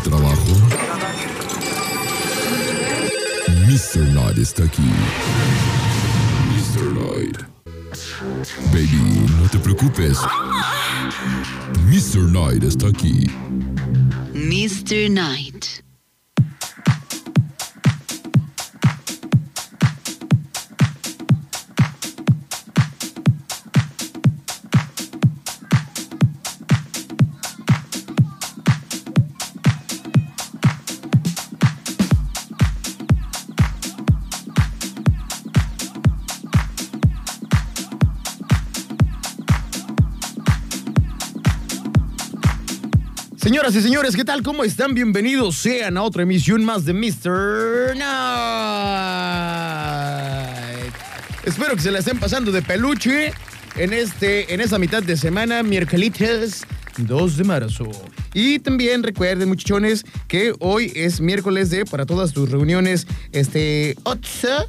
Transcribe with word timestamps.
trabajo? 0.00 0.52
Mr. 3.66 4.04
Knight 4.12 4.38
está 4.38 4.64
aquí. 4.64 4.90
Mr. 6.54 6.92
Knight. 6.94 7.38
Baby, 8.72 9.26
no 9.40 9.48
te 9.48 9.58
preocupes. 9.58 10.18
Mr. 11.88 12.28
Knight 12.30 12.62
está 12.64 12.88
aquí. 12.88 13.26
Mr. 14.34 15.08
Knight. 15.08 15.82
Señoras 43.60 43.76
y 43.76 43.82
señores, 43.82 44.16
¿qué 44.16 44.24
tal? 44.24 44.42
¿Cómo 44.42 44.64
están? 44.64 44.94
Bienvenidos 44.94 45.54
sean 45.56 45.98
a 45.98 46.02
otra 46.02 46.22
emisión 46.22 46.64
más 46.64 46.86
de 46.86 46.94
Mr. 46.94 47.94
Night. 47.94 48.14
Espero 51.44 51.76
que 51.76 51.82
se 51.82 51.90
la 51.90 51.98
estén 51.98 52.18
pasando 52.18 52.52
de 52.52 52.62
peluche 52.62 53.34
en 53.76 53.92
este, 53.92 54.54
en 54.54 54.62
esa 54.62 54.78
mitad 54.78 55.02
de 55.02 55.14
semana, 55.14 55.62
miércoles 55.62 56.64
2 56.96 57.36
de 57.36 57.44
marzo. 57.44 57.90
Y 58.32 58.60
también 58.60 59.02
recuerden, 59.02 59.50
muchachones, 59.50 60.06
que 60.26 60.54
hoy 60.60 60.90
es 60.96 61.20
miércoles 61.20 61.68
de 61.68 61.84
para 61.84 62.06
todas 62.06 62.32
tus 62.32 62.50
reuniones, 62.50 63.06
este, 63.32 63.94
OTSA 64.04 64.68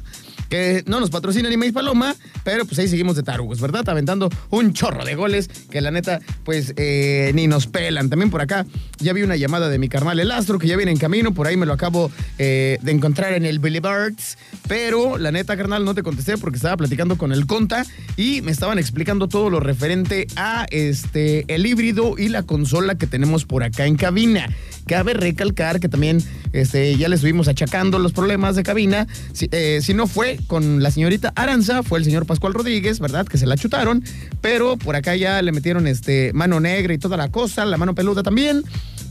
que 0.52 0.84
no 0.86 1.00
nos 1.00 1.08
patrocina 1.08 1.48
ni 1.48 1.56
Maíz 1.56 1.72
Paloma, 1.72 2.14
pero 2.44 2.66
pues 2.66 2.78
ahí 2.78 2.86
seguimos 2.86 3.16
de 3.16 3.22
tarugos, 3.22 3.58
¿verdad? 3.58 3.88
Aventando 3.88 4.28
un 4.50 4.74
chorro 4.74 5.02
de 5.02 5.14
goles 5.14 5.48
que 5.70 5.80
la 5.80 5.90
neta, 5.90 6.20
pues 6.44 6.74
eh, 6.76 7.32
ni 7.34 7.46
nos 7.46 7.66
pelan. 7.66 8.10
También 8.10 8.30
por 8.30 8.42
acá 8.42 8.66
ya 8.98 9.14
vi 9.14 9.22
una 9.22 9.36
llamada 9.36 9.70
de 9.70 9.78
mi 9.78 9.88
carnal 9.88 10.20
El 10.20 10.30
Astro 10.30 10.58
que 10.58 10.66
ya 10.66 10.76
viene 10.76 10.92
en 10.92 10.98
camino, 10.98 11.32
por 11.32 11.46
ahí 11.46 11.56
me 11.56 11.64
lo 11.64 11.72
acabo 11.72 12.12
eh, 12.36 12.76
de 12.82 12.92
encontrar 12.92 13.32
en 13.32 13.46
el 13.46 13.60
Boulevards, 13.60 14.36
pero 14.68 15.16
la 15.16 15.32
neta, 15.32 15.56
carnal, 15.56 15.86
no 15.86 15.94
te 15.94 16.02
contesté 16.02 16.36
porque 16.36 16.56
estaba 16.56 16.76
platicando 16.76 17.16
con 17.16 17.32
el 17.32 17.46
Conta 17.46 17.86
y 18.18 18.42
me 18.42 18.50
estaban 18.50 18.78
explicando 18.78 19.28
todo 19.28 19.48
lo 19.48 19.58
referente 19.58 20.26
a 20.36 20.66
este 20.68 21.46
el 21.48 21.64
híbrido 21.64 22.16
y 22.18 22.28
la 22.28 22.42
consola 22.42 22.96
que 22.96 23.06
tenemos 23.06 23.46
por 23.46 23.62
acá 23.62 23.86
en 23.86 23.96
cabina. 23.96 24.50
Cabe 24.86 25.14
recalcar 25.14 25.80
que 25.80 25.88
también 25.88 26.18
este, 26.52 26.96
ya 26.96 27.08
le 27.08 27.14
estuvimos 27.14 27.48
achacando 27.48 27.98
los 27.98 28.12
problemas 28.12 28.56
de 28.56 28.64
cabina. 28.64 29.06
Si, 29.32 29.48
eh, 29.52 29.80
si 29.80 29.94
no 29.94 30.06
fue 30.06 30.40
con 30.46 30.82
la 30.82 30.90
señorita 30.90 31.32
Aranza, 31.34 31.82
fue 31.82 31.98
el 31.98 32.04
señor 32.04 32.26
Pascual 32.26 32.54
Rodríguez, 32.54 33.00
¿verdad? 33.00 33.26
Que 33.26 33.38
se 33.38 33.46
la 33.46 33.56
chutaron, 33.56 34.04
pero 34.40 34.76
por 34.76 34.96
acá 34.96 35.16
ya 35.16 35.40
le 35.42 35.52
metieron 35.52 35.86
este 35.86 36.32
mano 36.32 36.60
negra 36.60 36.94
y 36.94 36.98
toda 36.98 37.16
la 37.16 37.30
cosa, 37.30 37.64
la 37.64 37.76
mano 37.76 37.94
peluda 37.94 38.22
también, 38.22 38.62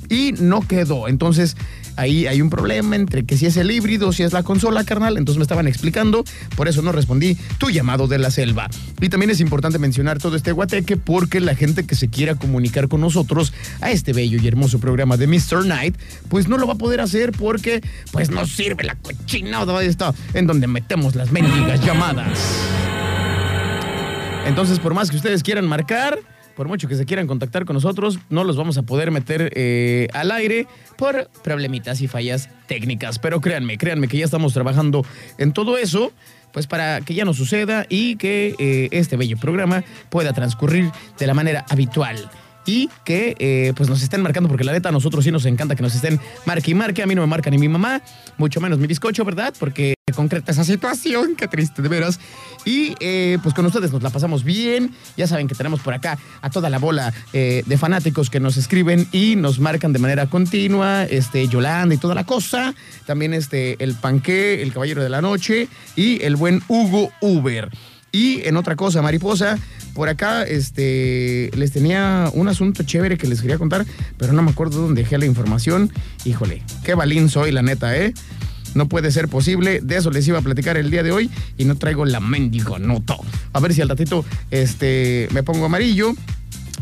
y 0.09 0.33
no 0.33 0.67
quedó. 0.67 1.07
Entonces, 1.07 1.55
ahí 2.01 2.27
hay 2.27 2.41
un 2.41 2.49
problema 2.49 2.95
entre 2.95 3.25
que 3.25 3.37
si 3.37 3.45
es 3.45 3.57
el 3.57 3.71
híbrido, 3.71 4.11
si 4.11 4.23
es 4.23 4.33
la 4.33 4.43
consola, 4.43 4.83
carnal. 4.83 5.17
Entonces 5.17 5.37
me 5.37 5.43
estaban 5.43 5.67
explicando, 5.67 6.23
por 6.55 6.67
eso 6.67 6.81
no 6.81 6.91
respondí 6.91 7.37
tu 7.57 7.69
llamado 7.69 8.07
de 8.07 8.17
la 8.17 8.31
selva. 8.31 8.67
Y 8.99 9.09
también 9.09 9.29
es 9.29 9.39
importante 9.39 9.79
mencionar 9.79 10.17
todo 10.19 10.35
este 10.35 10.51
guateque 10.51 10.97
porque 10.97 11.39
la 11.39 11.55
gente 11.55 11.85
que 11.85 11.95
se 11.95 12.09
quiera 12.09 12.35
comunicar 12.35 12.87
con 12.87 13.01
nosotros 13.01 13.53
a 13.81 13.91
este 13.91 14.13
bello 14.13 14.39
y 14.41 14.47
hermoso 14.47 14.79
programa 14.79 15.17
de 15.17 15.27
Mr. 15.27 15.65
Night, 15.65 15.95
pues 16.29 16.47
no 16.47 16.57
lo 16.57 16.67
va 16.67 16.73
a 16.73 16.77
poder 16.77 17.01
hacer 17.01 17.31
porque 17.31 17.81
pues 18.11 18.29
no 18.29 18.45
sirve 18.45 18.83
la 18.83 18.95
cochinada 18.95 19.61
esta 19.83 20.13
en 20.33 20.47
donde 20.47 20.67
metemos 20.67 21.15
las 21.15 21.31
mendigas 21.31 21.83
llamadas. 21.85 22.39
Entonces, 24.45 24.79
por 24.79 24.93
más 24.93 25.09
que 25.09 25.17
ustedes 25.17 25.43
quieran 25.43 25.67
marcar, 25.67 26.17
por 26.61 26.67
mucho 26.67 26.87
que 26.87 26.93
se 26.93 27.07
quieran 27.07 27.25
contactar 27.25 27.65
con 27.65 27.73
nosotros, 27.73 28.19
no 28.29 28.43
los 28.43 28.55
vamos 28.55 28.77
a 28.77 28.83
poder 28.83 29.09
meter 29.09 29.51
eh, 29.55 30.07
al 30.13 30.29
aire 30.29 30.67
por 30.95 31.27
problemitas 31.43 32.01
y 32.01 32.07
fallas 32.07 32.49
técnicas. 32.67 33.17
Pero 33.17 33.41
créanme, 33.41 33.79
créanme 33.79 34.07
que 34.07 34.19
ya 34.19 34.25
estamos 34.25 34.53
trabajando 34.53 35.03
en 35.39 35.53
todo 35.53 35.79
eso, 35.79 36.11
pues 36.53 36.67
para 36.67 37.01
que 37.01 37.15
ya 37.15 37.25
no 37.25 37.33
suceda 37.33 37.87
y 37.89 38.15
que 38.15 38.53
eh, 38.59 38.89
este 38.91 39.17
bello 39.17 39.37
programa 39.39 39.83
pueda 40.11 40.33
transcurrir 40.33 40.91
de 41.17 41.25
la 41.25 41.33
manera 41.33 41.65
habitual. 41.67 42.29
Y 42.65 42.89
que 43.05 43.35
eh, 43.39 43.73
pues 43.75 43.89
nos 43.89 44.01
estén 44.03 44.21
marcando, 44.21 44.49
porque 44.49 44.63
la 44.63 44.71
neta 44.71 44.89
a 44.89 44.91
nosotros 44.91 45.23
sí 45.23 45.31
nos 45.31 45.45
encanta 45.45 45.75
que 45.75 45.83
nos 45.83 45.95
estén 45.95 46.19
marque 46.45 46.71
y 46.71 46.73
marque. 46.73 47.01
A 47.03 47.07
mí 47.07 47.15
no 47.15 47.21
me 47.21 47.27
marca 47.27 47.49
ni 47.49 47.57
mi 47.57 47.67
mamá, 47.67 48.01
mucho 48.37 48.61
menos 48.61 48.79
mi 48.79 48.87
bizcocho, 48.87 49.25
¿verdad? 49.25 49.53
Porque 49.59 49.95
concreta 50.13 50.51
esa 50.51 50.63
situación, 50.63 51.35
qué 51.35 51.47
triste 51.47 51.81
de 51.81 51.89
veras. 51.89 52.19
Y 52.65 52.95
eh, 52.99 53.37
pues 53.41 53.55
con 53.55 53.65
ustedes 53.65 53.91
nos 53.91 54.03
la 54.03 54.09
pasamos 54.09 54.43
bien. 54.43 54.91
Ya 55.17 55.27
saben 55.27 55.47
que 55.47 55.55
tenemos 55.55 55.79
por 55.79 55.93
acá 55.93 56.17
a 56.41 56.49
toda 56.49 56.69
la 56.69 56.79
bola 56.79 57.13
eh, 57.33 57.63
de 57.65 57.77
fanáticos 57.77 58.29
que 58.29 58.39
nos 58.39 58.57
escriben 58.57 59.07
y 59.11 59.35
nos 59.35 59.59
marcan 59.59 59.93
de 59.93 59.99
manera 59.99 60.27
continua. 60.27 61.03
Este, 61.03 61.47
Yolanda 61.47 61.95
y 61.95 61.97
toda 61.97 62.15
la 62.15 62.25
cosa. 62.25 62.73
También 63.05 63.33
este, 63.33 63.83
el 63.83 63.95
Panqué, 63.95 64.61
el 64.61 64.73
Caballero 64.73 65.03
de 65.03 65.09
la 65.09 65.21
Noche 65.21 65.67
y 65.95 66.23
el 66.23 66.35
buen 66.35 66.61
Hugo 66.67 67.11
Uber. 67.21 67.69
Y 68.11 68.41
en 68.47 68.57
otra 68.57 68.75
cosa, 68.75 69.01
mariposa, 69.01 69.57
por 69.93 70.09
acá 70.09 70.43
este, 70.43 71.49
les 71.55 71.71
tenía 71.71 72.29
un 72.33 72.47
asunto 72.47 72.83
chévere 72.83 73.17
que 73.17 73.27
les 73.27 73.41
quería 73.41 73.57
contar, 73.57 73.85
pero 74.17 74.33
no 74.33 74.41
me 74.41 74.51
acuerdo 74.51 74.81
dónde 74.81 75.03
dejé 75.03 75.17
la 75.17 75.25
información. 75.25 75.91
Híjole, 76.25 76.63
qué 76.83 76.93
balín 76.93 77.29
soy, 77.29 77.51
la 77.51 77.61
neta, 77.61 77.95
¿eh? 77.97 78.13
No 78.73 78.87
puede 78.87 79.11
ser 79.11 79.27
posible. 79.27 79.81
De 79.81 79.97
eso 79.97 80.11
les 80.11 80.27
iba 80.27 80.39
a 80.39 80.41
platicar 80.41 80.77
el 80.77 80.91
día 80.91 81.03
de 81.03 81.11
hoy 81.11 81.29
y 81.57 81.65
no 81.65 81.75
traigo 81.75 82.05
la 82.05 82.19
mendigo 82.19 82.79
noto. 82.79 83.17
A 83.53 83.59
ver 83.59 83.73
si 83.73 83.81
al 83.81 83.89
ratito 83.89 84.25
este, 84.49 85.27
me 85.31 85.43
pongo 85.43 85.65
amarillo 85.65 86.13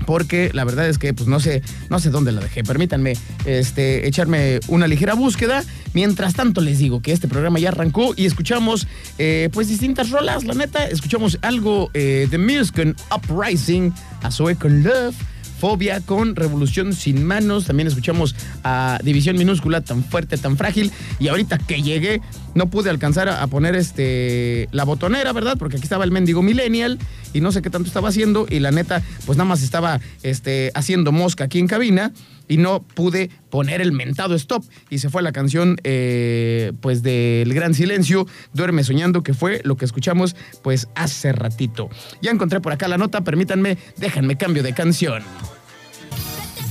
porque 0.06 0.52
la 0.54 0.64
verdad 0.64 0.88
es 0.88 0.98
que 0.98 1.14
pues 1.14 1.28
no 1.28 1.40
sé, 1.40 1.62
no 1.90 2.00
sé 2.00 2.10
dónde 2.10 2.32
la 2.32 2.42
dejé. 2.42 2.64
Permítanme 2.64 3.14
este, 3.46 4.08
echarme 4.08 4.60
una 4.68 4.88
ligera 4.88 5.14
búsqueda. 5.14 5.64
Mientras 5.94 6.34
tanto 6.34 6.62
les 6.62 6.80
digo 6.80 7.02
que 7.02 7.12
este 7.12 7.28
programa 7.28 7.60
ya 7.60 7.70
arrancó 7.70 8.14
y 8.16 8.26
escuchamos 8.26 8.88
eh, 9.18 9.50
pues 9.52 9.68
distintas 9.68 10.10
rolas, 10.10 10.44
la 10.44 10.54
neta. 10.54 10.86
Escuchamos 10.86 11.40
algo 11.42 11.90
eh, 11.94 12.28
de 12.30 12.38
Music 12.38 12.96
Uprising, 13.16 13.94
a 14.22 14.32
Zoe 14.32 14.56
con 14.56 14.84
Love. 14.84 15.16
Fobia 15.60 16.00
con 16.00 16.38
Revolución 16.38 16.94
Sin 16.94 17.26
Manos. 17.26 17.66
También 17.66 17.88
escuchamos 17.88 18.34
a 18.64 18.98
División 19.04 19.38
Minúscula, 19.38 19.82
tan 19.82 20.06
fuerte, 20.06 20.38
tan 20.38 20.56
frágil. 20.56 20.90
Y 21.20 21.28
ahorita 21.28 21.58
que 21.58 21.82
llegué, 21.82 22.22
no 22.56 22.70
pude 22.70 22.90
alcanzar 22.90 23.30
a 23.30 23.46
poner 23.48 23.76
este 23.76 24.68
la 24.72 24.84
botonera, 24.84 25.34
¿verdad? 25.34 25.58
Porque 25.58 25.78
aquí 25.78 25.84
estaba 25.84 26.04
el 26.04 26.12
mendigo 26.12 26.42
Millennial 26.42 27.00
y 27.34 27.42
no 27.42 27.52
sé 27.52 27.62
qué 27.62 27.70
tanto 27.70 27.88
estaba 27.88 28.10
haciendo. 28.10 28.48
Y 28.50 28.60
la 28.60 28.72
neta, 28.72 29.02
pues 29.26 29.38
nada 29.38 29.48
más 29.48 29.62
estaba 29.62 30.00
este, 30.24 30.72
haciendo 30.74 31.12
mosca 31.12 31.46
aquí 31.46 31.60
en 31.60 31.68
cabina 31.68 32.12
y 32.48 32.58
no 32.58 32.82
pude 32.82 33.30
poner 33.50 33.80
el 33.80 33.94
mentado 33.94 34.36
stop. 34.36 34.66
Y 34.90 34.98
se 34.98 35.10
fue 35.10 35.22
la 35.22 35.32
canción, 35.32 35.78
eh, 35.84 36.74
pues, 36.82 37.04
del 37.04 37.54
Gran 37.54 37.74
Silencio, 37.74 38.28
Duerme 38.54 38.84
Soñando, 38.84 39.24
que 39.24 39.34
fue 39.34 39.62
lo 39.64 39.78
que 39.78 39.86
escuchamos, 39.86 40.36
pues, 40.64 40.88
hace 40.96 41.32
ratito. 41.32 41.90
Ya 42.22 42.32
encontré 42.32 42.60
por 42.60 42.74
acá 42.74 42.88
la 42.88 42.98
nota, 42.98 43.22
permítanme, 43.22 43.78
déjenme 43.98 44.36
cambio 44.36 44.64
de 44.64 44.74
canción. 44.74 45.24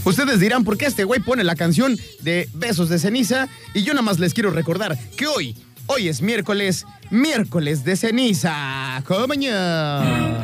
Ustedes 0.05 0.41
dirán 0.41 0.65
por 0.65 0.79
qué 0.79 0.87
este 0.87 1.05
güey 1.05 1.21
pone 1.21 1.45
la 1.45 1.55
canción 1.55 1.97
de 2.21 2.49
Besos 2.55 2.89
de 2.89 2.99
Ceniza 2.99 3.47
y 3.75 3.83
yo 3.83 3.93
nada 3.93 4.03
más 4.03 4.19
les 4.19 4.33
quiero 4.33 4.51
recordar 4.51 4.99
que 5.17 5.27
hoy, 5.27 5.55
hoy 5.89 6.09
es 6.09 6.23
miércoles, 6.23 6.87
miércoles 7.11 7.85
de 7.85 7.97
ceniza. 7.97 9.03
¡Como 9.07 9.27
mañana! 9.27 10.39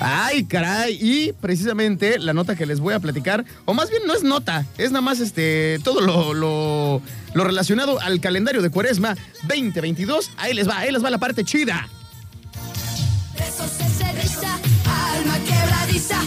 Ay, 0.00 0.44
caray. 0.44 0.98
Y 1.00 1.32
precisamente 1.34 2.18
la 2.18 2.32
nota 2.32 2.56
que 2.56 2.66
les 2.66 2.80
voy 2.80 2.94
a 2.94 3.00
platicar, 3.00 3.44
o 3.66 3.74
más 3.74 3.90
bien 3.90 4.02
no 4.06 4.14
es 4.14 4.22
nota, 4.22 4.66
es 4.78 4.90
nada 4.90 5.02
más 5.02 5.20
este 5.20 5.78
todo 5.84 6.00
lo, 6.00 6.32
lo, 6.32 7.02
lo 7.34 7.44
relacionado 7.44 8.00
al 8.00 8.20
calendario 8.20 8.62
de 8.62 8.70
Cuaresma 8.70 9.14
2022. 9.42 10.30
Ahí 10.38 10.54
les 10.54 10.68
va, 10.68 10.78
ahí 10.78 10.90
les 10.90 11.04
va 11.04 11.10
la 11.10 11.18
parte 11.18 11.44
chida. 11.44 11.86
Alma 14.86 15.38
quebradiza, 15.46 16.20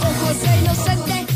ojos 0.00 0.40
de 0.40 0.58
inocente, 0.60 1.26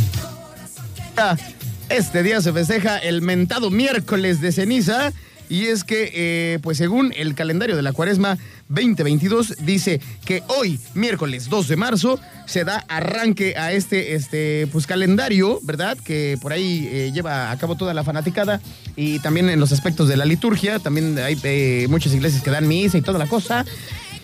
Este 1.92 2.22
día 2.22 2.40
se 2.40 2.54
festeja 2.54 2.96
el 2.96 3.20
mentado 3.20 3.70
miércoles 3.70 4.40
de 4.40 4.50
ceniza. 4.50 5.12
Y 5.50 5.66
es 5.66 5.84
que, 5.84 6.10
eh, 6.14 6.58
pues 6.62 6.78
según 6.78 7.12
el 7.14 7.34
calendario 7.34 7.76
de 7.76 7.82
la 7.82 7.92
cuaresma 7.92 8.38
2022, 8.70 9.56
dice 9.60 10.00
que 10.24 10.42
hoy, 10.46 10.80
miércoles 10.94 11.50
2 11.50 11.68
de 11.68 11.76
marzo, 11.76 12.18
se 12.46 12.64
da 12.64 12.82
arranque 12.88 13.56
a 13.58 13.72
este, 13.72 14.14
este 14.14 14.66
pues, 14.72 14.86
calendario, 14.86 15.60
¿verdad? 15.64 15.98
Que 16.02 16.38
por 16.40 16.54
ahí 16.54 16.88
eh, 16.90 17.10
lleva 17.12 17.50
a 17.50 17.58
cabo 17.58 17.76
toda 17.76 17.92
la 17.92 18.04
fanaticada 18.04 18.62
y 18.96 19.18
también 19.18 19.50
en 19.50 19.60
los 19.60 19.70
aspectos 19.72 20.08
de 20.08 20.16
la 20.16 20.24
liturgia, 20.24 20.78
también 20.78 21.18
hay 21.18 21.38
eh, 21.42 21.86
muchas 21.90 22.14
iglesias 22.14 22.42
que 22.42 22.50
dan 22.50 22.66
misa 22.66 22.96
y 22.96 23.02
toda 23.02 23.18
la 23.18 23.26
cosa. 23.26 23.66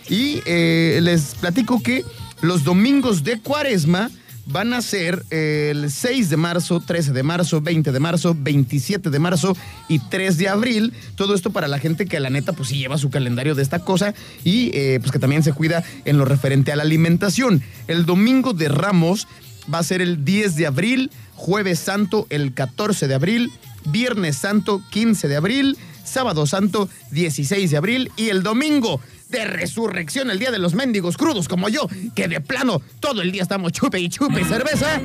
Y 0.08 0.40
les 0.46 1.34
platico 1.34 1.82
que 1.82 2.02
los 2.40 2.64
domingos 2.64 3.24
de 3.24 3.40
cuaresma 3.40 4.10
van 4.48 4.72
a 4.72 4.80
ser 4.82 5.24
el 5.30 5.90
6 5.90 6.30
de 6.30 6.36
marzo, 6.36 6.80
13 6.80 7.12
de 7.12 7.22
marzo, 7.22 7.60
20 7.60 7.92
de 7.92 8.00
marzo, 8.00 8.34
27 8.36 9.10
de 9.10 9.18
marzo 9.18 9.56
y 9.88 9.98
3 9.98 10.38
de 10.38 10.48
abril. 10.48 10.94
Todo 11.16 11.34
esto 11.34 11.50
para 11.50 11.68
la 11.68 11.78
gente 11.78 12.06
que 12.06 12.18
la 12.18 12.30
neta 12.30 12.54
pues 12.54 12.70
sí 12.70 12.78
lleva 12.78 12.98
su 12.98 13.10
calendario 13.10 13.54
de 13.54 13.62
esta 13.62 13.80
cosa 13.80 14.14
y 14.44 14.70
eh, 14.74 14.98
pues 15.00 15.12
que 15.12 15.18
también 15.18 15.42
se 15.42 15.52
cuida 15.52 15.84
en 16.04 16.16
lo 16.16 16.24
referente 16.24 16.72
a 16.72 16.76
la 16.76 16.82
alimentación. 16.82 17.62
El 17.86 18.06
domingo 18.06 18.54
de 18.54 18.68
Ramos 18.68 19.28
va 19.72 19.78
a 19.78 19.84
ser 19.84 20.00
el 20.00 20.24
10 20.24 20.56
de 20.56 20.66
abril, 20.66 21.10
jueves 21.34 21.78
santo 21.78 22.26
el 22.30 22.54
14 22.54 23.06
de 23.06 23.14
abril, 23.14 23.52
viernes 23.84 24.36
santo 24.36 24.82
15 24.90 25.28
de 25.28 25.36
abril, 25.36 25.76
sábado 26.04 26.46
santo 26.46 26.88
16 27.10 27.70
de 27.70 27.76
abril 27.76 28.10
y 28.16 28.30
el 28.30 28.42
domingo 28.42 29.00
de 29.28 29.44
resurrección, 29.44 30.30
el 30.30 30.38
día 30.38 30.50
de 30.50 30.58
los 30.58 30.74
mendigos 30.74 31.16
crudos 31.16 31.48
como 31.48 31.68
yo, 31.68 31.88
que 32.14 32.28
de 32.28 32.40
plano 32.40 32.80
todo 33.00 33.22
el 33.22 33.32
día 33.32 33.42
estamos 33.42 33.72
chupe 33.72 34.00
y 34.00 34.08
chupe 34.08 34.44
cerveza. 34.44 35.00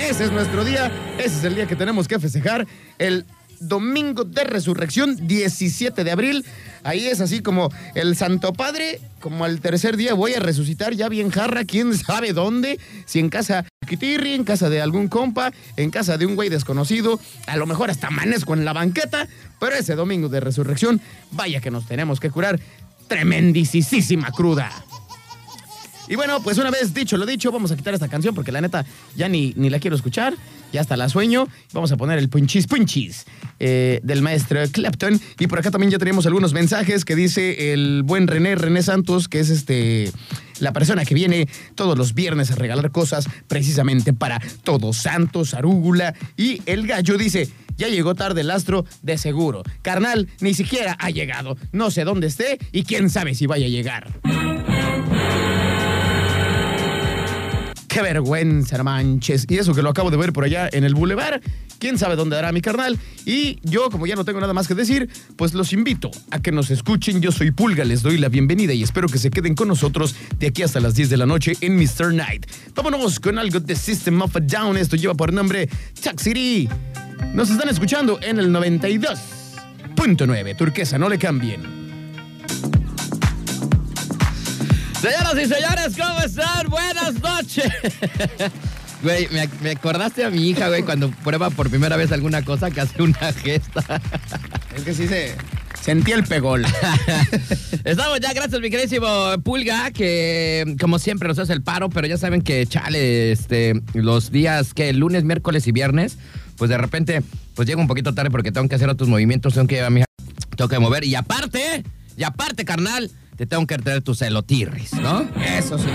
Ese 0.00 0.24
es 0.24 0.32
nuestro 0.32 0.64
día, 0.64 0.92
ese 1.18 1.38
es 1.38 1.44
el 1.44 1.54
día 1.56 1.66
que 1.66 1.76
tenemos 1.76 2.06
que 2.06 2.18
festejar, 2.20 2.66
el 2.98 3.24
domingo 3.60 4.24
de 4.24 4.44
resurrección, 4.44 5.26
17 5.26 6.04
de 6.04 6.10
abril. 6.10 6.44
Ahí 6.84 7.06
es 7.06 7.20
así 7.20 7.40
como 7.40 7.70
el 7.94 8.16
Santo 8.16 8.52
Padre, 8.52 9.00
como 9.20 9.44
al 9.44 9.60
tercer 9.60 9.96
día 9.96 10.14
voy 10.14 10.34
a 10.34 10.40
resucitar 10.40 10.94
ya 10.94 11.08
bien 11.08 11.30
jarra, 11.30 11.64
quién 11.64 11.96
sabe 11.96 12.32
dónde, 12.32 12.78
si 13.04 13.18
en 13.18 13.28
casa 13.28 13.64
de 13.80 13.88
Kitirri, 13.88 14.34
en 14.34 14.44
casa 14.44 14.70
de 14.70 14.80
algún 14.80 15.08
compa, 15.08 15.52
en 15.76 15.90
casa 15.90 16.16
de 16.16 16.26
un 16.26 16.36
güey 16.36 16.48
desconocido, 16.48 17.18
a 17.46 17.56
lo 17.56 17.66
mejor 17.66 17.90
hasta 17.90 18.06
amanezco 18.06 18.54
en 18.54 18.64
la 18.64 18.72
banqueta, 18.72 19.26
pero 19.58 19.74
ese 19.74 19.96
domingo 19.96 20.28
de 20.28 20.40
resurrección, 20.40 21.00
vaya 21.32 21.60
que 21.60 21.72
nos 21.72 21.86
tenemos 21.86 22.20
que 22.20 22.30
curar 22.30 22.60
tremendisísima 23.08 24.30
cruda. 24.30 24.70
Y 26.08 26.16
bueno, 26.16 26.40
pues 26.42 26.56
una 26.56 26.70
vez 26.70 26.94
dicho 26.94 27.18
lo 27.18 27.26
dicho, 27.26 27.52
vamos 27.52 27.70
a 27.70 27.76
quitar 27.76 27.92
esta 27.92 28.08
canción 28.08 28.34
porque 28.34 28.50
la 28.50 28.62
neta 28.62 28.86
ya 29.14 29.28
ni, 29.28 29.52
ni 29.56 29.68
la 29.68 29.78
quiero 29.78 29.94
escuchar, 29.94 30.34
ya 30.72 30.80
hasta 30.80 30.96
la 30.96 31.08
sueño. 31.10 31.46
Vamos 31.74 31.92
a 31.92 31.98
poner 31.98 32.18
el 32.18 32.30
punchis 32.30 32.66
punchis 32.66 33.26
eh, 33.60 34.00
del 34.02 34.22
maestro 34.22 34.60
Clapton. 34.72 35.20
Y 35.38 35.46
por 35.48 35.58
acá 35.58 35.70
también 35.70 35.90
ya 35.90 35.98
tenemos 35.98 36.24
algunos 36.24 36.54
mensajes 36.54 37.04
que 37.04 37.14
dice 37.14 37.74
el 37.74 38.02
buen 38.04 38.26
René, 38.26 38.54
René 38.54 38.82
Santos, 38.82 39.28
que 39.28 39.40
es 39.40 39.50
este 39.50 40.10
la 40.60 40.72
persona 40.72 41.04
que 41.04 41.14
viene 41.14 41.46
todos 41.74 41.96
los 41.96 42.14
viernes 42.14 42.50
a 42.50 42.56
regalar 42.56 42.90
cosas 42.90 43.28
precisamente 43.46 44.12
para 44.12 44.40
Todos 44.64 44.96
Santos, 44.96 45.52
Arúgula. 45.52 46.14
Y 46.38 46.62
el 46.64 46.86
gallo 46.86 47.18
dice, 47.18 47.48
ya 47.78 47.88
llegó 47.88 48.14
tarde 48.14 48.42
el 48.42 48.50
astro, 48.50 48.84
de 49.02 49.16
seguro. 49.16 49.62
Carnal, 49.80 50.28
ni 50.40 50.52
siquiera 50.52 50.96
ha 50.98 51.10
llegado. 51.10 51.56
No 51.72 51.90
sé 51.90 52.04
dónde 52.04 52.26
esté 52.26 52.58
y 52.72 52.82
quién 52.82 53.08
sabe 53.08 53.34
si 53.34 53.46
vaya 53.46 53.66
a 53.66 53.70
llegar. 53.70 54.08
Qué 57.88 58.02
vergüenza, 58.02 58.82
manches. 58.82 59.46
Y 59.48 59.56
eso 59.56 59.74
que 59.74 59.82
lo 59.82 59.88
acabo 59.88 60.10
de 60.10 60.18
ver 60.18 60.32
por 60.32 60.44
allá 60.44 60.68
en 60.70 60.84
el 60.84 60.94
bulevar. 60.94 61.40
Quién 61.78 61.96
sabe 61.96 62.16
dónde 62.16 62.36
hará 62.36 62.52
mi 62.52 62.60
carnal. 62.60 62.98
Y 63.24 63.58
yo, 63.62 63.88
como 63.90 64.06
ya 64.06 64.14
no 64.14 64.24
tengo 64.24 64.40
nada 64.40 64.52
más 64.52 64.68
que 64.68 64.74
decir, 64.74 65.08
pues 65.36 65.54
los 65.54 65.72
invito 65.72 66.10
a 66.30 66.40
que 66.40 66.52
nos 66.52 66.70
escuchen. 66.70 67.20
Yo 67.22 67.32
soy 67.32 67.50
Pulga, 67.50 67.84
les 67.84 68.02
doy 68.02 68.18
la 68.18 68.28
bienvenida 68.28 68.74
y 68.74 68.82
espero 68.82 69.08
que 69.08 69.18
se 69.18 69.30
queden 69.30 69.54
con 69.54 69.68
nosotros 69.68 70.14
de 70.38 70.48
aquí 70.48 70.62
hasta 70.62 70.80
las 70.80 70.94
10 70.94 71.10
de 71.10 71.16
la 71.16 71.26
noche 71.26 71.56
en 71.60 71.76
Mr. 71.76 72.12
Night. 72.12 72.46
Vámonos 72.74 73.20
con 73.20 73.38
algo 73.38 73.58
de 73.58 73.74
System 73.74 74.20
of 74.20 74.36
a 74.36 74.40
Down. 74.40 74.76
Esto 74.76 74.96
lleva 74.96 75.14
por 75.14 75.32
nombre 75.32 75.68
Taxiri. 76.02 76.68
Nos 77.34 77.50
están 77.50 77.68
escuchando 77.68 78.18
en 78.22 78.38
el 78.38 78.50
92.9. 78.50 80.56
Turquesa, 80.56 80.98
no 80.98 81.08
le 81.08 81.18
cambien. 81.18 81.62
Señoras 85.00 85.34
y 85.34 85.46
señores, 85.46 85.96
¿cómo 85.96 86.20
están? 86.20 86.68
Buenas 86.68 87.14
noches. 87.22 87.68
Güey, 89.00 89.28
me, 89.30 89.48
me 89.62 89.70
acordaste 89.70 90.24
a 90.24 90.30
mi 90.30 90.48
hija, 90.48 90.66
güey, 90.68 90.82
cuando 90.82 91.08
prueba 91.22 91.50
por 91.50 91.70
primera 91.70 91.96
vez 91.96 92.10
alguna 92.10 92.44
cosa 92.44 92.72
que 92.72 92.80
hace 92.80 93.00
una 93.00 93.32
gesta. 93.32 94.00
Es 94.76 94.84
que 94.84 94.94
sí 94.94 95.08
se 95.08 95.34
sentí 95.80 96.12
el 96.12 96.24
pegol. 96.24 96.64
Estamos 97.84 98.20
ya, 98.20 98.32
gracias 98.32 98.60
mi 98.60 98.70
queridísimo 98.70 99.06
Pulga, 99.42 99.90
que 99.90 100.76
como 100.78 100.98
siempre 100.98 101.26
nos 101.26 101.38
hace 101.38 101.52
el 101.52 101.62
paro, 101.62 101.88
pero 101.88 102.06
ya 102.06 102.16
saben 102.16 102.42
que, 102.42 102.64
chale, 102.66 103.32
este, 103.32 103.80
los 103.94 104.30
días 104.30 104.74
que 104.74 104.92
lunes, 104.92 105.24
miércoles 105.24 105.66
y 105.66 105.72
viernes, 105.72 106.18
pues 106.58 106.68
de 106.68 106.76
repente, 106.76 107.22
pues 107.54 107.66
llego 107.66 107.80
un 107.80 107.86
poquito 107.86 108.12
tarde 108.12 108.30
porque 108.30 108.52
tengo 108.52 108.68
que 108.68 108.74
hacer 108.74 108.88
otros 108.88 109.08
movimientos, 109.08 109.54
tengo 109.54 109.66
que 109.66 109.76
llevar 109.76 109.86
a 109.86 109.90
mi 109.90 110.00
hija, 110.00 110.06
tengo 110.56 110.68
que 110.68 110.78
mover, 110.78 111.04
y 111.04 111.14
aparte, 111.14 111.84
y 112.16 112.24
aparte, 112.24 112.64
carnal, 112.64 113.10
te 113.36 113.46
tengo 113.46 113.66
que 113.66 113.78
traer 113.78 114.02
tus 114.02 114.18
celotirris, 114.18 114.92
¿no? 114.94 115.26
Eso 115.42 115.78
sí. 115.78 115.86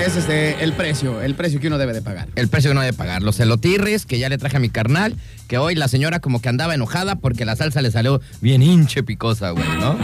Es 0.00 0.16
este, 0.16 0.62
el 0.62 0.72
precio, 0.72 1.20
el 1.20 1.34
precio 1.34 1.58
que 1.58 1.66
uno 1.66 1.78
debe 1.78 1.92
de 1.92 2.00
pagar. 2.00 2.28
El 2.36 2.46
precio 2.46 2.70
que 2.70 2.74
no 2.74 2.80
debe 2.80 2.92
pagar. 2.92 3.22
Los 3.22 3.36
celotirris 3.36 4.06
que 4.06 4.20
ya 4.20 4.28
le 4.28 4.38
traje 4.38 4.56
a 4.56 4.60
mi 4.60 4.70
carnal, 4.70 5.16
que 5.48 5.58
hoy 5.58 5.74
la 5.74 5.88
señora 5.88 6.20
como 6.20 6.40
que 6.40 6.48
andaba 6.48 6.74
enojada 6.74 7.16
porque 7.16 7.44
la 7.44 7.56
salsa 7.56 7.82
le 7.82 7.90
salió 7.90 8.20
bien 8.40 8.62
hinche 8.62 9.02
picosa, 9.02 9.50
güey, 9.50 9.68
¿no? 9.80 9.98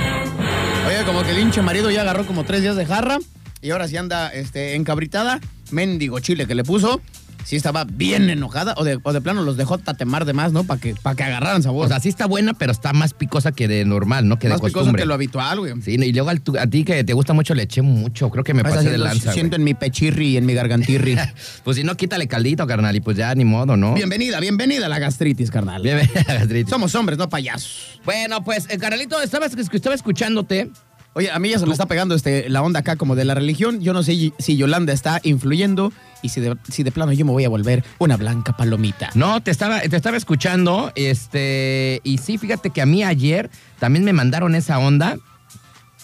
Oye, 0.88 1.04
como 1.06 1.22
que 1.22 1.30
el 1.30 1.38
hinche 1.38 1.62
marido 1.62 1.88
ya 1.90 2.00
agarró 2.00 2.26
como 2.26 2.44
tres 2.44 2.62
días 2.62 2.74
de 2.74 2.84
jarra 2.84 3.18
y 3.62 3.70
ahora 3.70 3.86
sí 3.86 3.96
anda 3.96 4.28
este, 4.28 4.74
encabritada. 4.74 5.40
Mendigo 5.70 6.18
chile 6.18 6.46
que 6.46 6.56
le 6.56 6.64
puso. 6.64 7.00
Sí 7.44 7.56
estaba 7.56 7.84
bien 7.84 8.30
enojada 8.30 8.74
o 8.76 8.84
de, 8.84 8.98
o 9.02 9.12
de 9.12 9.20
plano 9.20 9.42
los 9.42 9.56
dejó 9.56 9.78
tatemar 9.78 10.24
de 10.24 10.32
más, 10.32 10.52
¿no? 10.52 10.64
Para 10.64 10.80
que, 10.80 10.94
para 10.94 11.16
que 11.16 11.22
agarraran 11.24 11.62
sabor. 11.62 11.86
O 11.86 11.88
sea, 11.88 12.00
sí 12.00 12.08
está 12.08 12.26
buena, 12.26 12.54
pero 12.54 12.72
está 12.72 12.92
más 12.92 13.14
picosa 13.14 13.52
que 13.52 13.66
de 13.68 13.84
normal, 13.84 14.28
¿no? 14.28 14.38
Que 14.38 14.46
de 14.48 14.54
más 14.54 14.60
picoso 14.60 14.74
costumbre. 14.74 15.02
que 15.02 15.06
lo 15.06 15.14
habitual, 15.14 15.60
güey. 15.60 15.72
Sí, 15.82 15.92
y 15.94 16.12
luego 16.12 16.30
al 16.30 16.42
a 16.58 16.66
ti 16.66 16.84
que 16.84 17.02
te 17.04 17.12
gusta 17.12 17.32
mucho 17.32 17.54
le 17.54 17.64
eché 17.64 17.82
mucho, 17.82 18.30
creo 18.30 18.44
que 18.44 18.54
me 18.54 18.62
pasé 18.62 18.90
de 18.90 18.98
lanza, 18.98 19.32
Siento 19.32 19.56
güey. 19.56 19.60
en 19.62 19.64
mi 19.64 19.74
pechirri 19.74 20.28
y 20.28 20.36
en 20.36 20.46
mi 20.46 20.54
gargantirri. 20.54 21.16
Pues 21.64 21.76
si 21.76 21.84
no, 21.84 21.96
quítale 21.96 22.26
caldito, 22.26 22.66
carnal, 22.66 22.94
y 22.96 23.00
pues 23.00 23.16
ya 23.16 23.34
ni 23.34 23.44
modo, 23.44 23.76
¿no? 23.76 23.94
bienvenida, 23.94 24.40
bienvenida 24.40 24.86
a 24.86 24.88
la 24.88 24.98
gastritis, 24.98 25.50
carnal. 25.50 25.82
Bien, 25.82 25.96
bien, 25.98 26.24
gastritis. 26.26 26.70
Somos 26.70 26.94
hombres, 26.94 27.18
no 27.18 27.28
payasos. 27.28 28.00
Bueno, 28.04 28.42
pues, 28.44 28.66
eh, 28.70 28.78
carnalito, 28.78 29.20
estaba, 29.20 29.46
estaba 29.46 29.94
escuchándote. 29.94 30.70
Oye, 31.14 31.30
a 31.30 31.38
mí 31.40 31.50
ya 31.50 31.58
se 31.58 31.66
me 31.66 31.72
está 31.72 31.86
pegando 31.86 32.14
este, 32.14 32.48
la 32.48 32.62
onda 32.62 32.80
acá 32.80 32.96
como 32.96 33.16
de 33.16 33.24
la 33.24 33.34
religión. 33.34 33.80
Yo 33.80 33.92
no 33.92 34.02
sé 34.02 34.32
si 34.38 34.56
Yolanda 34.56 34.92
está 34.92 35.20
influyendo 35.24 35.92
y 36.22 36.28
si 36.28 36.40
de, 36.40 36.56
si 36.70 36.82
de 36.82 36.92
plano 36.92 37.12
yo 37.12 37.24
me 37.24 37.32
voy 37.32 37.44
a 37.44 37.48
volver 37.48 37.84
una 37.98 38.16
blanca 38.16 38.56
palomita. 38.56 39.10
No, 39.14 39.42
te 39.42 39.50
estaba, 39.50 39.80
te 39.80 39.96
estaba 39.96 40.16
escuchando, 40.16 40.92
este, 40.94 42.00
y 42.04 42.18
sí, 42.18 42.38
fíjate 42.38 42.70
que 42.70 42.80
a 42.80 42.86
mí 42.86 43.02
ayer 43.02 43.50
también 43.78 44.04
me 44.04 44.12
mandaron 44.12 44.54
esa 44.54 44.78
onda, 44.78 45.18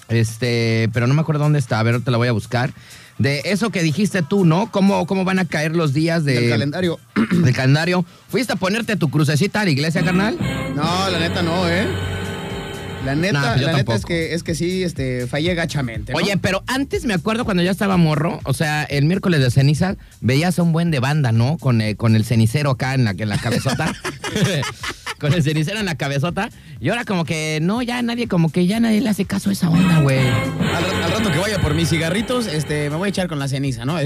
este, 0.09 0.89
pero 0.93 1.07
no 1.07 1.15
me 1.15 1.21
acuerdo 1.21 1.45
dónde 1.45 1.59
está, 1.59 1.79
a 1.79 1.83
ver, 1.83 2.01
te 2.01 2.11
la 2.11 2.17
voy 2.17 2.29
a 2.29 2.33
buscar. 2.33 2.73
De 3.19 3.41
eso 3.47 3.71
que 3.71 3.83
dijiste 3.83 4.23
tú, 4.23 4.45
¿no? 4.45 4.71
¿Cómo, 4.71 5.07
cómo 5.07 5.25
van 5.25 5.39
a 5.39 5.47
caer 5.47 5.75
los 5.75 5.95
días 5.95 6.25
de, 6.25 6.35
Del 6.35 6.51
calendario. 6.51 6.99
del 7.31 7.55
calendario? 7.55 8.05
¿Fuiste 8.29 8.53
a 8.53 8.57
ponerte 8.57 8.97
tu 8.97 9.09
crucecita 9.09 9.63
a 9.63 9.65
la 9.65 9.71
iglesia, 9.71 10.03
carnal? 10.03 10.37
No, 10.75 11.09
la 11.09 11.19
neta 11.19 11.43
no, 11.43 11.67
¿eh? 11.67 11.87
La 13.07 13.15
neta, 13.15 13.41
Nah, 13.41 13.53
pues 13.53 13.63
la 13.63 13.73
neta 13.73 13.95
es 13.95 14.05
que, 14.05 14.35
es 14.35 14.43
que 14.43 14.55
sí, 14.55 14.83
este, 14.83 15.27
fallé 15.27 15.55
gachamente. 15.55 16.13
¿no? 16.13 16.19
Oye, 16.19 16.37
pero 16.37 16.63
antes 16.67 17.05
me 17.05 17.15
acuerdo 17.15 17.45
cuando 17.45 17.63
ya 17.63 17.71
estaba 17.71 17.97
morro, 17.97 18.41
o 18.45 18.53
sea, 18.53 18.85
el 18.85 19.05
miércoles 19.05 19.41
de 19.41 19.51
ceniza, 19.51 19.97
veías 20.21 20.59
a 20.59 20.63
un 20.63 20.73
buen 20.73 20.91
de 20.91 21.01
banda, 21.01 21.33
¿no? 21.33 21.57
Con, 21.59 21.81
eh, 21.81 21.97
con 21.97 22.17
el 22.17 22.25
cenicero 22.25 22.73
acá 22.73 22.95
en 22.95 23.05
la, 23.05 23.13
en 23.13 23.29
la 23.29 23.39
cabezota. 23.39 23.95
con 25.21 25.33
el 25.33 25.43
cenicero 25.43 25.79
en 25.79 25.87
la 25.87 25.95
cabezota. 25.95 26.51
Y 26.81 26.89
ahora 26.91 27.05
como 27.05 27.25
que 27.25 27.59
no, 27.63 27.81
ya 27.83 28.03
nadie, 28.03 28.29
como 28.29 28.51
que 28.51 28.67
ya 28.67 28.81
nadie 28.81 29.01
le 29.01 29.09
hace 29.09 29.25
caso 29.25 29.51
a 29.51 29.53
esa 29.53 29.71
onda, 29.71 30.01
güey. 30.01 30.19
al, 30.19 31.03
al 31.05 31.11
rato 31.13 31.33
que 31.33 31.39
vaya 31.39 31.61
por 31.61 31.75
mis 31.75 31.89
cigarritos, 31.89 32.47
este, 32.47 32.91
me 32.91 32.97
voy 32.97 33.07
a 33.07 33.11
echar 33.11 33.29
con 33.29 33.39
la 33.39 33.49
ceniza, 33.49 33.85
¿no? 33.85 33.97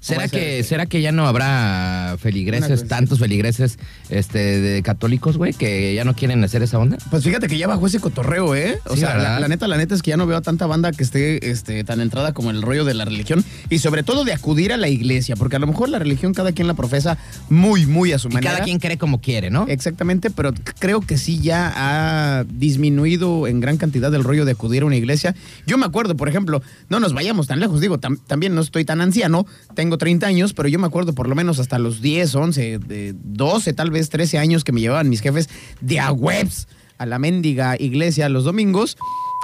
¿Será 0.00 0.28
que, 0.28 0.60
ese- 0.60 0.68
¿Será 0.70 0.86
que 0.86 1.02
ya 1.02 1.12
no 1.12 1.26
habrá 1.28 2.16
feligreses, 2.18 2.88
tantos 2.88 3.18
feligreses 3.18 3.78
este, 4.08 4.38
de 4.60 4.82
católicos, 4.82 5.36
güey, 5.36 5.52
que 5.52 5.94
ya 5.94 6.04
no 6.04 6.14
quieren 6.14 6.42
hacer 6.42 6.62
esa 6.62 6.78
onda? 6.78 6.96
Pues 7.10 7.22
fíjate 7.22 7.48
que 7.48 7.58
ya 7.58 7.66
bajó 7.66 7.86
ese 7.86 8.00
cotorreo, 8.00 8.54
¿eh? 8.54 8.78
O 8.86 8.94
Sí, 8.94 9.00
sea, 9.00 9.16
la, 9.18 9.38
la 9.38 9.48
neta, 9.48 9.68
la 9.68 9.76
neta 9.76 9.94
es 9.94 10.00
que 10.02 10.10
ya 10.10 10.16
no 10.16 10.26
veo 10.26 10.38
a 10.38 10.40
tanta 10.42 10.66
banda 10.66 10.90
que 10.92 11.02
esté 11.02 11.50
este, 11.50 11.84
tan 11.84 12.00
entrada 12.00 12.32
como 12.32 12.48
en 12.50 12.56
el 12.56 12.62
rollo 12.62 12.84
de 12.86 12.94
la 12.94 13.04
religión 13.04 13.44
y 13.68 13.78
sobre 13.80 14.02
todo 14.02 14.24
de 14.24 14.32
acudir 14.32 14.72
a 14.72 14.76
la 14.78 14.88
iglesia, 14.88 15.36
porque 15.36 15.56
a 15.56 15.58
lo 15.58 15.66
mejor 15.66 15.90
la 15.90 15.98
religión 15.98 16.32
cada 16.32 16.52
quien 16.52 16.66
la 16.66 16.74
profesa 16.74 17.18
muy, 17.50 17.84
muy 17.86 18.12
a 18.12 18.18
su 18.18 18.28
Y 18.28 18.32
manera. 18.32 18.52
cada 18.54 18.64
quien 18.64 18.78
cree 18.78 18.96
como 18.96 19.20
quiere, 19.20 19.50
¿no? 19.50 19.66
Exactamente, 19.68 20.30
pero 20.30 20.54
creo 20.78 21.02
que 21.02 21.18
sí 21.18 21.40
ya 21.40 21.72
ha 21.76 22.44
disminuido 22.44 23.46
en 23.46 23.60
gran 23.60 23.76
cantidad 23.76 24.14
el 24.14 24.24
rollo 24.24 24.44
de 24.44 24.52
acudir 24.52 24.82
a 24.82 24.86
una 24.86 24.96
iglesia. 24.96 25.34
Yo 25.66 25.76
me 25.76 25.84
acuerdo, 25.84 26.16
por 26.16 26.28
ejemplo, 26.28 26.62
no 26.88 27.00
nos 27.00 27.12
vayamos 27.12 27.46
tan 27.46 27.60
lejos, 27.60 27.80
digo, 27.82 27.98
tam- 27.98 28.18
también 28.26 28.54
no 28.54 28.62
estoy 28.62 28.84
tan 28.86 29.00
anciano, 29.02 29.46
tengo 29.74 29.89
30 29.98 30.26
años, 30.26 30.52
pero 30.52 30.68
yo 30.68 30.78
me 30.78 30.86
acuerdo 30.86 31.14
por 31.14 31.28
lo 31.28 31.34
menos 31.34 31.58
hasta 31.58 31.78
los 31.78 32.00
10, 32.00 32.34
11, 32.34 32.78
de 32.78 33.14
12, 33.16 33.72
tal 33.72 33.90
vez 33.90 34.10
13 34.10 34.38
años 34.38 34.64
que 34.64 34.72
me 34.72 34.80
llevaban 34.80 35.08
mis 35.08 35.20
jefes 35.20 35.48
de 35.80 36.00
a 36.00 36.12
webs 36.12 36.68
a 36.98 37.06
la 37.06 37.18
mendiga 37.18 37.76
iglesia 37.78 38.28
los 38.28 38.44
domingos. 38.44 38.96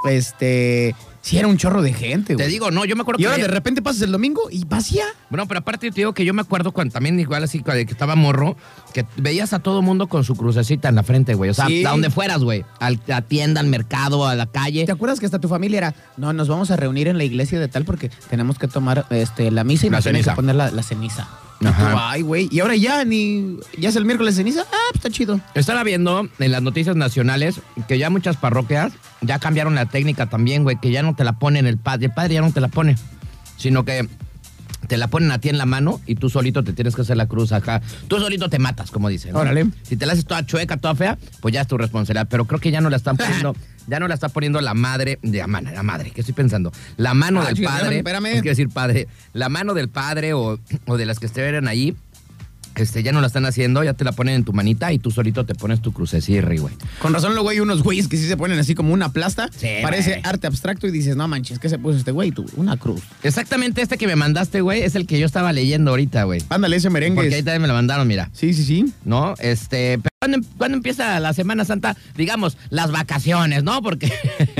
Este, 0.09 0.95
Sí, 1.27 1.39
era 1.39 1.49
un 1.49 1.57
chorro 1.57 1.83
de 1.83 1.93
gente, 1.93 2.29
Te 2.29 2.35
güey. 2.35 2.49
digo, 2.49 2.71
no, 2.71 2.85
yo 2.85 2.95
me 2.95 3.03
acuerdo 3.03 3.19
Y 3.21 3.25
que. 3.25 3.29
ahora 3.31 3.43
de 3.43 3.49
repente 3.49 3.83
pasas 3.83 4.03
el 4.03 4.13
domingo 4.13 4.43
y 4.49 4.65
vacía. 4.65 5.05
Bueno, 5.29 5.49
pero 5.49 5.59
aparte 5.59 5.91
te 5.91 5.97
digo 5.97 6.13
que 6.15 6.25
yo 6.25 6.33
me 6.33 6.43
acuerdo 6.43 6.71
cuando 6.71 6.93
también 6.93 7.19
igual 7.19 7.43
así 7.43 7.59
cuando 7.61 7.85
que 7.85 7.91
estaba 7.91 8.15
morro, 8.15 8.57
que 8.95 9.05
veías 9.17 9.53
a 9.53 9.59
todo 9.59 9.83
mundo 9.83 10.07
con 10.07 10.23
su 10.23 10.37
crucecita 10.37 10.89
en 10.89 10.95
la 10.95 11.03
frente, 11.03 11.35
güey. 11.35 11.51
O 11.51 11.55
sea, 11.55 11.67
Sí. 11.67 11.85
a 11.85 11.91
donde 11.91 12.11
fueras, 12.11 12.45
güey. 12.45 12.65
Al- 12.79 13.01
A 13.07 13.09
la 13.09 13.23
tienda, 13.23 13.61
al 13.61 13.67
mercado, 13.67 14.25
a 14.27 14.37
la 14.37 14.47
calle. 14.47 14.85
¿Te 14.87 14.93
acuerdas 14.93 15.19
que 15.19 15.27
hasta 15.27 15.41
tu 15.41 15.49
familia 15.49 15.79
era, 15.79 15.95
no, 16.17 16.33
nos 16.33 16.47
vamos 16.47 16.71
a 16.71 16.77
reunir 16.77 17.09
en 17.09 17.19
la 17.19 17.25
iglesia 17.25 17.59
de 17.59 17.67
tal 17.67 17.85
porque 17.85 18.09
tenemos 18.31 18.57
que 18.59 18.69
tomar 18.69 19.05
este, 19.11 19.51
la 19.51 19.65
misa 19.65 19.87
y 19.87 19.91
La 19.91 19.97
nos 19.99 20.05
tienen 20.05 20.21
que 20.21 20.25
ceniza. 20.27 20.37
poner 20.37 20.55
la, 20.55 20.71
la 20.71 20.83
ceniza? 20.85 21.27
Ajá. 21.65 22.11
ay, 22.11 22.23
güey. 22.23 22.49
Y 22.51 22.61
ahora 22.61 22.77
ya 22.77 23.05
ni. 23.05 23.59
Ya 23.79 23.89
es 23.89 23.97
el 23.97 24.05
miércoles 24.05 24.37
de 24.37 24.43
ceniza. 24.43 24.63
Ah, 24.63 24.89
pues 24.93 24.97
está 25.05 25.11
chido. 25.11 25.41
Estaba 25.55 25.83
viendo 25.85 26.29
en 26.39 26.53
las 26.53 26.63
noticias 26.63 26.97
nacionales 26.97 27.61
que 27.89 27.99
ya 27.99 28.11
muchas 28.11 28.37
parroquias 28.37 28.93
ya 29.23 29.39
cambiaron 29.39 29.75
la 29.75 29.87
técnica 29.87 30.27
también, 30.29 30.63
güey, 30.65 30.79
que 30.81 30.91
ya 30.91 31.03
no 31.03 31.15
te 31.15 31.25
la 31.25 31.39
ponen 31.39 31.67
el 31.67 31.79
padre, 31.79 32.07
el 32.07 32.13
padre 32.13 32.35
ya 32.35 32.41
no 32.43 32.53
te 32.53 32.61
la 32.61 32.69
pone, 32.69 32.97
sino 33.57 33.85
que 33.85 34.09
te 34.87 34.97
la 34.97 35.09
ponen 35.09 35.31
a 35.31 35.39
ti 35.39 35.49
en 35.49 35.59
la 35.59 35.67
mano 35.67 36.01
y 36.07 36.15
tú 36.17 36.29
solito 36.31 36.63
te 36.65 36.73
tienes 36.73 36.95
que 36.95 37.03
hacer 37.03 37.17
la 37.17 37.27
cruz 37.27 37.53
acá. 37.53 37.81
Tú 38.09 38.19
solito 38.19 38.49
te 38.49 38.59
matas, 38.59 38.91
como 38.91 39.09
dicen. 39.09 39.33
¿no? 39.33 39.41
Órale. 39.41 39.67
Si 39.83 39.97
te 39.97 40.07
la 40.07 40.13
haces 40.15 40.25
toda 40.27 40.45
chueca, 40.47 40.77
toda 40.77 40.95
fea, 40.95 41.19
pues 41.41 41.55
ya 41.55 41.63
es 41.63 41.67
tu 41.67 41.77
responsabilidad. 41.79 42.27
Pero 42.31 42.47
creo 42.47 42.61
que 42.61 42.71
ya 42.71 42.81
no 42.81 42.91
la 42.91 42.97
están 42.97 43.17
poniendo, 43.17 43.55
ya 43.87 44.01
no 44.01 44.09
la 44.09 44.15
está 44.15 44.29
poniendo 44.29 44.61
la 44.61 44.75
madre, 44.75 45.19
de 45.23 45.39
la, 45.39 45.47
mano, 45.47 45.71
la 45.71 45.83
madre, 45.83 46.11
¿qué 46.11 46.21
estoy 46.23 46.35
pensando? 46.35 46.73
La 46.97 47.15
mano 47.15 47.43
Ah, 47.43 47.47
del 47.47 47.57
chica, 47.57 47.69
padre. 47.69 47.99
espérame, 47.99 48.27
espérame. 48.27 48.37
Es 48.37 48.43
que 48.43 48.49
decir 48.51 48.69
padre. 48.69 49.09
La 49.33 49.49
mano 49.49 49.75
del 49.75 49.89
padre 49.89 50.33
o, 50.35 50.59
o 50.87 50.97
de 50.97 51.07
las 51.07 51.19
que 51.19 51.27
estuvieran 51.27 51.69
ahí. 51.69 51.97
Este, 52.77 53.03
ya 53.03 53.13
no 53.13 53.21
la 53.21 53.27
están 53.27 53.47
haciendo, 53.47 53.83
ya 53.85 53.95
te 53.95 54.05
la 54.05 54.13
ponen 54.13 54.35
en 54.35 54.45
tu 54.45 54.53
manita 54.53 54.93
y 54.93 54.99
tú 54.99 55.11
solito 55.11 55.45
te 55.47 55.55
pones 55.55 55.81
tu 55.81 55.93
crucecirri, 55.93 56.59
güey. 56.59 56.75
Con 57.01 57.15
razón 57.15 57.35
luego 57.35 57.49
hay 57.49 57.61
unos 57.61 57.83
güeyes 57.83 58.07
que 58.09 58.17
sí 58.17 58.27
se 58.29 58.37
ponen 58.37 58.59
así 58.59 58.75
como 58.75 58.93
una 58.93 59.13
plasta. 59.13 59.49
Sí, 59.57 59.69
Parece 59.83 60.11
güey. 60.11 60.23
arte 60.25 60.47
abstracto 60.47 60.87
y 60.87 60.91
dices, 60.91 61.17
no 61.17 61.27
manches, 61.29 61.59
¿qué 61.59 61.69
se 61.69 61.79
puso 61.79 61.99
este 61.99 62.11
güey? 62.13 62.33
Tú, 62.33 62.45
una 62.57 62.77
cruz. 62.77 63.03
Exactamente 63.23 63.81
este 63.83 63.97
que 63.99 64.07
me 64.07 64.17
mandaste, 64.17 64.61
güey, 64.61 64.83
es 64.83 64.95
el 64.95 65.07
que 65.07 65.19
yo 65.19 65.27
estaba 65.27 65.53
leyendo 65.53 65.91
ahorita, 65.91 66.25
güey. 66.25 66.43
Ándale, 66.49 66.77
ese 66.77 66.91
merengue. 66.91 67.23
Porque 67.23 67.35
ahí 67.35 67.43
también 67.43 67.63
me 67.63 67.69
lo 67.69 67.75
mandaron, 67.75 68.07
mira. 68.07 68.31
Sí, 68.33 68.53
sí, 68.55 68.65
sí. 68.65 68.93
¿No? 69.05 69.35
Este, 69.39 69.99
pero 69.99 70.11
¿cuándo, 70.21 70.39
cuándo 70.59 70.77
empieza 70.77 71.19
la 71.21 71.33
Semana 71.33 71.65
Santa? 71.65 71.97
Digamos, 72.17 72.59
las 72.71 72.91
vacaciones, 72.91 73.65
¿no? 73.65 73.81
Porque... 73.83 74.13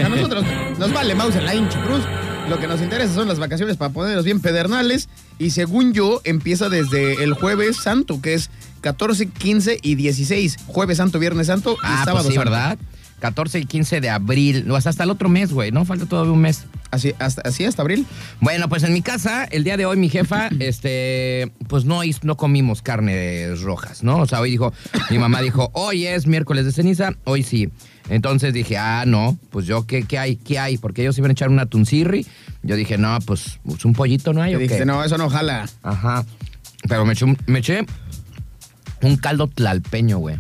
A 0.03 0.09
nosotros 0.09 0.45
nos 0.79 0.93
vale 0.93 1.15
mouse 1.15 1.37
en 1.37 1.45
la 1.45 1.55
hincha 1.55 1.83
cruz. 1.83 2.03
Lo 2.49 2.61
que 2.61 2.69
nos 2.69 2.81
interesa 2.81 3.13
son 3.13 3.27
las 3.27 3.41
vacaciones 3.41 3.77
para 3.77 3.93
ponernos 3.93 4.25
bien 4.25 4.41
pedernales. 4.41 5.09
Y 5.39 5.51
según 5.51 5.93
yo, 5.93 6.21
empieza 6.23 6.69
desde 6.69 7.25
el 7.25 7.35
jueves 7.35 7.77
santo, 7.77 8.21
que 8.23 8.35
es 8.35 8.51
14, 8.83 9.27
15 9.27 9.79
y 9.83 9.97
16. 9.97 10.57
Jueves 10.69 10.99
santo, 10.99 11.19
viernes 11.19 11.49
santo 11.49 11.73
y 11.73 11.79
ah, 11.83 12.03
sábado 12.05 12.25
pues 12.25 12.29
sí, 12.29 12.35
santo. 12.35 12.51
¿verdad? 12.51 12.79
14 13.19 13.59
y 13.61 13.65
15 13.65 14.01
de 14.01 14.11
abril, 14.11 14.73
hasta 14.73 15.03
el 15.03 15.11
otro 15.11 15.29
mes, 15.29 15.53
güey, 15.53 15.73
¿no? 15.73 15.85
Falta 15.85 16.07
todavía 16.07 16.33
un 16.33 16.41
mes. 16.41 16.67
Así 16.91 17.15
hasta, 17.19 17.43
así 17.43 17.65
hasta 17.65 17.83
abril. 17.83 18.07
Bueno, 18.41 18.69
pues 18.69 18.85
en 18.85 18.93
mi 18.93 19.03
casa, 19.03 19.45
el 19.45 19.65
día 19.65 19.77
de 19.77 19.87
hoy, 19.87 19.97
mi 19.97 20.09
jefa, 20.09 20.49
este, 20.61 21.51
pues 21.69 21.85
no, 21.85 22.03
no 22.23 22.37
comimos 22.37 22.83
carnes 22.83 23.61
rojas, 23.63 24.05
¿no? 24.05 24.19
O 24.19 24.27
sea, 24.27 24.41
hoy 24.41 24.51
dijo, 24.53 24.73
mi 25.11 25.19
mamá 25.19 25.41
dijo, 25.41 25.71
hoy 25.73 26.07
es 26.07 26.27
miércoles 26.27 26.65
de 26.65 26.73
ceniza, 26.73 27.13
hoy 27.25 27.43
sí. 27.43 27.71
Entonces 28.09 28.53
dije, 28.55 28.77
ah, 28.79 29.05
no, 29.07 29.37
pues 29.51 29.67
yo, 29.67 29.87
¿qué, 29.87 30.05
qué 30.05 30.19
hay? 30.19 30.37
¿Qué 30.37 30.59
hay? 30.59 30.79
Porque 30.79 31.03
ellos 31.03 31.19
iban 31.19 31.31
a 31.31 31.33
echar 31.33 31.49
una 31.49 31.67
tuncirri. 31.67 32.27
Yo 32.63 32.77
dije, 32.77 32.99
no, 32.99 33.19
pues, 33.27 33.59
pues, 33.65 33.85
un 33.85 33.93
pollito 33.95 34.33
no 34.33 34.43
hay, 34.43 34.55
¿o 34.55 34.59
dijiste, 34.59 34.81
qué? 34.81 34.87
no, 34.87 35.03
eso 35.05 35.19
no 35.19 35.29
jala. 35.29 35.69
Ajá. 35.83 36.25
Pero 36.89 37.05
me 37.05 37.15
eché, 37.15 37.25
un- 37.25 37.39
me 37.47 37.59
eché 37.59 37.85
un 39.03 39.17
caldo 39.17 39.49
tlalpeño, 39.49 40.19
güey. 40.19 40.37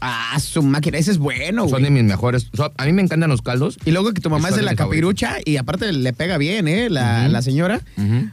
Ah, 0.00 0.38
su 0.40 0.62
máquina, 0.62 0.96
ese 0.96 1.10
es 1.10 1.18
bueno, 1.18 1.68
Son 1.68 1.82
de 1.82 1.90
güey. 1.90 2.02
mis 2.02 2.10
mejores. 2.10 2.48
so- 2.54 2.72
a 2.76 2.84
mí 2.86 2.92
me 2.92 3.02
encantan 3.02 3.28
los 3.28 3.42
caldos. 3.42 3.76
Y 3.84 3.90
luego 3.90 4.12
que 4.14 4.20
tu 4.22 4.30
mamá 4.30 4.48
es 4.48 4.56
de 4.56 4.62
la 4.62 4.74
capirucha 4.74 5.36
y 5.44 5.56
aparte 5.58 5.92
le 5.92 6.12
pega 6.14 6.38
bien, 6.38 6.68
¿eh? 6.68 6.88
La, 6.88 7.28
la 7.28 7.42
señora, 7.42 7.80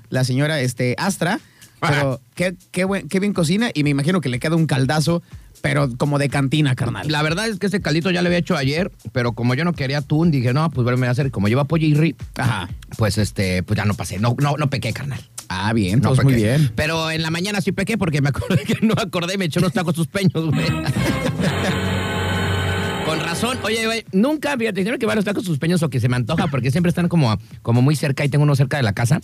la 0.10 0.24
señora 0.24 0.62
este, 0.62 0.96
Astra. 0.98 1.40
Pero 1.82 2.20
qué, 2.36 2.56
qué, 2.72 2.86
buen- 2.86 3.08
qué 3.08 3.20
bien 3.20 3.34
cocina 3.34 3.70
y 3.74 3.84
me 3.84 3.90
imagino 3.92 4.20
que 4.22 4.30
le 4.30 4.40
queda 4.40 4.56
un 4.56 4.66
caldazo, 4.66 5.22
pero 5.62 5.90
como 5.98 6.20
de 6.20 6.30
cantina, 6.30 6.76
carnal. 6.76 7.08
La 7.10 7.22
verdad 7.22 7.48
es 7.48 7.60
que 7.60 7.68
ese 7.68 7.82
caldito 7.82 8.12
ya 8.12 8.22
lo 8.22 8.28
había 8.28 8.40
hecho 8.40 8.56
ayer, 8.56 8.92
pero 9.12 9.34
como 9.34 9.54
yo 9.56 9.66
no 9.66 9.74
quería 9.74 10.00
atún, 10.00 10.32
dije, 10.32 10.54
no, 10.54 10.70
pues 10.70 10.84
vuelve 10.84 11.08
a 11.08 11.12
hacer. 11.12 11.32
Como 11.32 11.48
lleva 11.48 11.66
pollo 11.66 11.88
y 11.88 11.94
ri, 11.94 12.16
Ajá. 12.36 12.70
pues 12.98 13.18
este, 13.18 13.64
pues 13.64 13.78
ya 13.78 13.86
no 13.86 13.94
pasé. 13.94 14.20
No, 14.20 14.36
no, 14.40 14.56
no 14.58 14.70
pequé, 14.70 14.94
carnal. 14.94 15.20
Ah, 15.50 15.72
bien, 15.74 16.02
No 16.02 16.10
pues 16.10 16.24
muy 16.24 16.36
bien. 16.36 16.72
Pero 16.76 17.10
en 17.10 17.22
la 17.22 17.32
mañana 17.32 17.62
sí 17.62 17.72
pequé 17.72 17.98
porque 17.98 18.22
me 18.22 18.30
acordé 18.30 18.64
que 18.64 18.86
no 18.86 18.94
acordé 18.98 19.36
y 19.36 19.38
me 19.38 19.46
eché 19.46 19.60
unos 19.60 19.74
tacos 19.74 19.96
suspeños, 19.96 20.34
güey. 20.34 20.68
Con 23.06 23.22
razón. 23.22 23.58
Oye, 23.64 23.86
güey, 23.86 24.04
nunca, 24.12 24.58
fíjate, 24.58 24.82
siempre 24.82 25.00
que 25.00 25.06
voy 25.06 25.14
a 25.14 25.16
los 25.16 25.24
tacos 25.24 25.46
suspeños 25.46 25.82
o 25.82 25.90
que 25.90 26.02
se 26.02 26.10
me 26.10 26.18
antoja, 26.18 26.48
porque 26.48 26.72
siempre 26.72 26.90
están 26.90 27.08
como, 27.08 27.38
como 27.62 27.82
muy 27.82 27.96
cerca 27.96 28.26
y 28.26 28.30
tengo 28.30 28.44
uno 28.44 28.56
cerca 28.56 28.76
de 28.76 28.84
la 28.84 28.92
casa. 28.94 29.22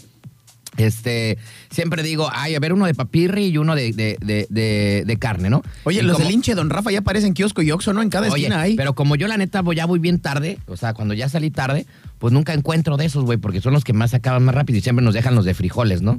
Este, 0.77 1.37
siempre 1.69 2.01
digo, 2.01 2.29
ay, 2.33 2.55
a 2.55 2.59
ver, 2.59 2.73
uno 2.73 2.85
de 2.87 2.95
papirri 2.95 3.45
y 3.45 3.57
uno 3.59 3.75
de, 3.75 3.91
de, 3.93 4.17
de, 4.21 4.47
de- 4.49 5.03
de 5.05 5.17
carne, 5.17 5.49
¿no? 5.49 5.61
Oye, 5.83 5.99
Y 5.99 6.03
los 6.03 6.13
como- 6.15 6.25
del 6.25 6.33
hinche 6.33 6.55
Don 6.55 6.69
Rafa 6.71 6.89
ya 6.91 6.99
aparecen 6.99 7.33
kiosco 7.33 7.61
y 7.61 7.69
oxo, 7.71 7.93
¿no? 7.93 8.01
En 8.01 8.09
cada 8.09 8.27
Oye, 8.31 8.43
esquina 8.43 8.61
hay. 8.61 8.75
pero 8.75 8.95
como 8.95 9.15
yo 9.15 9.27
la 9.27 9.37
neta 9.37 9.61
voy, 9.61 9.75
ya 9.75 9.85
voy 9.85 9.99
bien 9.99 10.19
tarde, 10.19 10.57
o 10.67 10.75
sea, 10.75 10.93
cuando 10.93 11.13
ya 11.13 11.29
salí 11.29 11.51
tarde, 11.51 11.85
pues 12.17 12.33
nunca 12.33 12.53
encuentro 12.53 12.97
de 12.97 13.05
esos, 13.05 13.23
güey, 13.23 13.37
porque 13.37 13.61
son 13.61 13.73
los 13.73 13.83
que 13.83 13.93
más 13.93 14.13
acaban 14.15 14.43
más 14.43 14.55
rápido 14.55 14.79
y 14.79 14.81
siempre 14.81 15.05
nos 15.05 15.13
dejan 15.13 15.35
los 15.35 15.45
de 15.45 15.53
frijoles, 15.53 16.01
¿no? 16.01 16.17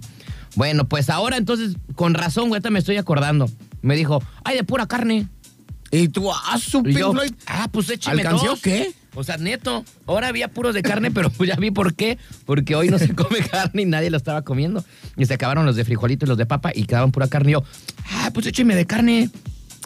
Bueno, 0.55 0.87
pues 0.89 1.11
ahora 1.11 1.37
entonces, 1.37 1.77
con 1.97 2.15
razón, 2.15 2.49
güey, 2.49 2.61
me 2.71 2.79
estoy 2.79 2.97
acordando. 2.97 3.51
Me 3.83 3.97
dijo, 3.97 4.23
ay, 4.45 4.57
de 4.57 4.65
pura 4.65 4.87
carne. 4.87 5.27
Y 5.91 6.09
tú, 6.09 6.31
ah, 6.33 6.59
su 6.59 6.83
Pink 6.83 6.97
Floyd. 6.99 7.33
ah, 7.47 7.69
pues 7.71 7.89
écheme 7.91 8.23
¿Alcanzó 8.23 8.47
dos. 8.47 8.61
qué? 8.63 8.93
O 9.15 9.25
sea, 9.25 9.37
neto, 9.37 9.85
ahora 10.07 10.29
había 10.29 10.49
puros 10.49 10.75
de 10.75 10.83
carne, 10.83 11.11
pero 11.11 11.31
ya 11.45 11.57
vi 11.57 11.71
por 11.71 11.95
qué. 11.95 12.19
Porque 12.47 12.75
hoy 12.75 12.89
no 12.91 12.99
se 12.99 13.09
come 13.15 13.39
carne 13.41 13.83
y 13.83 13.87
nadie 13.87 14.11
lo 14.11 14.17
estaba 14.17 14.43
comiendo. 14.43 14.85
Y 15.17 15.27
se 15.27 15.35
acabaron 15.35 15.67
los 15.67 15.77
de 15.77 15.85
frijolito 15.85 16.25
y 16.27 16.29
los 16.29 16.39
de 16.39 16.47
papa 16.47 16.71
y 16.75 16.85
quedaban 16.85 17.13
pura 17.13 17.29
carne. 17.29 17.51
Y 17.51 17.53
yo, 17.55 17.65
ah, 18.13 18.31
pues 18.35 18.47
écheme 18.47 18.75
de 18.75 18.87
carne. 18.87 19.31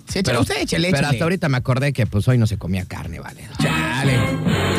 Sí, 0.09 0.21
échale, 0.21 0.39
usted 0.39 0.63
échale, 0.63 0.91
pero 0.91 1.07
hasta 1.07 1.23
ahorita 1.23 1.51
me 1.51 1.59
acordé 1.59 1.93
que 1.93 2.07
pues 2.07 2.27
hoy 2.29 2.39
no 2.39 2.47
se 2.47 2.57
comía 2.57 2.87
carne, 2.87 3.21
vale. 3.21 3.43
Chale. 3.61 4.15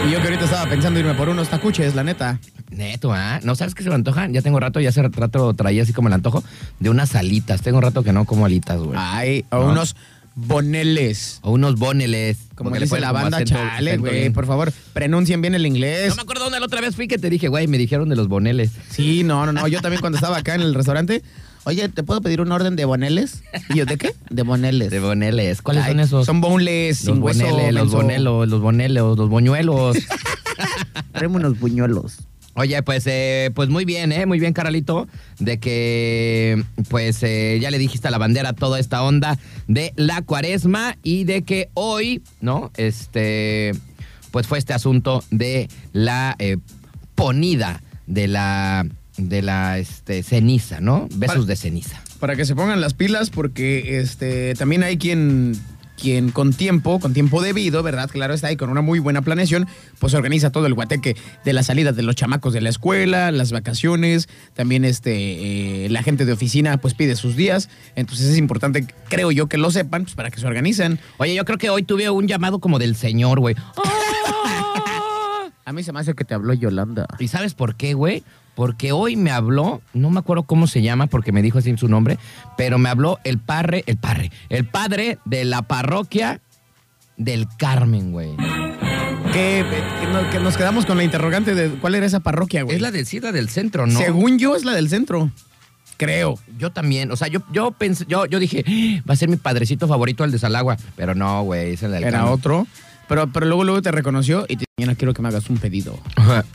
Y 0.08 0.12
yo 0.12 0.18
que 0.22 0.24
ahorita 0.28 0.46
estaba 0.46 0.68
pensando 0.68 1.00
irme 1.00 1.14
por 1.14 1.30
unos 1.30 1.50
tacuches, 1.50 1.94
la 1.94 2.04
neta. 2.04 2.40
Neto, 2.72 3.14
¿ah? 3.14 3.40
¿No 3.44 3.54
sabes 3.56 3.76
qué 3.76 3.84
se 3.84 3.90
me 3.90 3.96
antoja? 3.96 4.28
Ya 4.32 4.42
tengo 4.42 4.60
rato, 4.60 4.80
ya 4.80 4.90
hace 4.90 5.04
rato 5.04 5.54
traía 5.54 5.84
así 5.84 5.94
como 5.94 6.08
el 6.08 6.16
antojo 6.16 6.44
de 6.80 6.90
unas 6.90 7.14
alitas. 7.14 7.62
Tengo 7.62 7.80
rato 7.80 8.02
que 8.02 8.12
no 8.12 8.26
como 8.26 8.48
alitas, 8.48 8.80
güey. 8.80 8.98
Ay, 9.00 9.46
o 9.52 9.60
No. 9.60 9.72
unos 9.72 9.96
boneles. 10.48 11.40
O 11.44 11.52
unos 11.52 11.76
boneles. 11.76 12.38
Como 12.56 12.72
le 12.72 12.80
dice 12.82 12.90
ponen 12.90 13.02
la 13.04 13.12
banda, 13.12 13.40
acento- 13.40 13.46
chale, 13.56 13.98
güey. 13.98 14.30
Por 14.32 14.46
favor, 14.46 14.72
pronuncien 14.94 15.42
bien 15.42 15.56
el 15.56 15.66
inglés. 15.66 16.10
No 16.10 16.16
me 16.16 16.22
acuerdo 16.24 16.44
dónde 16.46 16.60
la 16.60 16.66
otra 16.66 16.82
vez 16.82 16.96
fui 16.96 17.08
que 17.08 17.18
te 17.18 17.30
dije, 17.30 17.48
güey, 17.48 17.68
me 17.68 17.78
dijeron 17.78 18.10
de 18.10 18.16
los 18.16 18.28
boneles. 18.28 18.72
Sí, 18.90 19.24
no, 19.24 19.46
no, 19.46 19.54
no. 19.54 19.68
Yo 19.68 19.82
también 19.82 20.02
cuando 20.02 20.18
estaba 20.18 20.38
acá 20.38 20.56
en 20.56 20.62
el 20.62 20.74
restaurante, 20.74 21.24
oye, 21.64 21.88
¿te 21.90 22.04
puedo 22.04 22.22
pedir 22.22 22.42
un 22.42 22.52
orden 22.52 22.76
de 22.76 22.86
boneles? 22.86 23.44
Y 23.70 23.78
yo, 23.78 23.86
¿de 23.86 23.98
qué? 23.98 24.14
De 24.30 24.44
boneles. 24.44 24.90
De 24.92 25.00
boneles. 25.00 25.62
¿Cuáles 25.62 25.84
Ay, 25.86 25.92
son 25.92 26.00
esos? 26.02 26.26
Son 26.26 26.42
boneless, 26.42 27.06
los 27.06 27.16
sin 27.16 27.24
hueso. 27.24 27.44
boneles, 27.46 27.74
los 27.74 27.84
menso. 27.84 27.98
bonelos, 27.98 28.48
los 28.50 28.62
bonelos, 28.62 29.18
los 29.18 29.30
boñuelos. 29.30 29.98
Tráeme 31.14 31.38
unos 31.38 31.60
buñuelos. 31.60 32.18
Oye, 32.60 32.84
pues, 32.84 33.06
eh, 33.08 33.52
pues 33.56 33.70
muy 33.70 33.86
bien, 33.86 34.12
¿eh? 34.12 34.26
Muy 34.26 34.38
bien, 34.38 34.52
Caralito, 34.52 35.08
de 35.40 35.60
que, 35.60 36.62
pues, 36.90 37.24
eh, 37.24 37.58
ya 37.62 37.72
le 37.72 37.78
dijiste 37.78 38.10
a 38.10 38.12
la 38.12 38.18
bandera 38.18 38.52
toda 38.52 38.82
esta 38.82 39.02
onda 39.02 39.40
de 39.68 39.94
la 39.96 40.22
cuaresma 40.24 40.98
y 41.02 41.24
de 41.24 41.44
que 41.44 41.70
hoy, 41.74 42.22
¿no? 42.42 42.70
Este, 42.76 43.72
pues 44.32 44.46
fue 44.46 44.58
este 44.58 44.74
asunto 44.74 45.24
de 45.32 45.70
la 45.94 46.36
eh, 46.38 46.58
ponida 47.16 47.82
de 48.08 48.28
la, 48.28 48.86
de 49.16 49.42
la, 49.42 49.78
este, 49.78 50.22
ceniza, 50.22 50.82
¿no? 50.82 51.08
Besos 51.16 51.36
Para- 51.38 51.46
de 51.48 51.56
ceniza. 51.56 52.02
Para 52.20 52.36
que 52.36 52.44
se 52.44 52.56
pongan 52.56 52.82
las 52.82 52.94
pilas, 52.94 53.30
porque 53.30 54.00
este 54.02 54.54
también 54.56 54.84
hay 54.84 54.98
quien, 54.98 55.54
quien 56.00 56.32
con 56.32 56.54
tiempo, 56.54 57.00
con 57.00 57.14
tiempo 57.14 57.42
debido, 57.42 57.84
¿verdad? 57.84 58.10
Claro 58.10 58.34
está, 58.34 58.52
y 58.52 58.58
con 58.58 58.70
una 58.70 58.82
muy 58.82 59.00
buena 59.00 59.22
planeación, 59.22 59.68
pues 60.00 60.14
organiza 60.14 60.52
todo 60.52 60.66
el 60.66 60.74
guateque 60.74 61.16
de 61.46 61.54
la 61.54 61.64
salida 61.64 61.92
de 61.92 62.04
los 62.04 62.16
chamacos 62.16 62.54
de 62.54 62.62
la 62.62 62.70
escuela, 62.70 63.32
las 63.32 63.52
vacaciones, 63.52 64.30
también 64.54 64.86
este 64.86 65.86
eh, 65.86 65.90
la 65.90 66.02
gente 66.04 66.26
de 66.26 66.34
oficina 66.34 66.78
pues 66.78 66.94
pide 66.94 67.16
sus 67.16 67.36
días. 67.36 67.70
Entonces 67.96 68.28
es 68.28 68.38
importante, 68.38 68.88
creo 69.10 69.32
yo, 69.32 69.48
que 69.48 69.58
lo 69.58 69.72
sepan, 69.72 70.04
pues 70.04 70.16
para 70.16 70.32
que 70.32 70.40
se 70.40 70.48
organicen. 70.48 71.00
Oye, 71.18 71.36
yo 71.36 71.46
creo 71.46 71.58
que 71.58 71.70
hoy 71.70 71.84
tuve 71.84 72.10
un 72.10 72.28
llamado 72.28 72.60
como 72.60 72.80
del 72.80 72.96
señor, 72.96 73.40
güey. 73.40 73.56
A 75.66 75.72
mí 75.72 75.84
se 75.84 75.94
me 75.94 76.00
hace 76.00 76.16
que 76.16 76.26
te 76.26 76.34
habló 76.34 76.54
Yolanda. 76.54 77.06
¿Y 77.20 77.28
sabes 77.28 77.54
por 77.54 77.76
qué, 77.76 77.94
güey? 77.94 78.24
Porque 78.56 78.92
hoy 78.92 79.16
me 79.16 79.32
habló, 79.32 79.82
no 79.94 80.10
me 80.10 80.20
acuerdo 80.20 80.44
cómo 80.44 80.68
se 80.68 80.82
llama, 80.82 81.08
porque 81.08 81.32
me 81.32 81.42
dijo 81.42 81.60
así 81.60 81.76
su 81.78 81.88
nombre, 81.88 82.18
pero 82.58 82.78
me 82.78 82.90
habló 82.90 83.20
el 83.24 83.38
padre, 83.40 83.84
el 83.88 83.98
padre, 83.98 84.32
el 84.50 84.66
padre 84.66 85.18
de 85.26 85.46
la 85.46 85.62
parroquia 85.62 86.42
del 87.18 87.48
Carmen, 87.58 88.12
güey. 88.12 88.36
Que, 89.34 89.64
que 90.02 90.08
no- 90.12 90.30
que 90.32 90.40
nos 90.40 90.58
quedamos 90.58 90.86
con 90.86 90.98
la 90.98 91.04
interrogante 91.04 91.54
de 91.54 91.70
cuál 91.70 91.96
era 91.96 92.06
esa 92.06 92.20
parroquia, 92.20 92.64
güey. 92.64 92.76
Es 92.76 92.82
la 92.82 92.92
del 92.92 93.06
Cida 93.06 93.32
del 93.32 93.50
centro, 93.50 93.86
¿no? 93.88 93.98
Según 94.00 94.40
yo, 94.40 94.56
es 94.56 94.66
la 94.66 94.74
del 94.74 94.90
centro. 94.90 95.32
Creo. 95.98 96.40
Yo 96.58 96.72
también, 96.72 97.12
o 97.12 97.16
sea, 97.18 97.28
yo, 97.28 97.42
yo 97.52 97.72
pensé, 97.72 98.06
yo, 98.08 98.26
yo 98.26 98.40
dije, 98.40 98.64
"Ah, 98.66 99.04
va 99.08 99.14
a 99.14 99.18
ser 99.18 99.28
mi 99.30 99.36
padrecito 99.36 99.88
favorito 99.88 100.24
el 100.24 100.32
de 100.32 100.40
Salagua, 100.40 100.78
pero 100.96 101.14
no, 101.14 101.44
güey, 101.44 101.74
es 101.74 101.84
el 101.84 101.92
del 101.92 102.04
Era 102.04 102.20
Carmen. 102.20 102.34
otro. 102.34 102.68
Pero, 103.10 103.32
pero 103.34 103.46
luego, 103.48 103.64
luego 103.66 103.82
te 103.82 103.92
reconoció 103.92 104.46
y 104.48 104.56
te 104.58 104.66
mañana 104.78 104.96
quiero 104.96 105.14
que 105.14 105.22
me 105.22 105.28
hagas 105.28 105.50
un 105.50 105.58
pedido. 105.58 106.00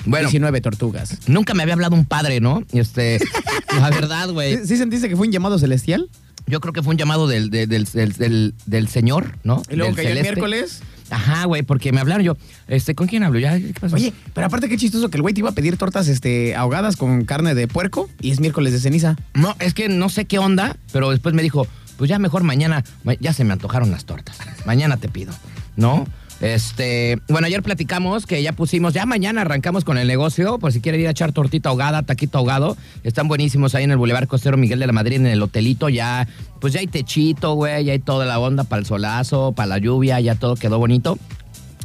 Bueno, 0.07 0.29
19 0.29 0.61
tortugas. 0.63 1.19
nunca 1.27 1.53
me 1.53 1.63
había 1.63 1.75
hablado 1.75 1.95
un 1.97 2.07
padre, 2.07 2.41
¿no? 2.41 2.63
Este, 2.73 3.19
la 3.79 3.91
verdad, 3.91 4.31
güey. 4.31 4.57
¿Sí, 4.59 4.67
sí 4.69 4.77
sentiste 4.79 5.09
que 5.11 5.17
fue 5.17 5.27
un 5.27 5.33
llamado 5.33 5.59
celestial? 5.59 6.09
Yo 6.47 6.61
creo 6.61 6.73
que 6.73 6.83
fue 6.83 6.93
un 6.93 6.99
llamado 6.99 7.27
del, 7.27 7.51
del, 7.51 7.69
del, 7.69 8.55
del- 8.67 8.89
señor, 8.89 9.37
¿no? 9.45 9.63
Y 9.71 9.77
luego 9.77 9.89
Del 9.95 9.97
cayó 9.97 10.09
el 10.11 10.15
celeste. 10.17 10.33
miércoles. 10.41 10.83
Ajá, 11.11 11.45
güey, 11.47 11.63
porque 11.63 11.91
me 11.93 12.01
hablaron 12.01 12.25
yo. 12.25 12.37
Este, 12.69 12.95
¿con 12.95 13.07
quién 13.09 13.23
hablo? 13.25 13.39
Ya, 13.39 13.59
¿qué 13.59 13.75
pasó? 13.81 13.97
Oye, 13.97 14.13
pero 14.35 14.47
aparte 14.47 14.69
qué 14.69 14.77
chistoso 14.77 15.09
que 15.11 15.17
el 15.19 15.23
güey 15.23 15.35
te 15.35 15.41
iba 15.41 15.51
a 15.51 15.55
pedir 15.55 15.77
tortas 15.77 16.09
este, 16.09 16.55
ahogadas 16.55 16.97
con 16.97 17.25
carne 17.25 17.55
de 17.55 17.67
puerco 17.69 18.09
y 18.21 18.31
es 18.31 18.41
miércoles 18.41 18.73
de 18.73 18.79
ceniza. 18.81 19.17
No, 19.35 19.55
es 19.59 19.75
que 19.75 19.89
no 19.89 20.09
sé 20.09 20.25
qué 20.27 20.39
onda, 20.39 20.77
pero 20.93 21.11
después 21.11 21.35
me 21.35 21.43
dijo, 21.43 21.67
pues 21.97 22.09
ya 22.09 22.19
mejor 22.19 22.43
mañana, 22.43 22.85
ma- 23.05 23.15
ya 23.21 23.33
se 23.33 23.45
me 23.45 23.53
antojaron 23.53 23.91
las 23.91 24.05
tortas. 24.05 24.37
Mañana 24.67 24.97
te 24.99 25.09
pido, 25.09 25.33
¿no? 25.77 26.07
Este, 26.41 27.19
bueno, 27.29 27.47
ayer 27.47 27.63
platicamos 27.63 28.27
que 28.27 28.43
ya 28.43 28.53
pusimos, 28.53 28.93
ya 28.93 29.07
mañana 29.07 29.43
arrancamos 29.43 29.85
con 29.85 29.99
el 29.99 30.07
negocio, 30.07 30.59
por 30.59 30.73
si 30.73 30.81
quieren 30.81 31.01
ir 31.01 31.07
a 31.07 31.11
echar 31.11 31.33
tortita 31.33 31.69
ahogada, 31.69 32.03
taquito 32.03 32.39
ahogado, 32.39 32.77
están 33.03 33.29
buenísimos 33.29 33.75
ahí 33.75 33.85
en 33.85 33.93
el 33.93 33.97
Boulevard 33.97 34.27
Costero 34.27 34.57
Miguel 34.57 34.79
de 34.79 34.87
la 34.87 34.93
Madrid, 34.93 35.17
en 35.17 35.27
el 35.27 35.41
hotelito, 35.43 35.89
ya, 35.89 36.29
pues 36.61 36.73
ya 36.73 36.81
hay 36.81 36.87
techito, 36.87 37.55
güey, 37.55 37.85
ya 37.85 37.93
hay 37.93 37.99
toda 38.01 38.27
la 38.27 38.39
onda 38.39 38.65
para 38.65 38.81
el 38.81 38.87
solazo, 38.87 39.53
para 39.53 39.67
la 39.69 39.79
lluvia, 39.79 40.21
ya 40.21 40.35
todo 40.35 40.57
quedó 40.57 40.79
bonito. 40.79 41.19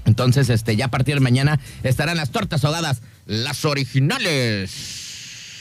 Entonces, 0.06 0.50
este, 0.50 0.76
ya 0.76 0.86
a 0.86 0.92
partir 0.92 1.16
de 1.16 1.22
mañana 1.22 1.60
estarán 1.84 2.18
las 2.18 2.32
tortas 2.32 2.66
ahogadas, 2.66 3.02
las 3.28 3.64
originales. 3.66 5.09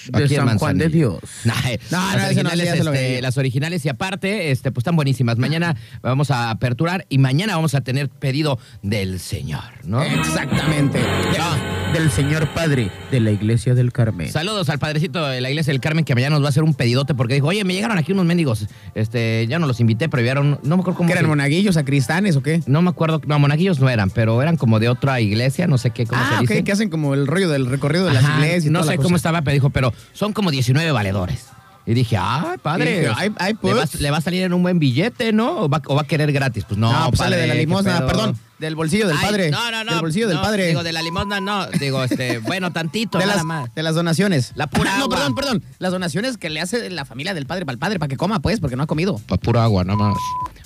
De 0.09 0.25
Aquí 0.25 0.35
San 0.37 0.59
Juan 0.59 0.79
de. 0.79 0.89
Dios. 0.89 1.21
Nah, 1.45 1.55
No, 1.91 1.99
las, 1.99 2.17
no, 2.17 2.27
originales, 2.27 2.69
este, 2.75 3.23
las 3.23 3.39
originales 3.39 3.85
y 3.85 3.89
aparte, 3.89 4.51
este, 4.51 4.73
pues 4.73 4.83
están 4.83 4.97
buenísimas. 4.97 5.39
Mañana 5.39 5.77
vamos 6.03 6.31
a 6.31 6.51
aperturar 6.51 7.07
y 7.09 7.19
mañana 7.19 7.57
vamos 7.57 7.75
a 7.75 7.81
tener 7.83 8.09
pedido 8.09 8.59
del 8.83 9.21
Señor, 9.21 9.63
¿no? 9.85 10.03
Exactamente. 10.03 11.01
Ya. 11.35 11.75
Del 11.93 12.11
señor 12.11 12.53
padre 12.53 12.91
de 13.11 13.19
la 13.19 13.31
iglesia 13.31 13.75
del 13.75 13.93
Carmen. 13.93 14.31
Saludos 14.31 14.69
al 14.69 14.79
padrecito 14.79 15.27
de 15.27 15.41
la 15.41 15.49
iglesia 15.49 15.73
del 15.73 15.81
Carmen 15.81 16.05
que 16.05 16.15
mañana 16.15 16.35
nos 16.37 16.43
va 16.43 16.47
a 16.47 16.49
hacer 16.51 16.63
un 16.63 16.75
pedidote 16.75 17.15
porque 17.15 17.33
dijo, 17.33 17.47
oye, 17.47 17.65
me 17.65 17.73
llegaron 17.73 17.97
aquí 17.97 18.13
unos 18.13 18.27
mendigos. 18.27 18.67
Este, 18.95 19.47
ya 19.49 19.59
no 19.59 19.67
los 19.67 19.81
invité, 19.81 20.07
pero 20.11 20.21
llegaron, 20.23 20.61
no 20.65 20.77
me 20.77 20.83
acuerdo 20.83 20.99
cómo. 20.99 21.07
¿Qué 21.07 21.13
eran 21.15 21.25
se- 21.25 21.29
monaguillos, 21.29 21.77
sacristanes 21.77 22.37
o 22.37 22.43
qué? 22.43 22.61
no 22.67 22.83
me 22.83 22.91
acuerdo, 22.91 23.23
no, 23.27 23.39
monaguillos 23.39 23.81
no 23.81 23.89
eran, 23.89 24.11
pero 24.11 24.43
eran 24.43 24.59
como 24.59 24.81
de 24.81 24.91
otra 24.91 25.19
iglesia, 25.23 25.67
no 25.67 25.79
sé 25.79 25.91
qué, 25.91 26.05
cómo 26.05 26.21
Ah, 26.23 26.35
se 26.35 26.41
dice. 26.43 26.65
que 26.65 26.73
hacen 26.73 26.91
como 26.91 27.15
el 27.15 27.27
rollo 27.27 27.49
del 27.49 27.65
recorrido 27.65 28.05
de 28.05 28.13
las 28.13 28.23
Ajá, 28.23 28.37
iglesias 28.37 28.67
y 28.67 28.71
No 28.71 28.81
toda 28.81 28.93
sé 28.93 28.99
la 28.99 29.03
cómo 29.03 29.17
estaba, 29.17 29.41
pero 29.41 29.55
dijo, 29.55 29.71
pero 29.71 29.95
son 30.13 30.33
como 30.33 30.51
19 30.51 30.91
valedores. 30.93 31.47
Y 31.87 31.95
dije, 31.95 32.19
ay, 32.21 32.59
padre, 32.63 33.01
dije, 33.01 33.13
ay, 33.17 33.33
ay, 33.39 33.55
le, 33.63 33.73
va, 33.73 33.81
pues. 33.87 33.99
le 34.01 34.11
va 34.11 34.19
a 34.19 34.21
salir 34.21 34.43
en 34.43 34.53
un 34.53 34.63
buen 34.63 34.79
billete, 34.79 35.33
¿no? 35.33 35.61
¿O 35.63 35.69
va, 35.71 35.81
o 35.87 35.95
va 35.95 36.03
a 36.03 36.07
querer 36.07 36.31
gratis? 36.33 36.65
Pues 36.69 36.77
no, 36.79 36.93
No, 36.93 37.09
pues 37.09 37.19
sale 37.19 37.39
de 37.39 37.47
la 37.47 37.55
¿qué 37.55 37.61
limosna, 37.61 38.07
perdón, 38.07 38.39
del 38.59 38.77
bolsillo 38.77 39.09
del 39.09 39.17
Ay, 39.17 39.25
padre. 39.25 39.51
No, 39.51 39.71
no, 39.71 39.85
no. 39.85 39.93
Del 39.93 40.01
bolsillo 40.03 40.29
del 40.29 40.39
padre. 40.39 40.67
Digo, 40.67 40.83
de 40.83 40.93
la 40.93 41.01
limosna 41.01 41.41
no. 41.41 41.67
Digo, 41.81 42.05
este, 42.05 42.39
bueno, 42.41 42.73
tantito, 42.75 43.17
de 43.17 43.25
nada 43.25 43.37
las, 43.37 43.45
más. 43.47 43.75
de 43.75 43.83
las 43.83 43.95
donaciones. 43.95 44.53
La 44.55 44.67
pura 44.67 44.91
Ah, 44.97 44.99
No, 44.99 45.05
agua. 45.05 45.17
perdón, 45.17 45.35
perdón. 45.35 45.65
Las 45.79 45.93
donaciones 45.93 46.37
que 46.37 46.51
le 46.51 46.61
hace 46.61 46.91
la 46.91 47.07
familia 47.07 47.33
del 47.33 47.47
padre 47.47 47.65
para 47.65 47.73
el 47.73 47.79
padre, 47.79 47.99
para 47.99 48.09
que 48.11 48.19
coma, 48.19 48.41
pues, 48.41 48.61
porque 48.61 48.77
no 48.77 48.83
ha 48.83 48.87
comido. 48.87 49.19
Pa' 49.27 49.39
pura 49.39 49.65
agua, 49.65 49.83
nada 49.85 49.97
más. 50.11 50.19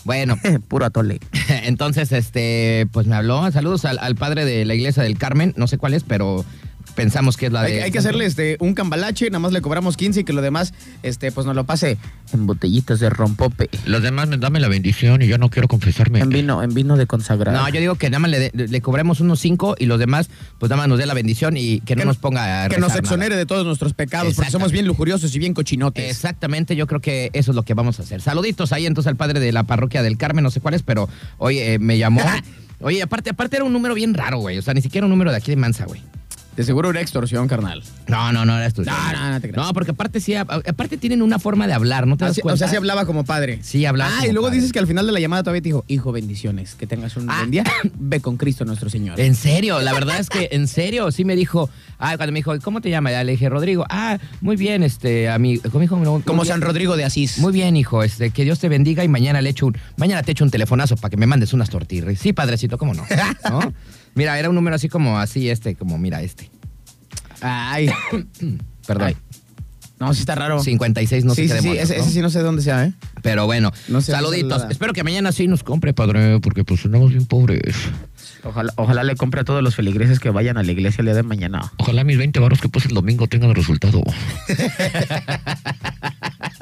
Bueno, 0.03 0.37
Puro 0.67 0.87
atole. 0.87 1.21
entonces, 1.63 2.11
este, 2.11 2.89
pues 2.91 3.07
me 3.07 3.15
habló. 3.15 3.49
Saludos 3.53 3.85
al, 3.85 4.01
al 4.01 4.17
padre 4.17 4.45
de 4.45 4.65
la 4.65 4.75
iglesia 4.75 5.05
del 5.05 5.17
Carmen. 5.19 5.55
No 5.57 5.69
sé 5.69 5.79
cuál 5.79 5.95
es, 5.95 6.03
pero 6.03 6.45
pensamos 6.95 7.37
que 7.37 7.47
es 7.47 7.53
la 7.53 7.63
de. 7.63 7.83
hay 7.83 7.91
que 7.91 7.99
hacerle 7.99 8.27
este, 8.27 8.57
un 8.61 8.75
cambalache, 8.75 9.29
nada 9.31 9.41
más 9.41 9.53
le 9.53 9.61
cobramos 9.63 9.97
15 9.97 10.21
y 10.21 10.25
que 10.25 10.33
lo 10.33 10.43
demás 10.43 10.73
este, 11.03 11.33
pues 11.33 11.47
nos 11.47 11.57
lo 11.57 11.65
pase 11.65 11.99
en 12.33 12.47
botellitas 12.47 13.01
de 13.01 13.11
rompope. 13.11 13.69
Los 13.87 14.03
demás, 14.03 14.29
me- 14.29 14.37
dame 14.39 14.61
la 14.61 14.69
bendición 14.69 15.23
y 15.23 15.27
yo 15.27 15.39
no 15.39 15.51
quiero 15.51 15.69
confesarme. 15.69 16.21
En 16.21 16.29
vino, 16.29 16.63
en 16.63 16.75
vino 16.75 16.97
de 16.97 17.07
consagrado. 17.07 17.59
No, 17.59 17.69
yo 17.69 17.81
digo 17.81 17.95
que 17.97 18.11
nada 18.11 18.21
más 18.21 18.31
le, 18.31 18.81
cobremos 18.81 19.21
unos 19.21 19.41
cinco 19.41 19.75
y 19.79 19.87
los 19.87 19.99
demás, 19.99 20.31
pues 20.59 20.71
nada 20.71 20.83
más 20.83 20.89
nos 20.89 20.99
dé 20.99 21.07
la 21.07 21.15
bendición 21.15 21.57
y 21.57 21.81
que 21.81 21.97
no 21.97 22.05
nos 22.05 22.17
ponga 22.19 22.65
a 22.65 22.69
que 22.69 22.79
nos 22.79 22.89
nada. 22.89 23.01
exonere 23.01 23.37
de 23.37 23.47
todos 23.47 23.67
nuestros 23.67 23.95
pecados, 23.95 24.35
porque 24.35 24.51
somos 24.51 24.73
bien 24.73 24.87
lujuriosos 24.87 25.35
y 25.35 25.39
bien 25.39 25.55
cochinotes. 25.55 26.09
Exactamente, 26.11 26.77
yo 26.77 26.87
creo 26.87 27.01
que 27.01 27.31
eso 27.33 27.53
es 27.53 27.55
lo 27.55 27.63
que 27.63 27.75
vamos 27.75 27.99
a 28.01 28.03
hacer. 28.03 28.21
Saluditos 28.21 28.73
ahí 28.73 28.87
entonces 28.87 29.09
al 29.09 29.17
padre 29.17 29.41
de 29.41 29.53
la 29.53 29.65
parroquia 29.65 30.03
del 30.03 30.17
Carmen, 30.17 30.43
no 30.45 30.51
sé 30.51 30.61
cuál 30.61 30.75
es, 30.75 30.83
pero 30.83 31.09
oye, 31.39 31.75
eh, 31.75 31.79
me 31.79 31.99
llamó. 31.99 32.21
Oye, 32.81 33.01
aparte, 33.03 33.31
aparte 33.31 33.57
era 33.57 33.65
un 33.65 33.73
número 33.73 33.95
bien 33.95 34.13
raro, 34.13 34.39
güey. 34.39 34.59
O 34.59 34.63
sea, 34.63 34.75
ni 34.75 34.83
siquiera 34.83 35.07
un 35.07 35.11
número 35.11 35.31
de 35.31 35.37
aquí 35.37 35.51
de 35.53 35.57
Mansa, 35.57 35.85
güey. 35.85 36.01
De 36.57 36.65
seguro 36.65 36.91
era 36.91 37.01
extorsión, 37.01 37.49
carnal. 37.49 37.83
No, 38.09 38.31
no, 38.33 38.45
no 38.45 38.55
era 38.57 38.67
esto. 38.67 38.83
No, 38.83 38.93
no, 39.13 39.31
no 39.31 39.41
te 39.41 39.49
creas. 39.51 39.67
No, 39.67 39.73
porque 39.73 39.93
aparte 39.93 40.21
sí, 40.21 40.35
a- 40.35 40.43
aparte 40.43 40.99
tienen 40.99 41.23
una 41.23 41.39
forma 41.39 41.67
de 41.67 41.73
hablar, 41.73 42.07
¿no 42.07 42.17
te 42.19 42.25
das 42.27 42.33
Así- 42.33 42.41
cuenta? 42.43 42.55
o 42.55 42.59
sea, 42.59 42.69
sí 42.69 42.77
hablaba 42.77 43.07
como 43.07 43.25
padre. 43.25 43.61
Sí, 43.63 43.87
hablaba 43.87 44.11
Ah, 44.13 44.17
como 44.19 44.29
y 44.31 44.33
luego 44.33 44.49
padre. 44.49 44.57
dices 44.59 44.73
que 44.73 44.79
al 44.79 44.87
final 44.87 45.07
de 45.07 45.13
la 45.13 45.21
llamada 45.21 45.43
todavía 45.43 45.63
te 45.63 45.69
dijo, 45.71 45.85
hijo, 45.89 46.13
bendiciones, 46.13 46.75
que 46.75 46.87
tengas 46.87 47.17
un 47.17 47.31
Ah. 47.31 47.39
buen 47.39 47.51
día. 47.53 47.65
Ve 47.99 48.21
con 48.21 48.37
Cristo 48.37 48.67
nuestro 48.67 48.91
Señor. 48.91 49.19
En 49.19 49.35
serio, 49.35 49.81
la 49.81 49.95
verdad 49.95 50.19
es 50.21 50.29
que 50.29 50.51
en 50.53 50.69
serio, 50.69 51.11
sí 51.11 51.25
me 51.25 51.37
dijo, 51.37 51.71
ah, 51.99 52.17
cuando 52.19 52.33
me 52.33 52.41
dijo, 52.41 52.53
¿cómo 52.61 52.83
te 52.83 52.91
llamas? 52.91 53.13
Ya 53.13 53.25
le 53.25 53.33
dije, 53.33 53.49
Rodrigo, 53.49 53.87
ah, 53.89 54.19
muy 54.43 54.57
bien, 54.57 54.83
este, 54.83 55.31
amigo, 55.31 55.63
¿cómo 55.71 55.81
dijo? 55.81 55.97
Muy 55.97 56.21
como 56.23 56.43
bien. 56.43 56.53
San 56.53 56.61
Rodrigo 56.61 56.97
de 56.99 57.05
Asís. 57.05 57.39
Muy 57.39 57.55
bien, 57.55 57.77
hijo, 57.79 58.03
este, 58.03 58.31
que 58.31 58.45
Dios 58.45 58.59
te 58.59 58.69
bendiga 58.69 59.03
y 59.05 59.09
mañana 59.09 59.41
le 59.41 59.49
echo 59.51 59.67
un, 59.67 59.79
mañana 59.97 60.23
te 60.23 60.33
echo 60.33 60.45
un 60.45 60.51
telefonazo 60.51 60.97
para 60.97 61.09
que 61.11 61.17
me 61.17 61.27
mandes 61.27 61.55
unas 61.55 61.71
tortillas. 61.71 62.19
Sí, 62.19 62.35
padrecito, 62.35 62.77
¿cómo 62.77 62.93
no? 62.93 63.05
¿No? 63.49 63.73
Mira, 64.15 64.39
era 64.39 64.49
un 64.49 64.55
número 64.55 64.77
así 64.77 64.89
como 64.89 65.19
así, 65.19 65.49
este, 65.51 65.75
como 65.75 65.99
mira 65.99 66.23
este. 66.23 66.51
Ay. 67.41 67.91
Perdón. 68.87 69.09
Ay. 69.09 69.17
No, 70.03 70.13
sí 70.15 70.21
está 70.21 70.35
raro. 70.35 70.61
56, 70.61 71.25
no 71.25 71.35
sí, 71.35 71.47
sé 71.47 71.55
qué 71.55 71.61
sí, 71.61 71.63
sí, 71.63 71.63
demonios, 71.63 71.85
ese, 71.85 71.97
¿no? 71.97 72.03
ese 72.03 72.13
sí 72.13 72.21
no 72.21 72.31
sé 72.31 72.41
dónde 72.41 72.63
sea, 72.63 72.87
¿eh? 72.87 72.93
Pero 73.23 73.47
bueno, 73.47 73.71
No 73.87 74.01
sé, 74.01 74.11
saluditos. 74.11 74.65
Espero 74.69 74.93
que 74.93 75.05
mañana 75.05 75.31
sí 75.31 75.47
nos 75.47 75.63
compre, 75.63 75.95
padre. 75.95 76.41
Porque 76.41 76.65
pues 76.65 76.85
andamos 76.85 77.11
bien 77.11 77.25
pobres. 77.25 77.77
Ojalá, 78.43 78.73
ojalá 78.75 79.05
le 79.05 79.15
compre 79.15 79.43
a 79.43 79.45
todos 79.45 79.63
los 79.63 79.77
feligreses 79.77 80.19
que 80.19 80.31
vayan 80.31 80.59
a 80.59 80.65
la 80.65 80.73
iglesia 80.73 81.03
el 81.03 81.07
día 81.07 81.15
de 81.15 81.23
mañana. 81.23 81.73
Ojalá 81.77 82.03
mis 82.03 82.19
20 82.19 82.41
baros 82.41 82.61
que 82.61 82.69
puse 82.69 82.89
el 82.89 82.95
domingo 82.95 83.29
tengan 83.29 83.55
resultado. 83.55 84.03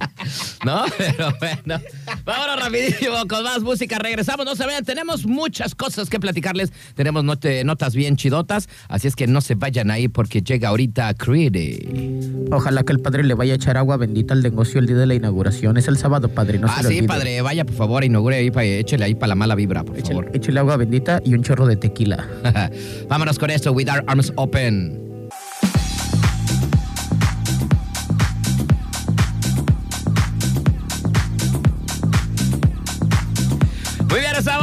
¿No? 0.65 0.85
Pero 0.99 1.33
bueno. 1.39 1.83
Vámonos 2.25 2.61
rapidísimo 2.65 3.27
con 3.29 3.43
más 3.45 3.63
música. 3.63 3.99
Regresamos, 3.99 4.45
no 4.47 4.55
se 4.57 4.65
vayan. 4.67 4.85
Tenemos 4.85 5.27
muchas 5.27 5.75
cosas 5.75 6.11
que 6.11 6.21
platicarles. 6.21 6.73
Tenemos 6.95 7.25
notas 7.25 7.95
bien 7.95 8.17
chidotas. 8.17 8.69
Así 8.89 9.09
es 9.09 9.17
que 9.17 9.27
no 9.27 9.41
se 9.41 9.55
vayan 9.55 9.91
ahí 9.91 10.09
porque 10.09 10.43
llega 10.43 10.69
ahorita 10.71 11.13
Creedy. 11.15 12.47
Ojalá 12.53 12.83
que 12.83 12.93
el 12.93 13.01
padre 13.01 13.23
le 13.25 13.35
vaya 13.35 13.53
a 13.53 13.57
echar 13.57 13.77
agua 13.77 13.97
bendita 13.97 14.35
al 14.35 14.43
negocio 14.43 14.81
el 14.81 14.87
día 14.87 14.97
de 14.97 15.07
la 15.07 15.15
inauguración. 15.15 15.77
Es 15.77 15.89
el 15.89 15.97
sábado, 15.97 16.29
padre, 16.29 16.59
no 16.59 16.69
ah, 16.69 16.83
se 16.83 16.89
sí, 16.89 17.03
padre. 17.03 17.41
Vaya, 17.43 17.65
por 17.65 17.75
favor, 17.75 18.05
inaugure 18.05 18.37
ahí, 18.37 18.51
pa- 18.51 18.65
échele 18.65 19.05
ahí 19.05 19.15
para 19.15 19.29
la 19.29 19.35
mala 19.35 19.55
vibra, 19.55 19.85
por 19.85 19.97
Échale, 19.99 20.15
favor. 20.23 20.31
échale 20.37 20.61
agua 20.61 20.77
bendita 20.77 21.21
y 21.25 21.35
un 21.35 21.43
chorro 21.43 21.67
de 21.67 21.77
tequila. 21.77 22.29
Vámonos 23.09 23.39
con 23.39 23.51
esto, 23.51 23.73
With 23.73 23.89
Our 23.89 24.05
Arms 24.07 24.33
Open. 24.37 25.10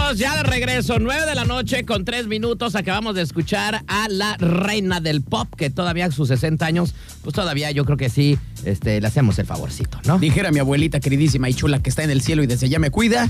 Estamos 0.08 0.20
ya 0.20 0.38
de 0.38 0.44
regreso, 0.44 1.00
9 1.00 1.26
de 1.26 1.36
la 1.36 1.44
noche 1.44 1.84
con 1.84 2.06
3 2.06 2.28
minutos. 2.28 2.76
Acabamos 2.76 3.14
de 3.16 3.24
escuchar 3.24 3.84
a 3.88 4.08
la 4.08 4.38
reina 4.38 5.02
del 5.02 5.22
pop, 5.22 5.54
que 5.58 5.70
todavía 5.70 6.06
a 6.06 6.12
sus 6.12 6.30
60 6.30 6.66
años, 6.66 6.96
pues 7.24 7.36
todavía 7.36 7.72
yo 7.72 7.84
creo 7.84 7.98
que 7.98 8.10
sí, 8.10 8.38
este, 8.64 9.02
le 9.02 9.08
hacemos 9.08 9.38
el 9.40 9.46
favorcito, 9.46 10.00
¿no? 10.06 10.18
Dijera 10.18 10.52
mi 10.52 10.60
abuelita 10.60 11.02
queridísima 11.02 11.50
y 11.50 11.54
chula 11.54 11.80
que 11.80 11.90
está 11.90 12.04
en 12.04 12.12
el 12.12 12.22
cielo 12.22 12.42
y 12.42 12.48
desde 12.48 12.68
allá 12.68 12.80
me 12.80 12.90
cuida, 12.90 13.30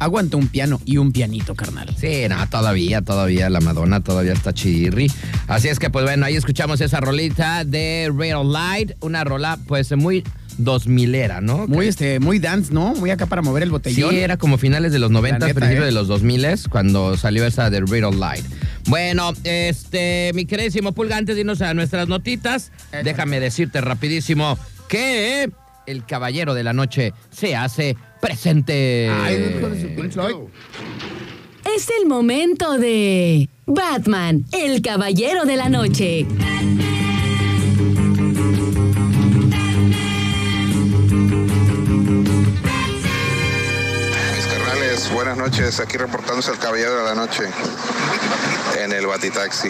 aguanta 0.00 0.36
un 0.36 0.48
piano 0.48 0.80
y 0.84 0.96
un 0.96 1.12
pianito, 1.12 1.54
carnal. 1.54 1.94
Sí, 1.96 2.24
no, 2.28 2.44
todavía, 2.48 3.02
todavía 3.02 3.48
la 3.48 3.60
Madonna 3.60 4.02
todavía 4.02 4.32
está 4.32 4.52
chirri. 4.52 5.08
Así 5.46 5.68
es 5.68 5.78
que, 5.78 5.90
pues 5.90 6.04
bueno, 6.04 6.26
ahí 6.26 6.34
escuchamos 6.34 6.80
esa 6.80 6.98
rolita 6.98 7.64
de 7.64 8.12
Real 8.12 8.50
Light, 8.50 8.92
una 9.00 9.22
rola, 9.22 9.60
pues 9.68 9.96
muy 9.96 10.24
dos 10.58 10.86
milera, 10.86 11.40
¿no? 11.40 11.66
Muy, 11.66 11.86
este, 11.88 12.20
muy 12.20 12.38
dance, 12.38 12.72
¿no? 12.72 12.94
Muy 12.94 13.10
acá 13.10 13.26
para 13.26 13.42
mover 13.42 13.62
el 13.62 13.68
Sí, 13.68 13.72
botellón. 13.72 14.14
era 14.14 14.36
como 14.36 14.58
finales 14.58 14.92
de 14.92 14.98
los 14.98 15.10
90, 15.10 15.38
La 15.38 15.46
neta, 15.48 15.60
principios 15.60 15.82
¿eh? 15.84 15.86
de 15.86 15.92
los 15.92 16.08
2000 16.08 16.46
cuando 16.70 17.16
salió 17.16 17.44
esa 17.46 17.70
de 17.70 17.80
Real 17.80 18.18
Light. 18.18 18.44
Bueno, 18.88 19.32
este, 19.44 20.30
mi 20.34 20.46
queridísimo 20.46 20.92
Pulga, 20.92 21.16
antes 21.16 21.34
de 21.34 21.40
irnos 21.40 21.60
a 21.62 21.74
nuestras 21.74 22.08
notitas, 22.08 22.72
déjame 23.04 23.40
decirte 23.40 23.80
rapidísimo 23.80 24.58
que 24.88 25.50
el 25.86 26.04
caballero 26.04 26.54
de 26.54 26.64
la 26.64 26.72
noche 26.72 27.12
se 27.30 27.56
hace 27.56 27.96
presente. 28.20 29.08
Ay. 29.10 29.54
Es 31.76 31.88
el 32.00 32.06
momento 32.08 32.78
de 32.78 33.48
Batman, 33.66 34.44
el 34.52 34.80
caballero 34.82 35.44
de 35.44 35.56
la 35.56 35.68
noche. 35.68 36.26
Buenas 45.12 45.36
noches. 45.36 45.78
Aquí 45.78 45.98
reportándose 45.98 46.50
el 46.50 46.58
caballero 46.58 46.96
de 46.96 47.04
la 47.04 47.14
noche 47.14 47.44
en 48.78 48.92
el 48.92 49.06
Batitaxi. 49.06 49.68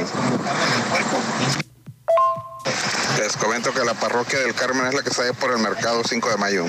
Les 3.19 3.37
comento 3.37 3.73
que 3.73 3.85
la 3.85 3.95
parroquia 3.95 4.39
del 4.39 4.55
Carmen 4.55 4.87
es 4.87 4.95
la 4.95 5.03
que 5.03 5.11
ahí 5.21 5.33
por 5.33 5.51
el 5.51 5.59
mercado 5.59 6.03
5 6.05 6.31
de 6.31 6.37
mayo. 6.37 6.65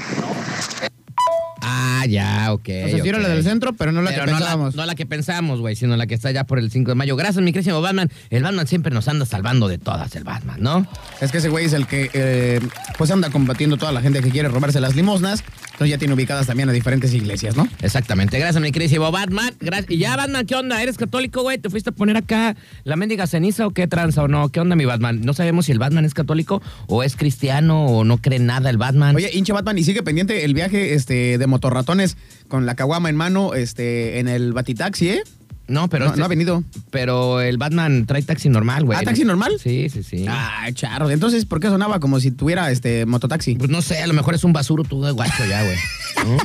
Ah, 1.70 2.06
ya, 2.08 2.54
ok. 2.54 2.62
O 2.62 2.90
sea, 2.90 3.02
sí 3.04 3.10
era 3.10 3.18
ok. 3.18 3.24
la 3.24 3.30
del 3.30 3.44
centro, 3.44 3.74
pero 3.74 3.92
no 3.92 4.02
la 4.02 4.12
Pero 4.12 4.26
que 4.26 4.32
no 4.32 4.38
pensábamos. 4.38 4.76
no 4.76 4.86
la 4.86 4.96
que 4.96 5.06
pensamos, 5.06 5.60
güey, 5.60 5.76
sino 5.76 5.98
la 5.98 6.08
que 6.08 6.16
está 6.16 6.32
ya 6.32 6.46
por 6.46 6.60
el 6.60 6.72
5 6.72 6.92
de 6.92 6.96
mayo. 6.96 7.16
Gracias, 7.16 7.44
mi 7.44 7.52
querido 7.52 7.82
Batman. 7.82 8.10
El 8.30 8.44
Batman 8.44 8.68
siempre 8.68 8.94
nos 8.94 9.08
anda 9.08 9.26
salvando 9.26 9.68
de 9.68 9.78
todas, 9.78 10.16
el 10.16 10.24
Batman, 10.24 10.62
¿no? 10.62 10.88
Es 11.20 11.32
que 11.32 11.40
ese 11.40 11.50
güey 11.50 11.66
es 11.66 11.74
el 11.74 11.88
que 11.88 12.10
eh, 12.14 12.62
pues 12.98 13.12
anda 13.12 13.30
combatiendo 13.30 13.78
toda 13.78 13.92
la 13.92 14.02
gente 14.02 14.22
que 14.22 14.30
quiere 14.30 14.48
robarse 14.48 14.80
las 14.80 14.96
limosnas. 14.96 15.44
Entonces 15.66 15.90
ya 15.90 15.98
tiene 16.00 16.14
ubicadas 16.14 16.48
también 16.48 16.70
a 16.70 16.72
diferentes 16.72 17.14
iglesias, 17.14 17.56
¿no? 17.56 17.68
Exactamente. 17.82 18.40
Gracias, 18.40 18.62
mi 18.64 18.72
queridísimo 18.72 19.12
Batman. 19.12 19.54
Gracias. 19.60 19.92
Y 19.92 19.98
ya, 19.98 20.16
Batman, 20.16 20.46
¿qué 20.46 20.56
onda? 20.56 20.82
¿Eres 20.82 20.98
católico, 20.98 21.44
güey? 21.44 21.60
¿Te 21.60 21.70
fuiste 21.70 21.92
a 21.92 21.94
poner 21.94 22.18
acá 22.18 22.56
la 22.84 22.96
mendiga 22.96 23.28
ceniza 23.28 23.68
o 23.68 23.72
qué 23.72 23.88
tranza 23.88 24.24
o 24.24 24.28
no? 24.28 24.50
¿Qué 24.50 24.60
onda, 24.60 24.76
mi 24.76 24.86
Batman? 24.86 25.22
No 25.22 25.34
sabemos 25.34 25.68
si 25.68 25.72
el 25.72 25.80
Batman 25.80 26.06
es 26.06 26.14
católico 26.14 26.62
o 26.88 27.04
es 27.04 27.16
cristiano 27.16 27.86
o 27.86 28.04
no 28.04 28.18
cree 28.18 28.40
nada 28.40 28.70
el 28.70 28.78
Batman. 28.78 29.16
Oye, 29.16 29.30
hinche 29.34 29.54
Batman, 29.54 29.78
y 29.78 29.84
sigue 29.84 30.02
pendiente 30.02 30.46
el 30.46 30.54
viaje 30.54 30.94
este, 30.94 31.38
de 31.38 31.48
motorratones 31.58 32.18
con 32.48 32.66
la 32.66 32.76
caguama 32.76 33.10
en 33.10 33.16
mano 33.16 33.54
este, 33.56 34.20
en 34.20 34.28
el 34.28 34.54
Batitaxi, 34.54 35.10
¿eh? 35.10 35.24
no, 35.68 35.90
pero 35.90 36.06
no, 36.06 36.12
este- 36.12 36.20
no 36.20 36.26
ha 36.26 36.30
venido. 36.30 36.64
Pero 36.92 37.42
el 37.42 37.58
Batman 37.58 38.06
trae 38.06 38.22
taxi 38.22 38.48
normal, 38.50 38.86
güey. 38.86 38.98
¿Ah, 38.98 39.04
taxi 39.04 39.26
normal? 39.26 39.54
Sí, 39.62 39.90
sí, 39.90 40.04
sí. 40.04 40.26
Ah, 40.30 40.68
charro. 40.74 41.10
Entonces, 41.10 41.46
¿por 41.46 41.60
qué 41.60 41.68
sonaba 41.68 42.00
como 42.00 42.20
si 42.20 42.32
tuviera 42.32 42.72
este 42.72 43.06
mototaxi? 43.06 43.56
Pues 43.56 43.70
no 43.70 43.82
sé, 43.82 43.98
a 44.02 44.08
lo 44.08 44.14
mejor 44.14 44.34
es 44.36 44.44
un 44.44 44.54
basuro 44.54 44.84
tú 44.84 45.04
de 45.04 45.12
guacho 45.12 45.46
ya, 45.46 45.64
güey. 45.64 45.78
¿No? 46.26 46.38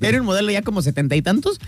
Era 0.00 0.18
un 0.20 0.26
modelo 0.26 0.50
ya 0.50 0.62
como 0.62 0.82
setenta 0.82 1.14
y 1.16 1.22
tantos. 1.22 1.60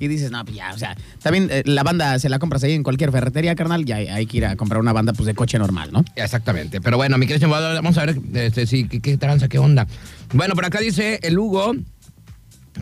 Y 0.00 0.06
dices, 0.06 0.30
no, 0.30 0.44
pues 0.44 0.56
ya, 0.56 0.72
o 0.72 0.78
sea, 0.78 0.96
también 1.24 1.48
eh, 1.50 1.64
la 1.66 1.82
banda 1.82 2.16
se 2.20 2.28
la 2.28 2.38
compras 2.38 2.62
ahí 2.62 2.72
en 2.72 2.84
cualquier 2.84 3.10
ferretería, 3.10 3.56
carnal, 3.56 3.84
ya 3.84 3.96
hay, 3.96 4.06
hay 4.06 4.26
que 4.26 4.36
ir 4.36 4.46
a 4.46 4.54
comprar 4.54 4.80
una 4.80 4.92
banda 4.92 5.12
pues 5.12 5.26
de 5.26 5.34
coche 5.34 5.58
normal, 5.58 5.90
¿no? 5.92 6.04
Exactamente. 6.14 6.80
Pero 6.80 6.96
bueno, 6.96 7.18
mi 7.18 7.26
querido 7.26 7.48
vamos 7.48 7.98
a 7.98 8.06
ver 8.06 8.20
este, 8.34 8.68
sí, 8.68 8.86
qué, 8.86 9.00
qué 9.00 9.16
tranza, 9.16 9.48
qué 9.48 9.58
onda. 9.58 9.88
Bueno, 10.32 10.54
por 10.54 10.64
acá 10.64 10.78
dice 10.78 11.18
el 11.24 11.36
Hugo. 11.36 11.74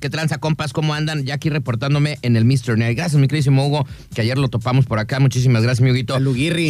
¿Qué 0.01 0.11
tranza, 0.11 0.39
compas? 0.39 0.73
¿Cómo 0.73 0.95
andan? 0.95 1.25
Ya 1.25 1.35
aquí 1.35 1.51
reportándome 1.51 2.19
en 2.23 2.37
el 2.37 2.45
Mr. 2.45 2.77
Nerd. 2.77 2.97
Gracias, 2.97 3.21
mi 3.21 3.29
queridísimo 3.29 3.67
Hugo, 3.67 3.87
que 4.15 4.21
ayer 4.21 4.39
lo 4.39 4.49
topamos 4.49 4.87
por 4.87 4.99
acá. 4.99 5.21
Muchísimas 5.21 5.63
gracias, 5.63 5.83
mi 5.83 5.91
Huguito. 5.91 6.19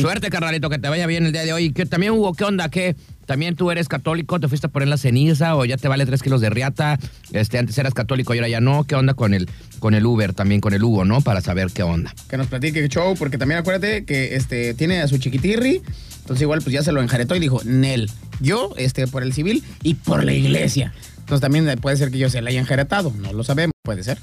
Suerte, 0.00 0.30
carnalito, 0.30 0.70
que 0.70 0.78
te 0.78 0.88
vaya 0.88 1.06
bien 1.06 1.26
el 1.26 1.32
día 1.32 1.44
de 1.44 1.52
hoy. 1.52 1.72
Que 1.72 1.86
también, 1.86 2.12
Hugo, 2.12 2.34
¿qué 2.34 2.44
onda? 2.44 2.68
¿Qué? 2.68 2.96
¿También 3.26 3.56
tú 3.56 3.70
eres 3.72 3.88
católico? 3.88 4.38
¿Te 4.38 4.46
fuiste 4.46 4.68
a 4.68 4.70
poner 4.70 4.88
la 4.88 4.96
ceniza 4.96 5.56
o 5.56 5.64
ya 5.64 5.76
te 5.76 5.88
vale 5.88 6.06
tres 6.06 6.22
kilos 6.22 6.40
de 6.40 6.48
riata? 6.48 6.98
Este, 7.32 7.58
antes 7.58 7.76
eras 7.76 7.92
católico 7.92 8.34
y 8.34 8.38
ahora 8.38 8.48
ya 8.48 8.60
no. 8.60 8.84
¿Qué 8.84 8.94
onda 8.94 9.14
con 9.14 9.34
el, 9.34 9.48
con 9.80 9.94
el 9.94 10.06
Uber 10.06 10.32
también, 10.32 10.60
con 10.60 10.72
el 10.72 10.82
Hugo, 10.84 11.04
no? 11.04 11.20
Para 11.20 11.40
saber 11.40 11.68
qué 11.74 11.82
onda. 11.82 12.14
Que 12.28 12.36
nos 12.36 12.46
platique 12.46 12.78
el 12.78 12.88
show, 12.88 13.16
porque 13.18 13.36
también 13.36 13.58
acuérdate 13.58 14.04
que 14.04 14.36
este, 14.36 14.74
tiene 14.74 15.00
a 15.00 15.08
su 15.08 15.18
chiquitirri, 15.18 15.82
entonces 16.20 16.42
igual 16.42 16.60
pues 16.62 16.72
ya 16.72 16.82
se 16.82 16.92
lo 16.92 17.02
enjaretó 17.02 17.34
y 17.34 17.40
dijo, 17.40 17.60
Nel, 17.64 18.10
yo 18.40 18.72
este, 18.76 19.08
por 19.08 19.24
el 19.24 19.32
civil 19.32 19.64
y 19.82 19.94
por 19.94 20.24
la 20.24 20.32
iglesia. 20.32 20.92
Entonces 21.26 21.40
también 21.40 21.66
puede 21.80 21.96
ser 21.96 22.12
que 22.12 22.18
yo 22.18 22.30
se 22.30 22.40
la 22.40 22.50
haya 22.50 22.60
enjaretado, 22.60 23.12
no 23.20 23.32
lo 23.32 23.42
sabemos, 23.42 23.72
puede 23.82 24.04
ser. 24.04 24.18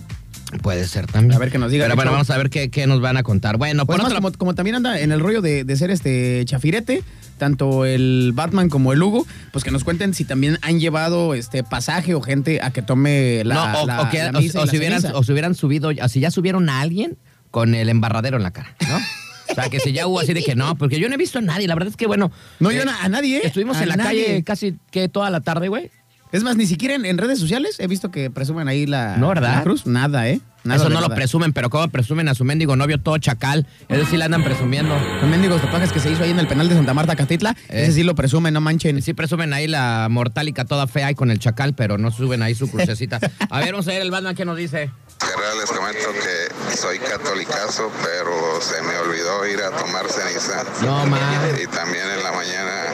Puede 0.62 0.88
ser 0.88 1.08
también. 1.08 1.34
A 1.34 1.40
ver 1.40 1.52
qué 1.52 1.58
nos 1.58 1.72
diga 1.72 1.86
Pero 1.86 1.96
bueno, 1.96 2.12
show. 2.12 2.16
vamos 2.16 2.30
a 2.30 2.38
ver 2.38 2.50
qué, 2.50 2.70
qué 2.70 2.86
nos 2.88 3.02
van 3.02 3.18
a 3.18 3.24
contar. 3.24 3.58
Bueno, 3.58 3.86
Pues 3.86 3.98
por 3.98 4.04
más 4.04 4.12
otro 4.14 4.22
como, 4.22 4.38
como 4.38 4.56
también 4.56 4.76
anda 4.76 5.00
en 5.00 5.12
el 5.12 5.20
rollo 5.20 5.42
de, 5.42 5.64
de 5.64 5.76
ser 5.76 5.90
este 5.90 6.44
chafirete, 6.46 7.04
tanto 7.40 7.86
el 7.86 8.32
Batman 8.36 8.70
como 8.70 8.94
el 8.94 9.02
Hugo, 9.04 9.26
pues 9.52 9.64
que 9.66 9.72
nos 9.72 9.84
cuenten 9.84 10.14
si 10.14 10.24
también 10.26 10.60
han 10.62 10.80
llevado 10.80 11.34
este 11.34 11.64
pasaje 11.64 12.14
o 12.14 12.22
gente 12.22 12.62
a 12.62 12.72
que 12.72 12.82
tome 12.84 13.44
la, 13.44 13.56
no, 13.74 13.82
o, 13.82 13.86
la- 13.88 14.02
o 14.04 14.10
que- 14.10 14.20
la 14.20 14.30
o- 14.30 14.42
misa 14.42 14.60
y 14.60 14.62
o 14.62 14.66
la 14.66 14.72
si 14.72 14.78
hubieran, 14.78 15.02
ceniza. 15.02 15.18
o 15.20 15.24
si 15.24 15.32
hubieran 15.32 15.56
subido, 15.56 15.90
o 15.90 16.08
si 16.08 16.20
ya 16.20 16.30
subieron 16.32 16.70
a 16.70 16.82
alguien 16.82 17.18
con 17.52 17.74
el 17.76 17.90
embarradero 17.90 18.38
en 18.38 18.44
la 18.44 18.52
cara, 18.52 18.76
¿no? 18.88 18.98
O 19.52 19.56
sea, 19.56 19.70
que 19.70 19.80
si 19.82 19.92
ya 19.92 20.08
hubo 20.08 20.20
así 20.20 20.34
de 20.34 20.42
que 20.42 20.56
no, 20.56 20.76
porque 20.78 21.00
yo 21.00 21.10
no 21.10 21.16
he 21.16 21.18
visto 21.18 21.38
a 21.38 21.42
nadie. 21.42 21.68
La 21.68 21.76
verdad 21.76 21.90
es 21.90 21.98
que, 21.98 22.08
bueno. 22.08 22.32
No, 22.60 22.72
eh, 22.72 22.76
yo 22.78 22.84
a 22.90 23.10
nadie, 23.10 23.38
¿eh? 23.38 23.42
Estuvimos 23.44 23.78
A 23.78 23.84
en 23.84 23.90
la 23.90 23.98
nadie. 23.98 24.26
calle 24.26 24.44
casi 24.44 24.76
que 24.90 25.10
toda 25.10 25.30
la 25.30 25.42
tarde, 25.42 25.68
güey. 25.68 25.92
Es 26.34 26.44
más, 26.44 26.58
ni 26.58 26.66
siquiera 26.66 26.96
en, 26.96 27.06
en 27.06 27.18
redes 27.18 27.40
sociales 27.40 27.80
he 27.80 27.88
visto 27.88 28.12
que 28.12 28.30
presumen 28.30 28.68
ahí 28.68 28.86
la, 28.86 29.16
No, 29.18 29.30
¿verdad? 29.30 29.56
la 29.58 29.64
cruz. 29.64 29.86
Nada, 29.86 30.28
¿eh? 30.28 30.42
Nada 30.66 30.80
Eso 30.80 30.90
no 30.90 31.02
lo 31.02 31.10
presumen, 31.10 31.52
pero 31.54 31.70
¿cómo 31.70 31.88
presumen 31.90 32.28
a 32.30 32.34
su 32.36 32.44
mendigo 32.46 32.76
novio 32.78 32.98
todo 32.98 33.18
chacal? 33.18 33.68
Ese 33.90 34.06
sí 34.06 34.18
le 34.18 34.24
andan 34.24 34.44
presumiendo. 34.46 34.96
Los 35.22 35.30
mendigos 35.30 35.62
topajes 35.62 35.92
que 35.92 36.00
se 36.00 36.10
hizo 36.10 36.24
ahí 36.24 36.32
en 36.32 36.40
el 36.40 36.48
penal 36.48 36.70
de 36.70 36.76
Santa 36.76 36.94
Marta, 36.94 37.16
Catitla, 37.18 37.56
Eh. 37.70 37.84
ese 37.84 37.92
sí 37.92 38.04
lo 38.04 38.16
presumen, 38.16 38.54
no 38.54 38.62
manchen. 38.62 39.02
Sí 39.02 39.14
presumen 39.14 39.52
ahí 39.54 39.68
la 39.68 40.08
mortálica 40.10 40.64
toda 40.66 40.88
fea 40.88 41.12
y 41.12 41.16
con 41.16 41.32
el 41.32 41.40
chacal, 41.40 41.74
pero 41.76 41.98
no 41.98 42.12
suben 42.12 42.42
ahí 42.42 42.56
su 42.56 42.72
crucecita. 42.72 43.20
A 43.50 43.60
ver, 43.60 43.74
vamos 43.74 43.88
a 43.88 43.92
ver 43.92 44.02
el 44.02 44.10
Batman 44.10 44.36
que 44.36 44.46
nos 44.46 44.58
dice. 44.58 44.90
Carnal, 45.30 45.58
les 45.60 45.72
comento 45.72 46.14
que 46.14 46.76
soy 46.78 47.00
catolicazo, 47.00 47.92
pero 48.04 48.62
se 48.62 48.82
me 48.82 48.98
olvidó 48.98 49.46
ir 49.48 49.62
a 49.62 49.72
tomar 49.72 50.08
ceniza. 50.10 50.64
No, 50.82 51.06
man. 51.06 51.20
Y 51.62 51.68
también 51.68 52.10
en 52.10 52.24
la 52.24 52.32
mañana 52.32 52.94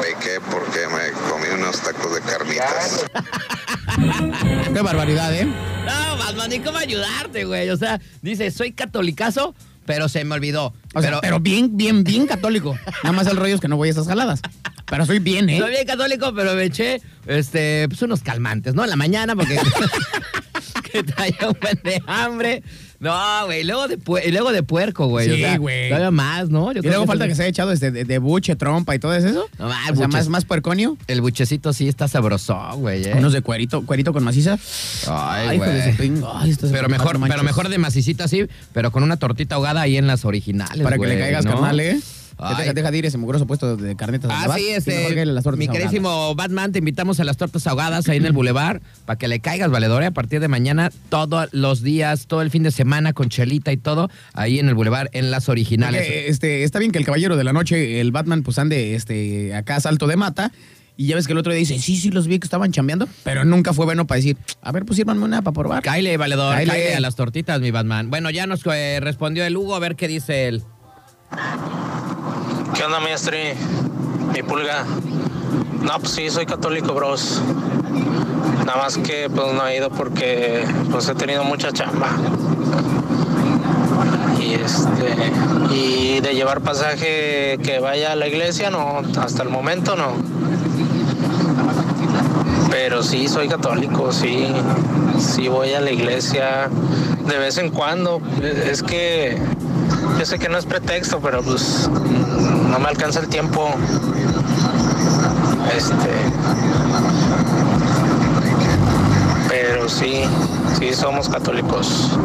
pequé 0.00 0.40
porque 0.50 0.86
me 0.88 1.12
comí 1.30 1.48
unos 1.54 1.80
tacos 1.80 2.14
de 2.14 2.20
carnitas. 2.20 3.06
Qué 4.74 4.80
barbaridad, 4.80 5.32
¿eh? 5.34 5.44
No, 5.46 6.16
Batman, 6.18 6.50
ni 6.50 6.60
cómo 6.60 6.78
ayudarte, 6.78 7.44
güey. 7.44 7.70
O 7.70 7.76
sea, 7.76 8.00
dice, 8.22 8.50
soy 8.50 8.72
catolicazo, 8.72 9.54
pero 9.86 10.08
se 10.08 10.24
me 10.24 10.34
olvidó. 10.34 10.74
O 10.94 11.00
sea, 11.00 11.20
pero 11.20 11.40
bien, 11.40 11.76
bien, 11.76 12.04
bien 12.04 12.26
católico. 12.26 12.76
Nada 13.02 13.12
más 13.12 13.26
el 13.26 13.36
rollo 13.36 13.54
es 13.54 13.60
que 13.60 13.68
no 13.68 13.76
voy 13.76 13.88
a 13.88 13.92
esas 13.92 14.06
jaladas. 14.08 14.40
Pero 14.86 15.06
soy 15.06 15.18
bien, 15.18 15.48
¿eh? 15.48 15.58
Soy 15.58 15.70
bien 15.70 15.86
católico, 15.86 16.32
pero 16.34 16.54
me 16.54 16.64
eché 16.64 17.00
este, 17.26 17.86
pues 17.88 18.02
unos 18.02 18.20
calmantes, 18.22 18.74
¿no? 18.74 18.84
En 18.84 18.90
la 18.90 18.96
mañana, 18.96 19.34
porque 19.34 19.56
que 19.56 19.62
traía 21.14 21.48
un 21.48 21.56
buen 21.60 21.80
de 21.82 22.02
hambre. 22.06 22.62
No, 23.00 23.44
güey, 23.46 23.60
y 23.60 23.64
luego 23.64 23.86
de, 23.86 23.98
pu- 23.98 24.22
y 24.24 24.30
luego 24.30 24.50
de 24.50 24.62
puerco, 24.62 25.08
güey. 25.08 25.28
o 25.28 25.34
Sí, 25.34 25.40
sea, 25.40 25.58
güey. 25.58 25.88
Todavía 25.90 26.10
más, 26.10 26.48
¿no? 26.48 26.72
Yo 26.72 26.78
Y 26.78 26.80
creo 26.80 26.92
luego 26.92 27.02
que 27.04 27.08
falta 27.08 27.28
que 27.28 27.34
se 27.34 27.42
haya 27.42 27.50
echado 27.50 27.72
este 27.72 27.90
de, 27.90 28.04
de 28.04 28.18
buche, 28.18 28.56
trompa 28.56 28.94
y 28.94 28.98
todo 28.98 29.14
eso. 29.14 29.46
No, 29.58 29.68
más, 29.68 29.82
o 29.82 29.84
sea, 29.84 29.92
buches. 30.06 30.08
más, 30.12 30.28
más 30.28 30.44
puerconio. 30.46 30.96
El 31.06 31.20
buchecito 31.20 31.72
sí 31.74 31.86
está 31.86 32.08
sabroso, 32.08 32.56
güey, 32.76 33.04
¿eh? 33.04 33.14
Unos 33.14 33.34
de 33.34 33.42
cuerito, 33.42 33.84
cuerito 33.84 34.14
con 34.14 34.24
maciza. 34.24 34.58
Ay, 35.08 35.56
hijo 35.56 35.64
de 35.66 35.92
güey. 35.92 36.12
Ay, 36.34 36.56
Pero 36.72 36.88
me 36.88 36.96
mejor, 36.96 37.18
no 37.18 37.26
pero 37.26 37.36
manches. 37.36 37.42
mejor 37.44 37.68
de 37.68 37.78
macicita 37.78 38.26
sí, 38.26 38.46
pero 38.72 38.90
con 38.90 39.02
una 39.02 39.18
tortita 39.18 39.56
ahogada 39.56 39.82
ahí 39.82 39.98
en 39.98 40.06
las 40.06 40.24
originales, 40.24 40.82
Para 40.82 40.94
que 40.94 40.98
güey, 40.98 41.10
le 41.10 41.18
caigas, 41.18 41.44
¿no? 41.44 41.52
carnal, 41.52 41.80
¿eh? 41.80 42.00
Ay. 42.38 42.56
Deja, 42.58 42.72
deja 42.72 42.90
de 42.90 42.98
ir 42.98 43.06
ese 43.06 43.18
mugroso 43.18 43.46
puesto 43.46 43.76
de 43.76 43.96
carnetas. 43.96 44.30
Ah, 44.32 44.52
sí, 44.56 44.68
este, 44.68 45.14
mi 45.14 45.30
ahogadas. 45.36 45.56
queridísimo 45.56 46.34
Batman, 46.34 46.72
te 46.72 46.78
invitamos 46.78 47.20
a 47.20 47.24
las 47.24 47.36
tortas 47.36 47.66
ahogadas 47.66 48.08
ahí 48.08 48.16
en 48.16 48.26
el 48.26 48.32
Boulevard 48.32 48.80
para 49.06 49.18
que 49.18 49.28
le 49.28 49.40
caigas, 49.40 49.70
valedor, 49.70 50.02
¿eh? 50.02 50.06
a 50.06 50.10
partir 50.10 50.40
de 50.40 50.48
mañana, 50.48 50.90
todos 51.08 51.48
los 51.52 51.82
días, 51.82 52.26
todo 52.26 52.42
el 52.42 52.50
fin 52.50 52.62
de 52.62 52.70
semana 52.70 53.12
con 53.12 53.28
chelita 53.28 53.72
y 53.72 53.76
todo, 53.76 54.10
ahí 54.32 54.58
en 54.58 54.68
el 54.68 54.74
Boulevard, 54.74 55.08
en 55.12 55.30
las 55.30 55.48
originales. 55.48 56.02
Porque, 56.02 56.28
este, 56.28 56.64
está 56.64 56.78
bien 56.78 56.92
que 56.92 56.98
el 56.98 57.04
caballero 57.04 57.36
de 57.36 57.44
la 57.44 57.52
noche, 57.52 58.00
el 58.00 58.12
Batman, 58.12 58.42
pues 58.42 58.58
ande 58.58 58.94
este, 58.94 59.54
acá 59.54 59.76
a 59.76 59.80
salto 59.80 60.06
de 60.06 60.16
mata. 60.16 60.52
Y 60.96 61.08
ya 61.08 61.16
ves 61.16 61.26
que 61.26 61.32
el 61.32 61.38
otro 61.38 61.52
día 61.52 61.58
dice, 61.58 61.78
sí, 61.80 61.96
sí, 61.96 62.10
los 62.10 62.28
vi 62.28 62.38
que 62.38 62.46
estaban 62.46 62.70
chambeando. 62.70 63.08
Pero 63.24 63.44
nunca 63.44 63.72
fue 63.72 63.84
bueno 63.84 64.06
para 64.06 64.16
decir, 64.16 64.36
a 64.62 64.70
ver, 64.70 64.84
pues 64.84 64.96
sírvanme 64.96 65.24
una 65.24 65.42
para 65.42 65.52
probar. 65.52 65.82
Cáile, 65.82 66.16
valedor, 66.16 66.54
cáile 66.54 66.94
a 66.94 67.00
las 67.00 67.16
tortitas, 67.16 67.60
mi 67.60 67.72
Batman. 67.72 68.10
Bueno, 68.10 68.30
ya 68.30 68.46
nos 68.46 68.60
eh, 68.66 69.00
respondió 69.00 69.44
el 69.44 69.56
Hugo, 69.56 69.74
a 69.74 69.80
ver 69.80 69.96
qué 69.96 70.06
dice 70.06 70.46
él. 70.46 70.62
¿Qué 72.74 72.84
onda, 72.84 73.00
maestri? 73.00 73.54
Mi 74.32 74.42
pulga. 74.42 74.84
No, 75.82 75.98
pues 75.98 76.12
sí, 76.12 76.30
soy 76.30 76.46
católico, 76.46 76.94
bros. 76.94 77.40
Nada 78.66 78.82
más 78.82 78.96
que 78.96 79.28
pues 79.28 79.52
no 79.52 79.66
he 79.66 79.76
ido 79.76 79.90
porque 79.90 80.66
pues 80.90 81.08
he 81.08 81.14
tenido 81.14 81.44
mucha 81.44 81.72
chamba. 81.72 82.08
Y 84.40 84.54
este 84.54 85.32
y 85.70 86.20
de 86.20 86.34
llevar 86.34 86.60
pasaje 86.60 87.58
que 87.62 87.78
vaya 87.80 88.12
a 88.12 88.16
la 88.16 88.26
iglesia, 88.26 88.70
no, 88.70 89.02
hasta 89.20 89.42
el 89.42 89.50
momento 89.50 89.96
no. 89.96 90.12
Pero 92.74 93.04
sí 93.04 93.28
soy 93.28 93.46
católico, 93.46 94.12
sí, 94.12 94.48
sí 95.16 95.46
voy 95.46 95.72
a 95.74 95.80
la 95.80 95.92
iglesia 95.92 96.68
de 97.24 97.38
vez 97.38 97.56
en 97.58 97.70
cuando. 97.70 98.20
Es 98.42 98.82
que 98.82 99.38
yo 100.18 100.26
sé 100.26 100.40
que 100.40 100.48
no 100.48 100.58
es 100.58 100.66
pretexto, 100.66 101.20
pero 101.20 101.40
pues 101.40 101.88
no 101.88 102.76
me 102.80 102.88
alcanza 102.88 103.20
el 103.20 103.28
tiempo. 103.28 103.72
Este. 105.76 106.10
Pero 109.48 109.88
sí, 109.88 110.22
sí 110.76 110.92
somos 110.94 111.28
católicos. 111.28 112.18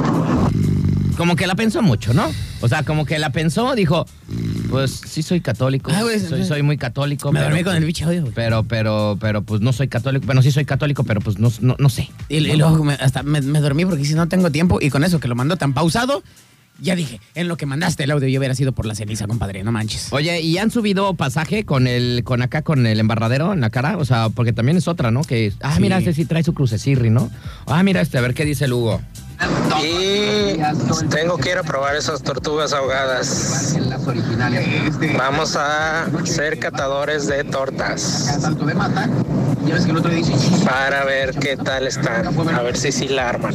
Como 1.16 1.36
que 1.36 1.46
la 1.46 1.54
pensó 1.54 1.84
mucho, 1.84 2.16
¿no? 2.16 2.26
O 2.62 2.68
sea, 2.68 2.82
como 2.82 3.06
que 3.06 3.20
la 3.20 3.30
pensó, 3.30 3.76
dijo, 3.76 4.08
pues 4.70 5.02
sí 5.06 5.22
soy 5.24 5.42
católico, 5.42 5.92
Ah, 5.94 6.04
güey, 6.04 6.20
soy, 6.20 6.46
soy 6.46 6.62
muy 6.64 6.78
católico. 6.78 7.32
Me 7.32 7.40
pero- 7.40 7.50
dormí 7.50 7.64
con 7.64 7.76
el 7.76 7.86
bicho 7.86 8.06
güey. 8.06 8.22
Pero, 8.34 8.64
pero, 8.64 9.18
pero, 9.20 9.42
pues 9.42 9.62
no 9.62 9.74
soy 9.74 9.88
católico. 9.88 10.26
Bueno, 10.26 10.42
sí 10.42 10.52
soy 10.52 10.66
católico, 10.66 11.04
pero 11.04 11.22
pues 11.22 11.40
no, 11.40 11.52
no, 11.62 11.76
no 11.80 11.90
sé. 11.90 12.10
Y, 12.30 12.38
y 12.38 12.56
luego 12.56 12.84
me- 12.84 12.94
hasta 12.94 13.24
me, 13.24 13.42
me 13.42 13.60
dormí 13.60 13.86
porque 13.86 14.06
si 14.06 14.14
no 14.14 14.28
tengo 14.28 14.52
tiempo. 14.52 14.80
Y 14.82 14.90
con 14.90 15.04
eso 15.04 15.20
que 15.20 15.28
lo 15.28 15.36
mandó 15.36 15.58
tan 15.58 15.74
pausado, 15.74 16.24
ya 16.82 16.96
dije, 16.96 17.20
en 17.36 17.50
lo 17.50 17.58
que 17.58 17.66
mandaste 17.66 18.06
el 18.06 18.12
audio 18.12 18.30
yo 18.30 18.40
hubiera 18.40 18.56
sido 18.56 18.72
por 18.72 18.86
la 18.86 18.96
ceniza, 18.96 19.28
compadre, 19.28 19.64
no 19.66 19.72
manches. 19.74 20.08
Oye, 20.12 20.40
¿y 20.42 20.58
han 20.60 20.72
subido 20.72 21.14
pasaje 21.16 21.66
con 21.66 21.88
el, 21.88 22.22
con 22.24 22.42
acá, 22.42 22.62
con 22.62 22.88
el 22.88 23.00
embarradero 23.02 23.52
en 23.52 23.60
la 23.60 23.70
cara? 23.70 23.98
O 23.98 24.06
sea, 24.06 24.30
porque 24.30 24.54
también 24.54 24.78
es 24.78 24.88
otra, 24.88 25.12
¿no? 25.12 25.24
Que, 25.24 25.52
ah, 25.62 25.76
Sí. 25.76 25.82
mira, 25.82 25.98
este 25.98 26.14
sí 26.14 26.24
trae 26.24 26.42
su 26.44 26.54
crucecirri, 26.54 27.10
¿no? 27.10 27.30
Ah, 27.66 27.84
mira 27.84 28.00
este, 28.00 28.18
a 28.18 28.22
ver 28.22 28.34
qué 28.34 28.46
dice 28.46 28.64
el 28.66 28.74
Hugo. 28.74 29.02
Y 29.82 30.60
tengo 31.10 31.38
que 31.38 31.52
ir 31.52 31.58
a 31.58 31.64
probar 31.64 31.96
esas 31.96 32.22
tortugas 32.22 32.74
ahogadas. 32.74 33.76
Vamos 35.18 35.56
a 35.56 36.06
ser 36.26 36.60
catadores 36.60 37.28
de 37.28 37.44
tortas. 37.44 38.40
Para 40.66 41.04
ver 41.06 41.36
qué 41.40 41.58
tal 41.58 41.88
están, 41.88 42.28
a 42.28 42.62
ver 42.62 42.78
si 42.78 42.92
sí 42.92 43.08
la 43.08 43.30
arman. 43.30 43.54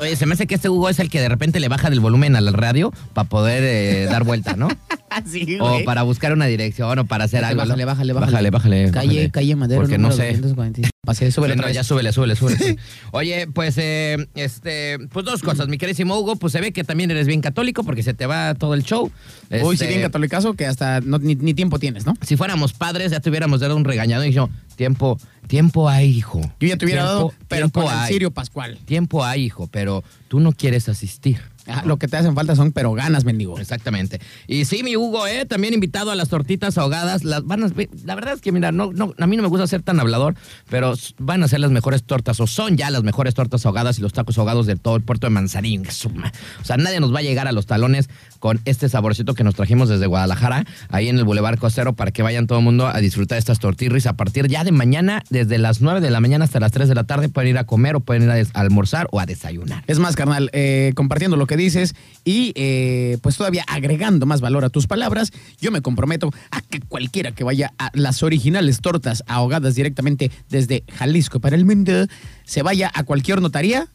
Oye, 0.00 0.16
se 0.16 0.26
me 0.26 0.34
hace 0.34 0.46
que 0.46 0.54
este 0.54 0.68
Hugo 0.68 0.88
es 0.88 0.98
el 0.98 1.10
que 1.10 1.20
de 1.20 1.28
repente 1.28 1.60
le 1.60 1.68
baja 1.68 1.90
del 1.90 2.00
volumen 2.00 2.36
al 2.36 2.52
radio 2.52 2.92
para 3.12 3.28
poder 3.28 3.62
eh, 3.64 4.06
dar 4.10 4.24
vuelta, 4.24 4.54
¿no? 4.56 4.68
sí, 5.30 5.58
O 5.60 5.84
para 5.84 6.02
buscar 6.02 6.32
una 6.32 6.46
dirección 6.46 6.98
o 6.98 7.04
para 7.06 7.24
hacer 7.24 7.44
algo. 7.44 7.62
Bájale, 7.62 7.84
bájale, 7.84 8.12
bájale. 8.12 8.30
Bájale, 8.32 8.50
bájale. 8.50 8.90
Calle, 8.90 9.06
bájale. 9.08 9.30
calle 9.30 9.56
Madero. 9.56 9.80
Porque 9.82 9.98
no 9.98 10.10
sé. 10.12 10.32
246. 10.38 10.90
Pasé, 11.04 11.30
súbele 11.32 11.56
no, 11.56 11.68
ya 11.70 11.82
súbele, 11.82 12.12
súbele, 12.12 12.36
súbele. 12.36 12.58
sí. 12.64 12.76
Oye, 13.12 13.46
pues, 13.52 13.76
eh, 13.78 14.28
este, 14.34 14.98
pues 15.10 15.24
dos 15.24 15.42
cosas, 15.42 15.68
mi 15.68 15.78
queridísimo 15.78 16.18
Hugo, 16.18 16.36
pues 16.36 16.52
se 16.52 16.60
ve 16.60 16.72
que 16.72 16.84
también 16.84 17.10
eres 17.10 17.26
bien 17.26 17.40
católico 17.40 17.84
porque 17.84 18.02
se 18.02 18.14
te 18.14 18.26
va 18.26 18.54
todo 18.54 18.74
el 18.74 18.82
show. 18.84 19.10
Uy, 19.50 19.58
sí, 19.76 19.84
Este, 19.84 19.86
bien 19.88 20.02
catolicazo 20.02 20.54
que 20.54 20.66
hasta 20.66 21.00
no- 21.00 21.18
ni, 21.18 21.34
ni 21.36 21.54
tiempo 21.54 21.78
tienes, 21.78 22.04
¿no? 22.06 22.14
Si 22.22 22.36
fuéramos 22.36 22.72
padres, 22.74 23.10
ya 23.12 23.20
te 23.20 23.30
hubiéramos 23.30 23.60
dado 23.60 23.76
un 23.76 23.84
regañado 23.84 24.24
y 24.24 24.32
yo, 24.32 24.50
tiempo, 24.80 25.18
tiempo 25.46 25.90
hay, 25.90 26.08
hijo. 26.08 26.40
Yo 26.58 26.68
ya 26.68 26.78
te 26.78 26.86
hubiera 26.86 27.02
Tiempo- 27.02 27.14
dado, 27.18 27.34
pero 27.48 27.60
tiempo 27.68 27.82
con 27.82 27.92
hay. 27.94 28.10
Sirio 28.10 28.30
Pascual. 28.30 28.78
Tiempo 28.86 29.22
hay, 29.22 29.44
hijo, 29.44 29.66
pero 29.66 30.02
tú 30.28 30.40
no 30.40 30.52
quieres 30.52 30.88
asistir. 30.88 31.38
Ajá, 31.70 31.82
lo 31.84 31.98
que 31.98 32.08
te 32.08 32.16
hacen 32.16 32.34
falta 32.34 32.56
son 32.56 32.72
pero 32.72 32.92
ganas, 32.92 33.24
mendigo. 33.24 33.58
Exactamente. 33.58 34.20
Y 34.46 34.64
sí, 34.64 34.82
mi 34.82 34.96
Hugo, 34.96 35.26
¿eh? 35.26 35.46
También 35.46 35.74
invitado 35.74 36.10
a 36.10 36.14
las 36.14 36.28
tortitas 36.28 36.78
ahogadas. 36.78 37.24
Las 37.24 37.44
van 37.44 37.64
a, 37.64 37.70
la 38.04 38.14
verdad 38.14 38.34
es 38.34 38.40
que, 38.40 38.52
mira, 38.52 38.72
no, 38.72 38.92
no, 38.92 39.14
a 39.18 39.26
mí 39.26 39.36
no 39.36 39.42
me 39.42 39.48
gusta 39.48 39.66
ser 39.66 39.82
tan 39.82 40.00
hablador, 40.00 40.34
pero 40.68 40.94
van 41.18 41.42
a 41.42 41.48
ser 41.48 41.60
las 41.60 41.70
mejores 41.70 42.02
tortas, 42.02 42.40
o 42.40 42.46
son 42.46 42.76
ya 42.76 42.90
las 42.90 43.02
mejores 43.02 43.34
tortas 43.34 43.64
ahogadas 43.66 43.98
y 43.98 44.02
los 44.02 44.12
tacos 44.12 44.38
ahogados 44.38 44.66
de 44.66 44.76
todo 44.76 44.96
el 44.96 45.02
puerto 45.02 45.28
de 45.28 45.90
suma. 45.90 46.32
O 46.60 46.64
sea, 46.64 46.76
nadie 46.76 47.00
nos 47.00 47.14
va 47.14 47.20
a 47.20 47.22
llegar 47.22 47.46
a 47.48 47.52
los 47.52 47.66
talones 47.66 48.08
con 48.38 48.60
este 48.64 48.88
saborcito 48.88 49.34
que 49.34 49.44
nos 49.44 49.54
trajimos 49.54 49.88
desde 49.88 50.06
Guadalajara, 50.06 50.64
ahí 50.88 51.08
en 51.08 51.18
el 51.18 51.24
Boulevard 51.24 51.58
Costero, 51.58 51.92
para 51.94 52.10
que 52.10 52.22
vayan 52.22 52.46
todo 52.46 52.58
el 52.58 52.64
mundo 52.64 52.86
a 52.86 52.98
disfrutar 52.98 53.36
de 53.36 53.40
estas 53.40 53.58
tortirris 53.58 54.06
a 54.06 54.14
partir 54.14 54.48
ya 54.48 54.64
de 54.64 54.72
mañana, 54.72 55.22
desde 55.30 55.58
las 55.58 55.80
9 55.80 56.00
de 56.00 56.10
la 56.10 56.20
mañana 56.20 56.44
hasta 56.44 56.58
las 56.60 56.72
3 56.72 56.88
de 56.88 56.94
la 56.94 57.04
tarde. 57.04 57.28
Pueden 57.28 57.50
ir 57.50 57.58
a 57.58 57.64
comer 57.64 57.96
o 57.96 58.00
pueden 58.00 58.24
ir 58.24 58.30
a 58.30 58.60
almorzar 58.60 59.08
o 59.12 59.20
a 59.20 59.26
desayunar. 59.26 59.84
Es 59.86 59.98
más, 59.98 60.16
carnal, 60.16 60.50
eh, 60.52 60.92
compartiendo 60.94 61.36
lo 61.36 61.46
que 61.46 61.56
dices 61.60 61.94
y 62.24 62.52
eh, 62.54 63.18
pues 63.22 63.36
todavía 63.36 63.64
agregando 63.66 64.26
más 64.26 64.40
valor 64.40 64.64
a 64.64 64.70
tus 64.70 64.86
palabras, 64.86 65.32
yo 65.60 65.70
me 65.70 65.82
comprometo 65.82 66.32
a 66.50 66.60
que 66.60 66.80
cualquiera 66.80 67.32
que 67.32 67.44
vaya 67.44 67.72
a 67.78 67.90
las 67.94 68.22
originales 68.22 68.80
tortas 68.80 69.24
ahogadas 69.26 69.74
directamente 69.74 70.30
desde 70.48 70.84
Jalisco 70.92 71.40
para 71.40 71.56
el 71.56 71.64
mundo, 71.64 72.06
se 72.44 72.62
vaya 72.62 72.90
a 72.94 73.04
cualquier 73.04 73.40
notaría, 73.40 73.88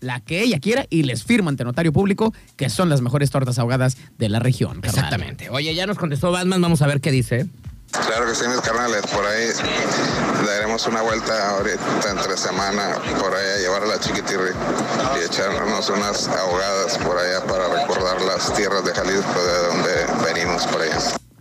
la 0.00 0.20
que 0.20 0.42
ella 0.42 0.60
quiera, 0.60 0.86
y 0.90 1.02
les 1.02 1.24
firma 1.24 1.50
ante 1.50 1.64
notario 1.64 1.92
público 1.92 2.32
que 2.56 2.70
son 2.70 2.88
las 2.88 3.00
mejores 3.00 3.30
tortas 3.30 3.58
ahogadas 3.58 3.96
de 4.18 4.28
la 4.28 4.38
región. 4.38 4.80
Exactamente. 4.82 5.50
Oye, 5.50 5.74
ya 5.74 5.86
nos 5.86 5.98
contestó 5.98 6.30
Batman, 6.30 6.60
vamos 6.60 6.82
a 6.82 6.86
ver 6.86 7.00
qué 7.00 7.10
dice. 7.10 7.46
Claro 7.90 8.26
que 8.26 8.34
sí, 8.34 8.44
mis 8.48 8.60
carnales, 8.60 9.02
por 9.06 9.24
ahí 9.24 9.48
daremos 10.46 10.86
una 10.86 11.02
vuelta 11.02 11.50
ahorita 11.50 12.10
entre 12.10 12.36
semana, 12.36 12.94
por 13.18 13.34
ahí 13.34 13.46
a 13.56 13.58
llevar 13.58 13.82
a 13.82 13.86
la 13.86 13.98
chiquitirri 13.98 14.52
y 15.18 15.24
echarnos 15.24 15.88
unas 15.88 16.28
ahogadas 16.28 16.98
por 16.98 17.18
allá 17.18 17.44
para 17.46 17.68
recordar 17.68 18.20
las 18.22 18.52
tierras 18.54 18.84
de 18.84 18.92
Jalisco 18.92 19.40
de 19.42 19.68
donde 19.68 20.32
venimos 20.32 20.66
por 20.66 20.82
allá. 20.82 20.98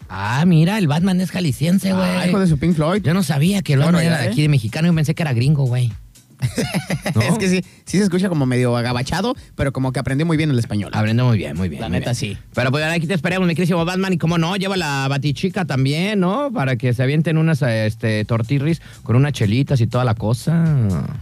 Ah, 0.09 0.45
mira, 0.45 0.77
el 0.77 0.87
Batman 0.87 1.19
es 1.19 1.31
jalisciense, 1.31 1.91
güey. 1.91 2.09
Ah, 2.09 2.27
hijo 2.27 2.39
de 2.39 2.47
su 2.47 2.57
Pink 2.57 2.75
Floyd. 2.75 3.01
Yo 3.03 3.13
no 3.13 3.23
sabía 3.23 3.61
que 3.61 3.73
el 3.73 3.79
Bueno, 3.79 3.97
Batman 3.97 4.03
ya, 4.11 4.15
era 4.15 4.23
de 4.23 4.29
aquí 4.29 4.41
de 4.41 4.49
mexicano, 4.49 4.87
yo 4.87 4.95
pensé 4.95 5.13
que 5.15 5.23
era 5.23 5.33
gringo, 5.33 5.65
güey. 5.65 5.91
¿No? 7.15 7.21
Es 7.21 7.37
que 7.37 7.49
sí, 7.49 7.63
sí 7.85 7.97
se 7.97 8.03
escucha 8.03 8.29
como 8.29 8.45
medio 8.45 8.75
agabachado, 8.77 9.35
pero 9.55 9.71
como 9.73 9.91
que 9.91 9.99
aprendió 9.99 10.25
muy 10.25 10.37
bien 10.37 10.51
el 10.51 10.59
español. 10.59 10.91
Aprende 10.93 11.23
muy 11.23 11.37
bien, 11.37 11.55
muy 11.57 11.69
bien. 11.69 11.81
La 11.81 11.89
muy 11.89 11.99
neta, 11.99 12.11
bien. 12.11 12.15
sí. 12.35 12.37
Pero 12.53 12.71
pues 12.71 12.83
aquí 12.85 13.07
te 13.07 13.13
esperamos, 13.13 13.47
mi 13.47 13.55
querísimo 13.55 13.83
Batman. 13.85 14.13
Y 14.13 14.17
como 14.17 14.37
no, 14.37 14.55
lleva 14.55 14.77
la 14.77 15.07
batichica 15.07 15.65
también, 15.65 16.19
¿no? 16.19 16.51
Para 16.53 16.75
que 16.75 16.93
se 16.93 17.03
avienten 17.03 17.37
unas 17.37 17.61
este, 17.61 18.23
tortirris 18.25 18.81
con 19.03 19.15
unas 19.15 19.33
chelitas 19.33 19.81
y 19.81 19.87
toda 19.87 20.03
la 20.03 20.15
cosa. 20.15 20.63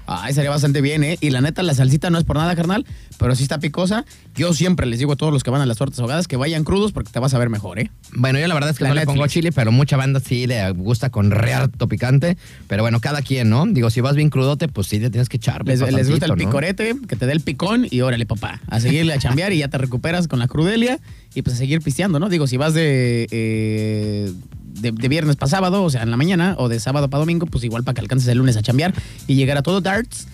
Ay, 0.07 0.33
sería 0.33 0.49
bastante 0.49 0.81
bien, 0.81 1.03
¿eh? 1.03 1.17
Y 1.21 1.29
la 1.29 1.41
neta, 1.41 1.63
la 1.63 1.73
salsita 1.73 2.09
no 2.09 2.17
es 2.17 2.23
por 2.23 2.35
nada, 2.37 2.55
carnal, 2.55 2.85
pero 3.17 3.35
sí 3.35 3.43
está 3.43 3.59
picosa. 3.59 4.05
Yo 4.35 4.53
siempre 4.53 4.85
les 4.85 4.99
digo 4.99 5.13
a 5.13 5.15
todos 5.15 5.31
los 5.31 5.43
que 5.43 5.49
van 5.51 5.61
a 5.61 5.65
las 5.65 5.77
tortas 5.77 5.99
ahogadas 5.99 6.27
que 6.27 6.35
vayan 6.37 6.63
crudos 6.63 6.91
porque 6.91 7.11
te 7.11 7.19
vas 7.19 7.33
a 7.33 7.37
ver 7.39 7.49
mejor, 7.49 7.79
¿eh? 7.79 7.89
Bueno, 8.13 8.39
yo 8.39 8.47
la 8.47 8.53
verdad 8.53 8.69
es 8.71 8.77
que 8.77 8.83
La 8.83 8.89
no 8.89 8.95
le 8.95 9.01
Netflix. 9.01 9.15
pongo 9.15 9.27
chile, 9.27 9.51
pero 9.51 9.71
mucha 9.71 9.97
banda 9.97 10.19
sí 10.19 10.47
le 10.47 10.69
gusta 10.71 11.09
con 11.09 11.31
re 11.31 11.53
harto 11.53 11.87
picante. 11.87 12.37
Pero 12.67 12.83
bueno, 12.83 12.99
cada 12.99 13.21
quien, 13.21 13.49
¿no? 13.49 13.65
Digo, 13.65 13.89
si 13.89 14.01
vas 14.01 14.15
bien 14.15 14.29
crudote, 14.29 14.67
pues 14.67 14.87
sí 14.87 14.99
le 15.05 15.11
tienes 15.11 15.29
que 15.29 15.37
echar. 15.37 15.65
Les, 15.65 15.79
pues, 15.79 15.93
les 15.93 16.09
gusta 16.09 16.25
el 16.25 16.33
picorete, 16.33 16.95
que 17.07 17.15
te 17.15 17.25
dé 17.25 17.33
el 17.33 17.41
picón 17.41 17.87
y 17.89 18.01
órale, 18.01 18.25
papá. 18.25 18.61
A 18.67 18.79
seguirle 18.79 19.13
a 19.13 19.19
chambear 19.19 19.53
y 19.53 19.59
ya 19.59 19.67
te 19.67 19.77
recuperas 19.77 20.27
con 20.27 20.39
la 20.39 20.47
crudelia 20.47 20.99
y 21.33 21.41
pues 21.41 21.55
a 21.55 21.59
seguir 21.59 21.81
pisteando, 21.81 22.19
¿no? 22.19 22.29
Digo, 22.29 22.47
si 22.47 22.57
vas 22.57 22.73
de, 22.73 23.27
eh, 23.31 24.31
de, 24.61 24.91
de 24.91 25.07
viernes 25.07 25.35
para 25.35 25.49
sábado, 25.49 25.83
o 25.83 25.89
sea, 25.89 26.03
en 26.03 26.11
la 26.11 26.17
mañana, 26.17 26.55
o 26.57 26.69
de 26.69 26.79
sábado 26.79 27.09
para 27.09 27.19
domingo, 27.19 27.45
pues 27.45 27.63
igual 27.63 27.83
para 27.83 27.95
que 27.95 28.01
alcances 28.01 28.27
el 28.27 28.37
lunes 28.37 28.57
a 28.57 28.61
chambear 28.61 28.93
y 29.27 29.35
llegar 29.35 29.57
a 29.57 29.63
todo 29.63 29.81
darts. 29.81 30.27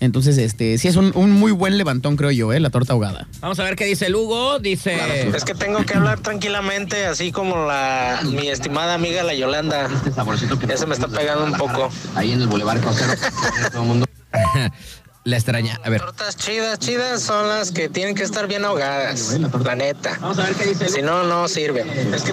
Entonces, 0.00 0.38
este, 0.38 0.78
sí 0.78 0.86
es 0.86 0.96
un, 0.96 1.10
un 1.16 1.32
muy 1.32 1.50
buen 1.50 1.76
levantón, 1.76 2.16
creo 2.16 2.30
yo, 2.30 2.52
¿eh? 2.52 2.60
La 2.60 2.70
torta 2.70 2.92
ahogada. 2.92 3.26
Vamos 3.40 3.58
a 3.58 3.64
ver 3.64 3.74
qué 3.74 3.84
dice 3.84 4.06
el 4.06 4.14
Hugo. 4.14 4.60
Dice. 4.60 5.28
Es 5.34 5.44
que 5.44 5.54
tengo 5.54 5.84
que 5.84 5.94
hablar 5.94 6.20
tranquilamente, 6.20 7.06
así 7.06 7.32
como 7.32 7.66
la 7.66 8.20
mi 8.24 8.48
estimada 8.48 8.94
amiga 8.94 9.24
la 9.24 9.34
Yolanda. 9.34 9.88
Ya 10.68 10.76
se 10.76 10.86
me 10.86 10.94
está 10.94 11.08
pegando 11.08 11.44
un 11.44 11.54
poco. 11.54 11.90
Ahí 12.14 12.32
en 12.32 12.42
el 12.42 12.46
Boulevard 12.46 12.80
Costero. 12.80 13.12
todo 13.72 13.82
el 13.82 13.88
mundo. 13.88 14.07
La 15.24 15.36
extraña. 15.36 15.78
A 15.84 15.90
ver. 15.90 16.00
Tortas 16.00 16.36
chidas, 16.36 16.78
chidas 16.78 17.22
son 17.22 17.48
las 17.48 17.70
que 17.70 17.88
tienen 17.88 18.14
que 18.14 18.22
estar 18.22 18.48
bien 18.48 18.64
ahogadas, 18.64 19.38
la 19.64 19.74
neta. 19.74 20.16
Vamos 20.20 20.38
a 20.38 20.44
ver 20.44 20.54
qué 20.54 20.66
dice. 20.66 20.88
Si 20.88 21.02
no, 21.02 21.24
no 21.24 21.48
sirve. 21.48 21.84
Es 22.14 22.22
que 22.22 22.32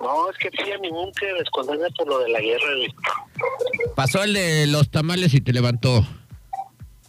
No, 0.00 0.30
es 0.30 0.38
que 0.38 0.48
fui 0.62 0.72
a 0.72 0.78
mi 0.78 0.88
búnker 0.90 1.34
a 1.34 1.42
esconderme 1.42 1.88
por 1.98 2.06
lo 2.08 2.20
de 2.20 2.28
la 2.30 2.40
guerra, 2.40 2.64
güey. 2.76 2.94
Pasó 3.94 4.24
el 4.24 4.34
de 4.34 4.66
los 4.66 4.90
tamales 4.90 5.32
y 5.34 5.40
te 5.40 5.52
levantó. 5.52 6.04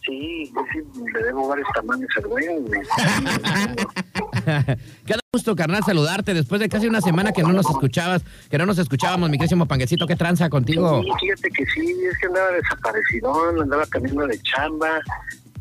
Sí, 0.04 0.50
pues 0.52 0.66
sí, 0.72 0.80
le 1.14 1.22
debo 1.22 1.48
varios 1.48 1.68
tamaños 1.74 2.08
al 2.16 2.26
güey. 2.26 2.44
Qué 5.06 5.14
gusto, 5.32 5.54
carnal, 5.54 5.84
saludarte 5.84 6.34
después 6.34 6.60
de 6.60 6.68
casi 6.68 6.88
una 6.88 7.00
semana 7.00 7.32
que 7.32 7.42
no 7.42 7.52
nos 7.52 7.70
escuchabas, 7.70 8.24
que 8.50 8.58
no 8.58 8.66
nos 8.66 8.78
escuchábamos, 8.78 9.30
mi 9.30 9.38
querísimo 9.38 9.66
panquecito, 9.66 10.06
¿qué 10.06 10.16
tranza 10.16 10.50
contigo? 10.50 11.00
Sí, 11.00 11.08
fíjate 11.20 11.48
que 11.50 11.64
sí, 11.66 11.96
es 12.10 12.18
que 12.18 12.26
andaba 12.26 12.50
desaparecido, 12.50 13.62
andaba 13.62 13.86
cambiando 13.86 14.26
de 14.26 14.40
chamba, 14.42 15.00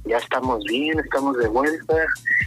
ya 0.06 0.18
estamos 0.18 0.64
bien, 0.66 1.00
estamos 1.00 1.38
de 1.38 1.48
vuelta. 1.48 1.96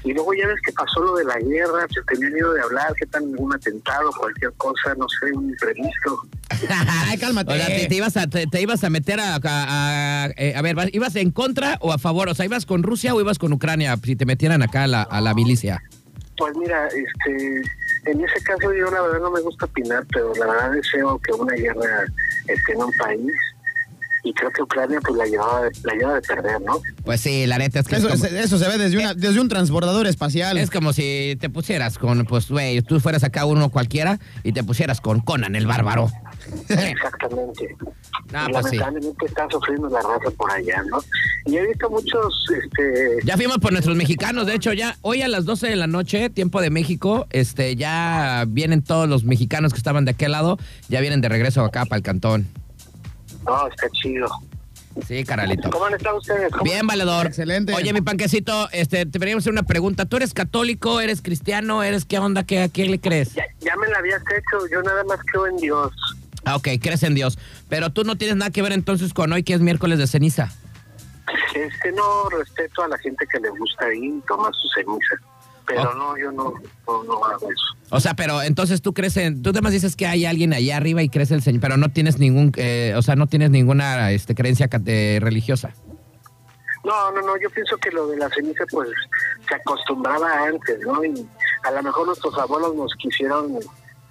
Y 0.02 0.12
luego 0.12 0.34
ya 0.34 0.46
ves 0.46 0.56
que 0.66 0.72
pasó 0.72 1.00
lo 1.02 1.16
de 1.16 1.24
la 1.24 1.38
guerra, 1.38 1.86
se 1.92 2.02
tenía 2.02 2.30
miedo 2.30 2.52
de 2.52 2.60
hablar, 2.60 2.94
qué 2.98 3.06
tal 3.06 3.22
un 3.38 3.54
atentado, 3.54 4.10
cualquier 4.18 4.52
cosa, 4.54 4.94
no 4.98 5.06
sé, 5.08 5.32
un 5.32 5.50
imprevisto. 5.50 6.22
Ay, 7.08 7.18
cálmate. 7.18 7.52
O 7.52 7.56
sea, 7.56 7.66
te, 7.66 7.86
te 7.88 7.94
ibas 7.94 8.16
a, 8.16 8.26
te, 8.26 8.46
te 8.46 8.60
ibas 8.60 8.84
a 8.84 8.90
meter 8.90 9.20
a, 9.20 9.36
a, 9.36 9.38
a- 9.42 10.30
eh, 10.36 10.54
a 10.56 10.62
ver, 10.62 10.76
¿ibas 10.92 11.16
en 11.16 11.30
contra 11.30 11.78
o 11.80 11.92
a 11.92 11.98
favor? 11.98 12.28
O 12.28 12.34
sea, 12.34 12.44
¿ibas 12.44 12.66
con 12.66 12.82
Rusia 12.82 13.14
o 13.14 13.20
ibas 13.20 13.38
con 13.38 13.52
Ucrania 13.52 13.96
si 14.02 14.16
te 14.16 14.26
metieran 14.26 14.62
acá 14.62 14.84
a 14.84 14.86
la, 14.88 15.02
a 15.02 15.20
la 15.20 15.32
milicia? 15.34 15.82
Pues 16.36 16.52
mira, 16.56 16.88
este, 16.88 17.62
en 18.06 18.20
ese 18.24 18.42
caso 18.42 18.72
yo 18.74 18.90
la 18.90 19.00
verdad 19.02 19.20
no 19.20 19.30
me 19.30 19.40
gusta 19.40 19.66
opinar, 19.66 20.04
pero 20.12 20.32
la 20.34 20.46
verdad 20.46 20.72
deseo 20.72 21.18
que 21.20 21.32
una 21.32 21.54
guerra 21.54 22.04
esté 22.48 22.72
en 22.72 22.82
un 22.82 22.92
país 22.94 23.32
y 24.24 24.32
creo 24.32 24.50
que 24.50 24.62
Ucrania 24.62 24.98
pues 25.02 25.16
la 25.18 25.26
llevaba, 25.26 25.62
de- 25.62 25.70
la 25.84 25.94
lleva 25.94 26.14
de 26.14 26.20
perder, 26.22 26.60
¿no? 26.62 26.80
Pues 27.04 27.20
sí, 27.20 27.46
la 27.46 27.58
neta 27.58 27.80
es 27.80 27.86
que 27.86 27.96
Eso, 27.96 28.08
es, 28.08 28.14
como, 28.20 28.24
se- 28.30 28.40
eso 28.40 28.58
se 28.58 28.68
ve 28.68 28.78
desde, 28.78 28.96
una, 28.98 29.14
desde 29.14 29.38
un 29.38 29.48
transbordador 29.48 30.06
espacial. 30.06 30.56
es 30.58 30.70
como 30.70 30.92
si 30.94 31.36
te 31.40 31.50
pusieras 31.50 31.98
con, 31.98 32.24
pues, 32.24 32.48
güey, 32.50 32.80
tú 32.82 33.00
fueras 33.00 33.22
acá 33.22 33.44
uno 33.44 33.68
cualquiera 33.70 34.18
y 34.42 34.52
te 34.52 34.64
pusieras 34.64 35.00
con 35.00 35.20
Conan 35.20 35.54
el 35.56 35.66
bárbaro. 35.66 36.10
Exactamente. 36.68 37.76
Ah, 38.32 38.48
pues 38.50 38.66
sí. 38.66 38.76
lamentablemente 38.76 39.26
está 39.26 39.46
sufriendo 39.50 39.88
la 39.88 40.00
raza 40.00 40.30
por 40.36 40.50
allá, 40.50 40.82
¿no? 40.90 40.98
Y 41.46 41.56
he 41.56 41.66
visto 41.66 41.90
muchos, 41.90 42.44
este, 42.50 43.18
Ya 43.24 43.36
fuimos 43.36 43.58
por 43.58 43.72
nuestros 43.72 43.96
mexicanos, 43.96 44.46
de 44.46 44.54
hecho, 44.54 44.72
ya 44.72 44.96
hoy 45.02 45.22
a 45.22 45.28
las 45.28 45.44
12 45.44 45.68
de 45.68 45.76
la 45.76 45.86
noche, 45.86 46.30
tiempo 46.30 46.60
de 46.60 46.70
México, 46.70 47.26
este, 47.30 47.76
ya 47.76 48.44
vienen 48.48 48.82
todos 48.82 49.08
los 49.08 49.24
mexicanos 49.24 49.72
que 49.72 49.78
estaban 49.78 50.04
de 50.06 50.12
aquel 50.12 50.32
lado, 50.32 50.58
ya 50.88 51.00
vienen 51.00 51.20
de 51.20 51.28
regreso 51.28 51.62
acá 51.64 51.84
para 51.84 51.98
el 51.98 52.02
cantón. 52.02 52.46
No, 53.46 53.66
está 53.68 53.88
chido. 53.90 54.28
Sí, 55.08 55.24
caralito. 55.24 55.70
¿Cómo 55.70 55.86
han 55.86 55.94
estado 55.94 56.18
ustedes? 56.18 56.52
¿Cómo- 56.52 56.64
Bien, 56.64 56.86
valedor. 56.86 57.26
Excelente. 57.26 57.74
Oye, 57.74 57.92
mi 57.92 58.00
panquecito, 58.00 58.68
este, 58.70 59.06
te 59.06 59.18
queríamos 59.18 59.42
hacer 59.42 59.52
una 59.52 59.64
pregunta. 59.64 60.04
¿Tú 60.06 60.16
eres 60.18 60.32
católico, 60.32 61.00
eres 61.00 61.20
cristiano, 61.20 61.82
eres 61.82 62.04
qué 62.04 62.18
onda, 62.20 62.44
qué, 62.44 62.62
a 62.62 62.68
quién 62.68 62.92
le 62.92 63.00
crees? 63.00 63.34
Ya, 63.34 63.44
ya 63.60 63.76
me 63.76 63.88
la 63.88 63.98
habías 63.98 64.22
hecho, 64.22 64.68
yo 64.70 64.82
nada 64.82 65.02
más 65.04 65.18
creo 65.26 65.48
en 65.48 65.56
Dios. 65.56 65.92
Ah, 66.44 66.54
ok, 66.56 66.68
crees 66.80 67.02
en 67.02 67.14
Dios. 67.16 67.38
Pero 67.68 67.90
tú 67.90 68.04
no 68.04 68.16
tienes 68.16 68.36
nada 68.36 68.52
que 68.52 68.62
ver 68.62 68.70
entonces 68.72 69.12
con 69.12 69.32
hoy, 69.32 69.42
que 69.42 69.54
es 69.54 69.60
miércoles 69.60 69.98
de 69.98 70.06
ceniza. 70.06 70.52
Este, 71.54 71.90
no 71.92 72.28
respeto 72.30 72.82
a 72.82 72.88
la 72.88 72.98
gente 72.98 73.26
que 73.32 73.40
le 73.40 73.48
gusta 73.50 73.92
ir 73.94 74.04
y 74.16 74.20
tomar 74.28 74.52
su 74.54 74.68
ceniza. 74.74 75.16
Pero 75.66 75.90
Oh. 75.90 75.94
no, 75.94 76.18
yo 76.18 76.30
no, 76.32 76.54
no, 76.86 77.04
no 77.04 77.24
hago 77.24 77.50
eso. 77.50 77.76
O 77.90 78.00
sea, 78.00 78.14
pero 78.14 78.42
entonces 78.42 78.82
tú 78.82 78.92
crees 78.92 79.16
en, 79.16 79.42
tú 79.42 79.50
además 79.50 79.72
dices 79.72 79.96
que 79.96 80.06
hay 80.06 80.26
alguien 80.26 80.52
allá 80.52 80.76
arriba 80.76 81.02
y 81.02 81.08
crees 81.08 81.30
el 81.30 81.42
Señor, 81.42 81.60
pero 81.60 81.76
no 81.76 81.88
tienes 81.90 82.18
ningún, 82.18 82.52
eh, 82.56 82.94
o 82.96 83.02
sea, 83.02 83.16
no 83.16 83.26
tienes 83.26 83.50
ninguna 83.50 84.10
este, 84.10 84.34
creencia 84.34 84.68
eh, 84.86 85.18
religiosa. 85.22 85.70
No, 86.84 87.10
no, 87.12 87.22
no, 87.22 87.36
yo 87.40 87.48
pienso 87.50 87.76
que 87.78 87.90
lo 87.90 88.08
de 88.08 88.18
la 88.18 88.28
ceniza 88.28 88.64
pues 88.70 88.90
se 89.48 89.54
acostumbraba 89.54 90.44
antes, 90.46 90.78
¿no? 90.80 91.02
Y 91.02 91.26
a 91.62 91.70
lo 91.70 91.82
mejor 91.82 92.06
nuestros 92.06 92.36
abuelos 92.38 92.74
nos 92.74 92.92
quisieron 92.96 93.58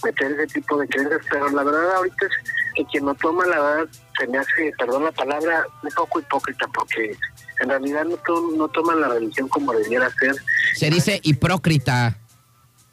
meter 0.04 0.32
ese 0.32 0.48
tipo 0.48 0.78
de 0.78 0.88
creencias, 0.88 1.22
pero 1.30 1.50
la 1.50 1.64
verdad 1.64 1.96
ahorita 1.98 2.26
es 2.26 2.32
que 2.76 2.86
quien 2.86 3.06
lo 3.06 3.14
toma, 3.16 3.46
la 3.46 3.60
verdad, 3.60 3.88
se 4.18 4.28
me 4.28 4.40
hace, 4.40 4.74
perdón 4.78 5.04
la 5.04 5.12
palabra, 5.12 5.66
un 5.84 5.90
poco 5.92 6.20
hipócrita, 6.20 6.66
porque 6.74 7.16
en 7.62 7.70
realidad 7.70 8.06
no, 8.06 8.18
to- 8.18 8.52
no 8.58 8.68
toman 8.68 9.00
la 9.02 9.08
religión 9.10 9.48
como 9.48 9.74
debiera 9.74 10.10
ser, 10.20 10.36
Se 10.76 10.90
dice 10.90 11.20
hipócrita. 11.24 12.18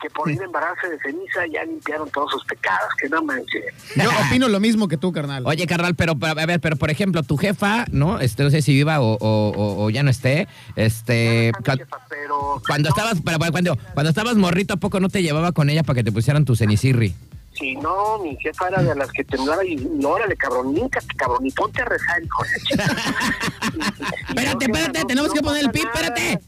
que 0.00 0.08
por 0.08 0.30
ir 0.30 0.40
a 0.40 0.44
embararse 0.46 0.88
de 0.88 0.98
ceniza 1.00 1.46
ya 1.52 1.62
limpiaron 1.62 2.08
todos 2.10 2.30
sus 2.30 2.42
pecados, 2.46 2.88
que 2.98 3.06
no 3.10 3.22
manches. 3.22 3.62
Yo 3.96 4.08
opino 4.28 4.48
lo 4.48 4.58
mismo 4.58 4.88
que 4.88 4.96
tú, 4.96 5.12
carnal. 5.12 5.42
Oye, 5.46 5.66
carnal, 5.66 5.94
pero 5.94 6.18
pero, 6.18 6.40
a 6.40 6.46
ver, 6.46 6.58
pero 6.58 6.76
por 6.76 6.88
ejemplo, 6.90 7.22
tu 7.22 7.36
jefa, 7.36 7.84
¿no? 7.92 8.18
Este, 8.18 8.42
no 8.42 8.48
sé 8.48 8.62
si 8.62 8.72
viva 8.72 8.98
o, 9.00 9.18
o- 9.20 9.50
o- 9.50 9.84
o 9.84 9.90
ya 9.90 10.02
no 10.02 10.08
esté. 10.10 10.48
Este, 10.74 11.52
No, 11.66 11.74
jefa, 11.76 11.98
pero 12.08 12.62
cuando 12.66 12.88
estabas, 12.88 13.18
pero, 13.22 13.38
pero, 13.38 13.52
cuando, 13.52 13.76
cuando 13.92 14.08
estabas 14.08 14.36
morrito, 14.36 14.72
¿a 14.72 14.76
poco 14.78 15.00
no 15.00 15.10
te 15.10 15.22
llevaba 15.22 15.52
con 15.52 15.68
ella 15.68 15.82
para 15.82 15.96
que 15.96 16.04
te 16.04 16.12
pusieran 16.12 16.46
tu 16.46 16.56
cenicirri? 16.56 17.14
Si 17.60 17.76
no, 17.76 18.18
mi 18.18 18.36
jefa 18.36 18.68
era 18.68 18.82
de 18.82 18.94
las 18.94 19.12
que 19.12 19.22
temblaba 19.22 19.64
y 19.64 19.76
no, 19.76 20.08
órale, 20.08 20.34
cabrón, 20.36 20.72
níncate, 20.72 21.14
cabrón, 21.14 21.46
y 21.46 21.50
ponte 21.52 21.82
a 21.82 21.84
rezar, 21.84 22.22
hijo 22.22 22.42
de. 22.42 22.50
Espérate, 24.30 24.64
espérate, 24.64 25.04
tenemos 25.04 25.32
que 25.32 25.42
poner 25.42 25.64
el 25.64 25.70
pip, 25.70 25.84
espérate. 25.84 26.40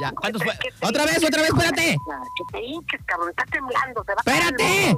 Ya, 0.00 0.12
¿cuántos 0.12 0.42
fue? 0.42 0.52
Otra 0.80 1.04
vez, 1.04 1.22
otra 1.22 1.42
vez, 1.42 1.50
espérate. 1.50 1.96
Que 2.36 2.44
te 2.52 2.64
hinques, 2.64 3.00
cabrón, 3.04 3.30
está 3.30 3.44
temblando, 3.44 4.04
va 4.08 4.12
el 4.12 4.18
Espérate. 4.18 4.96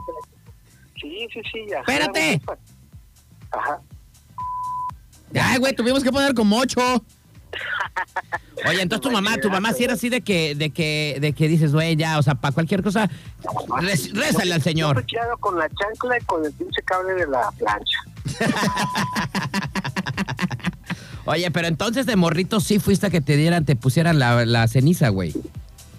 Sí, 1.01 1.27
sí, 1.33 1.43
sí, 1.51 1.67
ya. 1.69 1.81
Espérate. 1.81 2.41
Ajá. 3.51 3.81
Ay, 5.35 5.59
güey, 5.59 5.75
tuvimos 5.75 6.05
que 6.05 6.13
poner 6.13 6.35
como 6.35 6.59
ocho. 6.59 6.81
Oye, 8.69 8.83
entonces 8.83 9.01
tu 9.03 9.11
mamá, 9.11 9.39
tu 9.39 9.49
mamá 9.51 9.73
sí 9.73 9.85
era 9.85 9.95
así 9.95 10.09
de 10.11 10.21
que, 10.21 10.55
de 10.55 10.71
que, 10.71 11.17
de 11.21 11.33
que 11.33 11.49
dices, 11.49 11.73
güey, 11.73 11.97
ya, 11.97 12.19
o 12.19 12.23
sea, 12.23 12.35
para 12.35 12.53
cualquier 12.53 12.83
cosa, 12.83 13.09
rez- 13.81 14.13
rézale 14.13 14.53
al 14.53 14.61
Yo 14.61 14.65
señor. 14.65 14.97
me 14.97 15.07
quedo 15.07 15.37
con 15.39 15.59
la 15.59 15.67
chancla 15.69 16.19
y 16.21 16.25
con 16.25 16.45
el 16.45 16.53
pinche 16.53 16.83
cable 16.83 17.15
de 17.15 17.27
la 17.27 17.51
plancha. 17.53 17.99
Oye, 21.27 21.51
pero 21.51 21.69
entonces 21.69 22.07
de 22.07 22.17
morrito 22.17 22.61
sí 22.61 22.79
fuiste 22.79 23.07
a 23.07 23.11
que 23.11 23.21
te 23.21 23.37
dieran, 23.37 23.65
te 23.65 23.77
pusieran 23.77 24.19
la, 24.19 24.45
la 24.45 24.67
ceniza, 24.69 25.09
güey. 25.11 25.33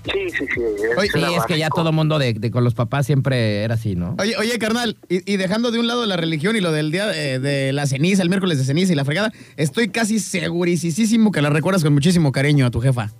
Sí, 0.05 0.29
sí, 0.31 0.47
sí. 0.53 0.61
Oye, 0.97 1.09
Sí, 1.13 1.23
es 1.35 1.45
que 1.45 1.57
ya 1.59 1.69
todo 1.69 1.91
mundo 1.91 2.17
de, 2.17 2.33
de 2.33 2.49
con 2.49 2.63
los 2.63 2.73
papás 2.73 3.05
siempre 3.05 3.63
era 3.63 3.75
así, 3.75 3.95
¿no? 3.95 4.15
Oye, 4.19 4.35
oye, 4.37 4.57
carnal, 4.57 4.97
y, 5.09 5.31
y 5.31 5.37
dejando 5.37 5.71
de 5.71 5.79
un 5.79 5.87
lado 5.87 6.05
la 6.05 6.17
religión 6.17 6.55
y 6.55 6.59
lo 6.59 6.71
del 6.71 6.91
día 6.91 7.11
eh, 7.15 7.39
de 7.39 7.71
la 7.71 7.85
ceniza, 7.85 8.23
el 8.23 8.29
miércoles 8.29 8.57
de 8.57 8.63
ceniza 8.63 8.93
y 8.93 8.95
la 8.95 9.05
fregada, 9.05 9.31
estoy 9.57 9.89
casi 9.89 10.19
segurísimo 10.19 11.31
que 11.31 11.41
la 11.41 11.49
recuerdas 11.49 11.83
con 11.83 11.93
muchísimo 11.93 12.31
cariño 12.31 12.65
a 12.65 12.71
tu 12.71 12.81
jefa. 12.81 13.11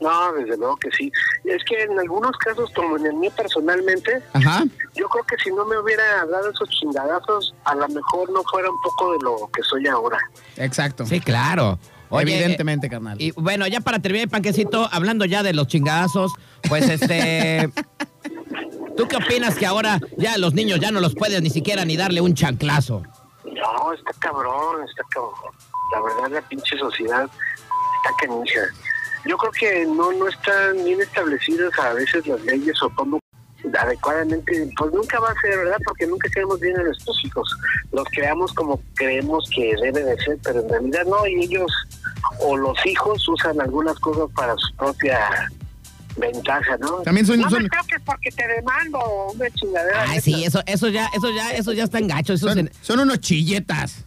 No, 0.00 0.32
desde 0.32 0.56
luego 0.56 0.76
que 0.76 0.90
sí. 0.96 1.10
Es 1.44 1.64
que 1.64 1.82
en 1.82 1.98
algunos 1.98 2.30
casos, 2.38 2.70
como 2.74 2.96
en 2.98 3.06
el 3.06 3.14
mío 3.14 3.32
personalmente, 3.36 4.22
Ajá. 4.32 4.64
yo 4.94 5.08
creo 5.08 5.24
que 5.24 5.36
si 5.42 5.50
no 5.50 5.64
me 5.64 5.76
hubiera 5.76 6.24
dado 6.26 6.50
esos 6.50 6.68
chingadazos, 6.70 7.52
a 7.64 7.74
lo 7.74 7.88
mejor 7.88 8.30
no 8.30 8.42
fuera 8.44 8.70
un 8.70 8.80
poco 8.80 9.12
de 9.12 9.18
lo 9.24 9.50
que 9.52 9.62
soy 9.62 9.86
ahora. 9.88 10.18
Exacto. 10.56 11.04
Sí, 11.04 11.18
claro. 11.20 11.80
Oye, 12.10 12.34
Evidentemente, 12.34 12.88
carnal. 12.88 13.20
Y 13.20 13.32
bueno, 13.32 13.66
ya 13.66 13.80
para 13.80 13.98
terminar, 13.98 14.28
panquecito, 14.28 14.88
hablando 14.90 15.24
ya 15.24 15.42
de 15.42 15.52
los 15.52 15.66
chingadazos, 15.66 16.32
pues 16.68 16.88
este. 16.88 17.70
¿Tú 18.96 19.06
qué 19.06 19.16
opinas 19.16 19.54
que 19.54 19.64
ahora 19.64 20.00
ya 20.16 20.36
los 20.38 20.54
niños 20.54 20.80
ya 20.80 20.90
no 20.90 21.00
los 21.00 21.14
puedes 21.14 21.40
ni 21.40 21.50
siquiera 21.50 21.84
ni 21.84 21.96
darle 21.96 22.20
un 22.20 22.34
chanclazo? 22.34 23.02
No, 23.44 23.92
está 23.92 24.10
cabrón, 24.18 24.82
está 24.88 25.04
cabrón. 25.10 25.54
La 25.92 26.00
verdad, 26.02 26.30
la 26.42 26.48
pinche 26.48 26.76
sociedad 26.76 27.24
está 27.24 28.16
canija. 28.26 28.60
Yo 29.24 29.36
creo 29.36 29.52
que 29.52 29.86
no, 29.86 30.12
no 30.12 30.26
están 30.28 30.84
bien 30.84 31.00
establecidas 31.00 31.70
a 31.78 31.92
veces 31.92 32.26
las 32.26 32.40
leyes 32.42 32.82
o 32.82 32.90
cómo 32.90 33.20
adecuadamente, 33.78 34.70
pues 34.76 34.92
nunca 34.92 35.18
va 35.20 35.30
a 35.30 35.40
ser, 35.40 35.56
¿verdad? 35.58 35.78
Porque 35.84 36.06
nunca 36.06 36.28
queremos 36.30 36.60
bien 36.60 36.78
a 36.78 36.82
nuestros 36.84 37.16
hijos. 37.24 37.48
Los 37.92 38.04
creamos 38.12 38.52
como 38.54 38.80
creemos 38.94 39.48
que 39.54 39.74
debe 39.82 40.04
de 40.04 40.16
ser, 40.22 40.38
pero 40.42 40.60
en 40.60 40.68
realidad 40.68 41.04
no, 41.06 41.26
y 41.26 41.44
ellos 41.44 41.70
o 42.40 42.56
los 42.56 42.76
hijos 42.86 43.26
usan 43.28 43.60
algunas 43.60 43.98
cosas 44.00 44.28
para 44.34 44.54
su 44.56 44.74
propia 44.76 45.18
ventaja, 46.16 46.76
¿no? 46.78 46.96
También 47.02 47.26
son- 47.26 47.40
no 47.40 47.48
son- 47.50 47.62
me 47.64 47.68
toques 47.68 47.98
porque 48.04 48.30
te 48.30 48.46
demando 48.48 48.98
una 49.34 49.50
chingadera. 49.50 50.02
Ay, 50.02 50.08
neta. 50.10 50.20
sí, 50.22 50.44
eso, 50.44 50.62
eso 50.66 50.88
ya, 50.88 51.06
eso 51.14 51.30
ya, 51.30 51.50
eso 51.52 51.72
ya 51.72 51.84
está 51.84 51.98
en 51.98 52.08
gacho. 52.08 52.32
Eso 52.32 52.52
Son, 52.52 52.70
son 52.82 53.00
unos 53.00 53.20
chilletas. 53.20 54.04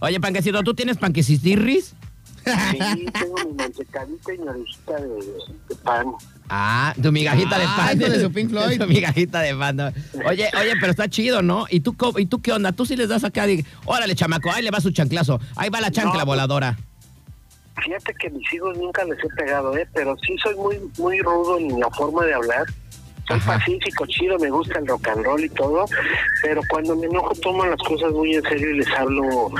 Oye, 0.00 0.20
panquecito, 0.20 0.62
¿tú 0.62 0.74
tienes 0.74 0.96
panquecitirris? 0.96 1.94
Sí, 2.44 3.06
tengo 3.12 3.36
mi 3.46 3.54
mantecadita 3.54 4.34
y 4.34 4.38
mi 4.38 4.48
orejita 4.48 4.94
de, 4.96 5.08
de 5.68 5.76
pan. 5.84 6.06
Ah, 6.48 6.94
tu 7.00 7.12
migajita 7.12 7.58
de 7.58 7.64
Ah, 7.64 7.74
pan. 7.76 8.00
hijo 8.00 8.10
de 8.10 8.20
su 8.20 8.32
Pink 8.32 8.50
Floyd. 8.50 8.80
Tu 8.80 8.86
migajita 8.86 9.40
de 9.40 9.54
pan. 9.54 9.76
¿no? 9.76 9.92
Oye, 10.26 10.50
oye, 10.58 10.72
pero 10.80 10.90
está 10.90 11.08
chido, 11.08 11.42
¿no? 11.42 11.66
¿Y 11.70 11.80
tú, 11.80 11.94
¿Y 12.16 12.26
tú 12.26 12.40
qué 12.42 12.52
onda? 12.52 12.72
Tú 12.72 12.86
sí 12.86 12.96
les 12.96 13.08
das 13.08 13.24
acá, 13.24 13.46
de, 13.46 13.64
órale, 13.84 14.14
chamaco, 14.14 14.50
ahí 14.50 14.62
le 14.62 14.70
va 14.70 14.80
su 14.80 14.90
chanclazo. 14.90 15.38
Ahí 15.56 15.68
va 15.70 15.80
la 15.80 15.90
chancla 15.90 16.20
No. 16.20 16.26
voladora. 16.26 16.76
Fíjate 17.84 18.12
que 18.14 18.30
mis 18.30 18.52
hijos 18.52 18.76
nunca 18.76 19.04
les 19.04 19.18
he 19.24 19.28
pegado, 19.36 19.76
¿eh? 19.76 19.88
Pero 19.94 20.16
sí 20.26 20.36
soy 20.42 20.54
muy 20.56 20.78
muy 20.98 21.20
rudo 21.20 21.58
en 21.58 21.78
la 21.80 21.88
forma 21.90 22.24
de 22.26 22.34
hablar. 22.34 22.64
Soy 23.28 23.38
Ajá. 23.38 23.58
pacífico, 23.58 24.04
chido, 24.06 24.38
me 24.38 24.50
gusta 24.50 24.80
el 24.80 24.86
rock 24.88 25.06
and 25.08 25.24
roll 25.24 25.44
y 25.44 25.48
todo. 25.50 25.84
Pero 26.42 26.60
cuando 26.68 26.96
me 26.96 27.06
enojo 27.06 27.32
tomo 27.36 27.64
las 27.64 27.78
cosas 27.78 28.10
muy 28.12 28.34
en 28.34 28.42
serio 28.42 28.70
y 28.70 28.78
les 28.78 28.88
hablo... 28.88 29.50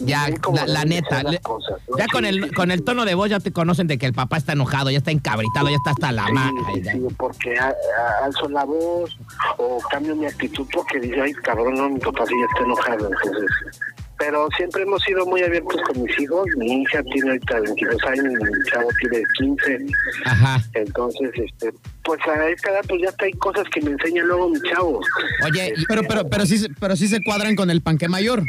Ya, 0.00 0.28
la, 0.54 0.66
la 0.66 0.84
neta. 0.84 1.16
ser 1.16 1.24
las 1.24 1.32
le- 1.34 1.40
cosas, 1.40 1.78
¿no? 1.88 1.96
Ya 1.98 2.04
Sí, 2.04 2.10
con 2.10 2.24
el, 2.24 2.44
sí, 2.44 2.50
con 2.50 2.66
sí. 2.68 2.72
el 2.74 2.84
tono 2.84 3.04
de 3.04 3.14
voz 3.14 3.30
ya 3.30 3.40
te 3.40 3.52
conocen 3.52 3.86
de 3.86 3.98
que 3.98 4.06
el 4.06 4.12
papá 4.12 4.36
está 4.36 4.52
enojado, 4.52 4.90
ya 4.90 4.98
está 4.98 5.10
encabritado, 5.10 5.68
ya 5.68 5.76
está 5.76 5.90
hasta 5.90 6.12
la 6.12 6.26
Sí, 6.26 6.32
ma. 6.32 6.50
sí, 6.50 6.56
Ay, 6.74 6.82
ya. 6.82 6.92
sí, 6.92 7.00
porque 7.16 7.58
a- 7.58 7.68
a- 7.68 8.24
alzo 8.24 8.48
la 8.48 8.64
voz 8.64 9.16
o 9.58 9.78
cambio 9.90 10.14
mi 10.16 10.26
actitud 10.26 10.66
porque 10.72 11.00
dice, 11.00 11.20
ay, 11.20 11.32
cabrón, 11.34 11.74
no, 11.74 11.88
mi 11.88 11.98
papá 12.00 12.24
sí 12.26 12.34
ya 12.38 12.46
está 12.52 12.64
enojado. 12.64 13.10
Entonces, 13.10 13.80
pero 14.18 14.48
siempre 14.56 14.82
hemos 14.82 15.02
sido 15.02 15.26
muy 15.26 15.42
abiertos 15.42 15.76
con 15.86 16.02
mis 16.02 16.18
hijos. 16.18 16.46
Mi 16.56 16.80
hija 16.82 17.02
tiene 17.02 17.30
ahorita 17.32 17.60
22 17.60 18.02
años, 18.04 18.24
mi 18.24 18.70
chavo 18.70 18.88
tiene 19.00 19.22
15. 19.38 19.86
Ajá. 20.24 20.62
Entonces, 20.72 21.30
este, 21.34 21.70
pues 22.02 22.18
a 22.26 22.48
esta 22.48 22.70
edad 22.70 22.80
pues 22.88 23.02
ya 23.02 23.08
está, 23.10 23.26
hay 23.26 23.32
cosas 23.34 23.64
que 23.72 23.82
me 23.82 23.90
enseña 23.90 24.22
luego 24.24 24.48
mi 24.48 24.58
chavo. 24.62 25.00
Oye, 25.44 25.74
y- 25.76 25.84
Pero, 25.86 26.02
pero, 26.08 26.28
pero 26.30 26.46
sí, 26.46 26.66
pero 26.80 26.96
sí 26.96 27.08
se 27.08 27.22
cuadran 27.22 27.56
con 27.56 27.68
el 27.70 27.82
panque 27.82 28.08
mayor. 28.08 28.42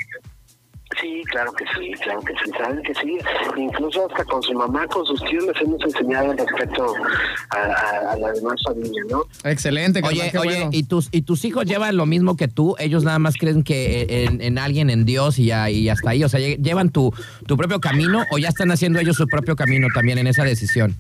Sí, 1.00 1.22
claro 1.30 1.54
que 1.54 1.64
sí, 1.76 1.92
claro 2.02 2.22
que 2.22 2.34
sí, 2.44 2.52
saben 2.58 2.82
que 2.82 2.94
sí. 2.96 3.18
Incluso 3.56 4.08
hasta 4.10 4.24
con 4.26 4.42
su 4.42 4.54
mamá, 4.54 4.88
con 4.88 5.06
sus 5.06 5.24
tíos 5.26 5.46
les 5.46 5.62
hemos 5.62 5.80
enseñado 5.84 6.32
el 6.32 6.38
respeto 6.40 6.96
a, 7.52 7.58
a- 7.58 8.12
a 8.14 8.18
la 8.18 8.32
demás 8.32 8.56
familia, 8.66 9.04
¿no? 9.10 9.24
Excelente, 9.44 10.02
Oye, 10.04 10.30
qué 10.32 10.38
oye, 10.40 10.56
bueno. 10.56 10.70
¿y 10.74 10.84
tus, 10.84 11.10
¿y 11.12 11.22
tus 11.22 11.46
hijos 11.46 11.66
llevan 11.66 11.96
lo 11.98 12.06
mismo 12.08 12.36
que 12.36 12.48
tú? 12.48 12.76
¿Ellos 12.80 13.04
nada 13.04 13.20
más 13.20 13.36
creen 13.36 13.64
que 13.64 14.26
en, 14.26 14.42
en 14.42 14.58
alguien, 14.58 14.90
en 14.90 15.06
Dios 15.06 15.38
y, 15.38 15.46
ya, 15.46 15.70
y 15.70 15.88
hasta 15.90 16.10
ahí? 16.10 16.24
O 16.24 16.30
sea, 16.30 16.40
lle- 16.40 16.58
¿llevan 16.62 16.90
tu, 16.90 17.14
tu 17.46 17.58
propio 17.58 17.80
camino 17.80 18.24
o 18.32 18.38
ya 18.40 18.50
están 18.50 18.72
haciendo 18.72 19.00
ellos 19.00 19.18
su 19.18 19.28
propio 19.28 19.56
camino 19.56 19.88
también 19.94 20.18
en 20.18 20.26
esa 20.28 20.44
decisión? 20.44 20.96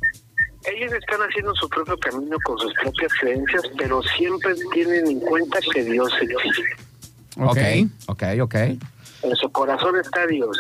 Ellos 0.66 0.91
están 0.93 1.22
haciendo 1.22 1.56
su 1.56 1.68
propio 1.70 1.98
camino 1.98 2.38
con 2.43 2.58
sus 2.60 2.74
propias 2.76 3.12
creencias, 3.20 3.64
pero 3.78 4.02
siempre 4.18 4.54
tienen 4.74 5.08
en 5.08 5.20
cuenta 5.22 5.60
que 5.74 5.84
Dios 5.84 6.12
existe. 6.22 6.64
Ok. 7.39 7.58
ok, 8.08 8.24
ok. 8.41 8.56
En 9.24 9.36
su 9.36 9.49
corazón 9.51 9.95
está 9.99 10.26
Dios. 10.28 10.57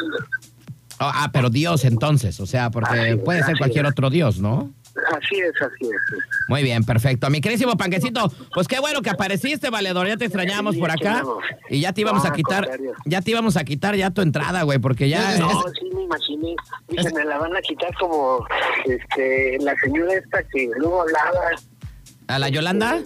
Oh, 0.99 1.11
ah, 1.13 1.29
pero 1.31 1.49
Dios 1.49 1.85
entonces, 1.85 2.39
o 2.39 2.47
sea, 2.47 2.71
porque 2.71 3.11
es, 3.11 3.17
puede 3.17 3.43
ser 3.43 3.57
cualquier 3.57 3.85
es. 3.85 3.91
otro 3.91 4.09
Dios, 4.09 4.39
¿no? 4.39 4.73
Así 5.15 5.39
es, 5.39 5.53
así 5.61 5.85
es. 5.85 6.01
Muy 6.47 6.63
bien, 6.63 6.83
perfecto. 6.83 7.29
Mi 7.29 7.39
querísimo 7.39 7.77
panquecito, 7.77 8.31
pues 8.53 8.67
qué 8.67 8.79
bueno 8.79 9.03
que 9.03 9.11
apareciste, 9.11 9.69
valedor. 9.69 10.07
Ya 10.07 10.17
te 10.17 10.25
extrañamos 10.25 10.75
por 10.75 10.89
acá. 10.89 11.23
Y 11.69 11.81
ya 11.81 11.93
te 11.93 12.01
íbamos 12.01 12.25
a 12.25 12.29
al 12.29 12.33
quitar, 12.33 12.67
ya 13.05 13.21
te 13.21 13.31
íbamos 13.31 13.57
a 13.57 13.63
quitar 13.63 13.95
ya 13.95 14.09
tu 14.09 14.21
entrada, 14.21 14.63
güey, 14.63 14.79
porque 14.79 15.07
ya. 15.07 15.37
No, 15.37 15.61
sí 15.79 15.89
me 15.93 16.03
imaginé. 16.03 16.55
Dije, 16.87 17.13
me 17.13 17.25
la 17.25 17.37
van 17.37 17.55
a 17.55 17.61
quitar 17.61 17.93
como 17.99 18.43
este, 18.85 19.59
la 19.59 19.75
señora 19.83 20.15
esta 20.15 20.41
que 20.43 20.67
luego 20.77 21.01
hablaba. 21.01 21.41
¿A 22.27 22.39
la 22.39 22.49
Yolanda? 22.49 22.99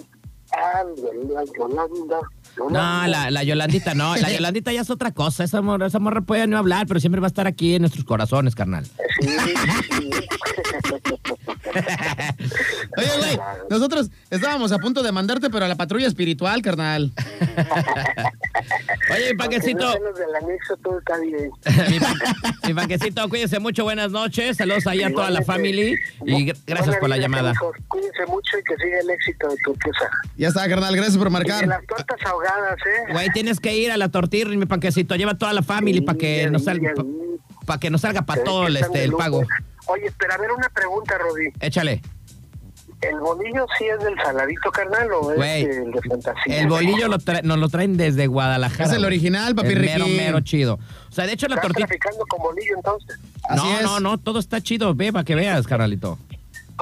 Ah, 0.53 0.83
la 1.29 1.43
Yolanda. 1.43 2.21
No, 2.69 3.07
la, 3.07 3.31
la 3.31 3.43
Yolandita 3.43 3.93
no. 3.93 4.15
La 4.15 4.31
Yolandita 4.33 4.71
ya 4.71 4.81
es 4.81 4.89
otra 4.89 5.11
cosa. 5.11 5.43
Esa 5.43 5.61
morra, 5.61 5.87
esa 5.87 5.99
morra 5.99 6.21
puede 6.21 6.47
no 6.47 6.57
hablar, 6.57 6.87
pero 6.87 6.99
siempre 6.99 7.21
va 7.21 7.27
a 7.27 7.29
estar 7.29 7.47
aquí 7.47 7.75
en 7.75 7.81
nuestros 7.81 8.05
corazones, 8.05 8.55
carnal. 8.55 8.85
Sí, 9.21 9.27
sí. 9.29 10.09
Oye, 12.97 13.07
güey, 13.17 13.39
nosotros 13.69 14.09
estábamos 14.29 14.71
a 14.71 14.77
punto 14.79 15.03
de 15.03 15.11
mandarte, 15.11 15.49
pero 15.49 15.65
a 15.65 15.67
la 15.67 15.75
patrulla 15.75 16.07
espiritual, 16.07 16.61
carnal. 16.61 17.11
Oye, 19.13 19.31
mi 19.31 19.37
panquecito. 19.37 19.93
Mi, 21.89 21.99
pan- 21.99 22.15
mi 22.67 22.73
panquecito, 22.73 23.29
cuídense 23.29 23.59
mucho. 23.59 23.83
Buenas 23.83 24.11
noches. 24.11 24.57
Saludos 24.57 24.87
ahí 24.87 25.03
a 25.03 25.11
toda 25.11 25.29
la 25.29 25.41
family. 25.43 25.95
Y 26.25 26.47
gr- 26.47 26.57
gracias 26.65 26.97
por 26.97 27.09
la 27.09 27.17
llamada. 27.17 27.53
Cuídense 27.87 28.25
mucho 28.27 28.57
y 28.59 28.63
que 28.63 28.75
siga 28.83 28.99
el 28.99 29.09
éxito 29.09 29.47
de 29.49 29.55
tu 29.63 29.71
empresa. 29.73 30.09
Ya 30.37 30.47
está, 30.49 30.67
carnal, 30.67 30.95
gracias 30.95 31.17
por 31.17 31.27
Y 31.27 31.31
marcar. 31.31 31.67
las 31.67 31.85
tortas 31.85 32.17
ahogadas, 32.25 32.50
¿eh? 32.85 33.11
Güey, 33.13 33.29
tienes 33.33 33.59
que 33.59 33.75
ir 33.75 33.91
a 33.91 33.97
la 33.97 34.09
tortilla, 34.09 34.45
mi 34.49 34.65
panquecito. 34.65 35.15
Lleva 35.15 35.35
toda 35.35 35.53
la 35.53 35.61
family 35.63 36.01
para 36.01 36.17
que 36.17 36.49
nos 36.49 36.63
salga, 36.65 36.93
para 37.65 37.79
que 37.79 37.89
nos 37.89 38.01
salga 38.01 38.21
para 38.23 38.43
todo 38.43 38.67
el, 38.67 38.77
este, 38.77 39.03
el 39.03 39.13
pago. 39.13 39.43
Oye, 39.87 40.07
espera, 40.07 40.35
a 40.35 40.37
ver 40.37 40.51
una 40.51 40.69
pregunta, 40.69 41.17
Rodi. 41.17 41.49
Échale. 41.59 42.01
¿El 43.01 43.19
bolillo 43.19 43.65
sí 43.79 43.85
es 43.85 43.99
del 44.03 44.15
saladito, 44.23 44.71
carnal, 44.71 45.11
o 45.11 45.21
Güey, 45.33 45.63
es 45.63 45.77
el 45.77 45.91
de 45.91 46.01
fantasía? 46.07 46.61
El 46.61 46.67
bolillo 46.67 47.07
lo 47.07 47.17
nos 47.43 47.57
lo 47.57 47.67
traen 47.69 47.97
desde 47.97 48.27
Guadalajara. 48.27 48.83
Es 48.85 48.91
el 48.91 48.97
güey. 48.99 49.07
original, 49.07 49.55
papi 49.55 49.69
El 49.69 49.79
mero, 49.81 50.07
mero 50.07 50.39
chido. 50.41 50.75
O 51.09 51.11
sea, 51.11 51.25
de 51.25 51.33
hecho 51.33 51.47
la 51.47 51.55
¿Estás 51.55 51.69
tortilla... 51.69 51.87
traficando 51.87 52.23
con 52.27 52.41
bolillo, 52.43 52.75
entonces? 52.75 53.17
Así 53.49 53.65
No, 53.67 53.77
es. 53.77 53.83
no, 53.83 53.99
no, 53.99 54.17
todo 54.19 54.37
está 54.37 54.61
chido. 54.61 54.93
Ve 54.93 55.11
para 55.11 55.23
que 55.23 55.33
veas, 55.33 55.65
carnalito. 55.65 56.19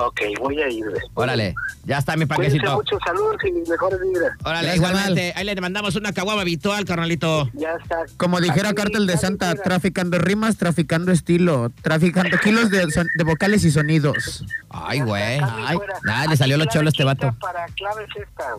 Ok, 0.02 0.22
voy 0.40 0.62
a 0.62 0.70
ir. 0.70 0.86
después. 0.86 1.12
Órale, 1.14 1.54
ya 1.84 1.98
está 1.98 2.16
mi 2.16 2.26
panquecito. 2.26 2.74
mucho, 2.76 2.98
saludos 3.06 3.36
y 3.46 3.52
mis 3.52 3.68
mejores 3.68 4.00
vibras. 4.00 4.32
Órale, 4.46 4.74
igualmente. 4.76 5.34
Ahí 5.36 5.44
le 5.44 5.60
mandamos 5.60 5.96
una 5.98 6.14
caguama 6.14 6.42
habitual, 6.42 6.86
carnalito. 6.86 7.50
Ya 7.54 7.72
está. 7.82 7.98
Como 8.18 8.40
dijera 8.40 8.74
Cártel 8.74 9.08
de 9.08 9.18
Santa, 9.18 9.54
traficando 9.56 10.18
rimas, 10.18 10.56
traficando 10.56 11.12
estilo, 11.12 11.70
traficando 11.82 12.38
kilos 12.38 12.70
de, 12.70 12.90
son- 12.92 13.08
de 13.18 13.24
vocales 13.26 13.66
y 13.66 13.72
sonidos. 13.72 14.46
Ay, 14.70 15.02
güey. 15.02 15.40
Ay, 15.42 15.78
nada, 16.06 16.28
le 16.28 16.38
salió 16.38 16.56
lo 16.58 16.66
cholo 16.66 16.88
a 16.88 16.92
este 16.92 17.04
vato. 17.04 17.36
Para 17.42 17.66
claves 17.76 18.08
esta. 18.16 18.56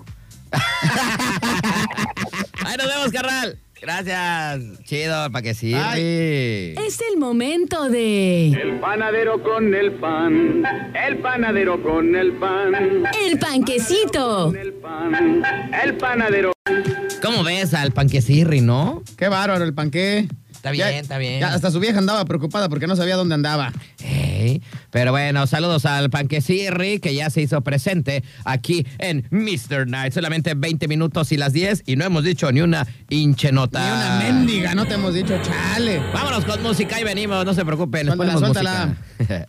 Ahí 2.66 2.76
nos 2.76 2.86
vemos, 2.86 3.12
carnal. 3.12 3.58
Gracias. 3.80 4.60
Chido, 4.84 5.30
para 5.32 5.42
que 5.42 5.54
sí. 5.54 5.72
Es 5.74 7.00
el 7.10 7.18
momento 7.18 7.88
de... 7.88 8.48
El 8.48 8.78
panadero 8.80 9.42
con 9.42 9.74
el 9.74 9.92
pan, 9.92 10.62
el 10.94 11.18
panadero 11.18 11.82
con 11.82 12.14
el 12.14 12.32
pan, 12.32 12.74
El 13.26 13.38
panquecito. 13.38 14.54
el 14.54 14.74
pan, 14.74 15.42
el 15.82 15.96
panadero. 15.96 16.52
¿Cómo 17.22 17.42
ves 17.42 17.72
al 17.74 17.92
panquecirri, 17.92 18.60
no? 18.60 19.02
Qué 19.16 19.28
bárbaro 19.28 19.64
el 19.64 19.74
panqué. 19.74 20.28
Está 20.60 20.72
bien, 20.72 20.88
está 20.88 21.16
bien. 21.16 21.40
Ya 21.40 21.54
hasta 21.54 21.70
su 21.70 21.80
vieja 21.80 21.98
andaba 21.98 22.26
preocupada 22.26 22.68
porque 22.68 22.86
no 22.86 22.94
sabía 22.94 23.16
dónde 23.16 23.34
andaba. 23.34 23.72
Pero 24.90 25.10
bueno, 25.10 25.46
saludos 25.46 25.86
al 25.86 26.10
panquecirri 26.10 27.00
que 27.00 27.14
ya 27.14 27.30
se 27.30 27.40
hizo 27.40 27.62
presente 27.62 28.22
aquí 28.44 28.86
en 28.98 29.26
Mr. 29.30 29.86
Night. 29.86 30.12
Solamente 30.12 30.52
20 30.54 30.86
minutos 30.86 31.32
y 31.32 31.38
las 31.38 31.54
10 31.54 31.84
y 31.86 31.96
no 31.96 32.04
hemos 32.04 32.24
dicho 32.24 32.52
ni 32.52 32.60
una 32.60 32.86
hinche 33.08 33.52
nota. 33.52 33.80
Ni 33.80 33.90
una 33.90 34.32
mendiga, 34.34 34.74
no 34.74 34.84
te 34.84 34.94
hemos 34.94 35.14
dicho, 35.14 35.40
chale. 35.42 35.98
Vámonos 36.12 36.44
con 36.44 36.62
música 36.62 37.00
y 37.00 37.04
venimos, 37.04 37.42
no 37.46 37.54
se 37.54 37.64
preocupen. 37.64 38.08
Suéltala, 38.08 38.38
suéltala. 38.38 38.96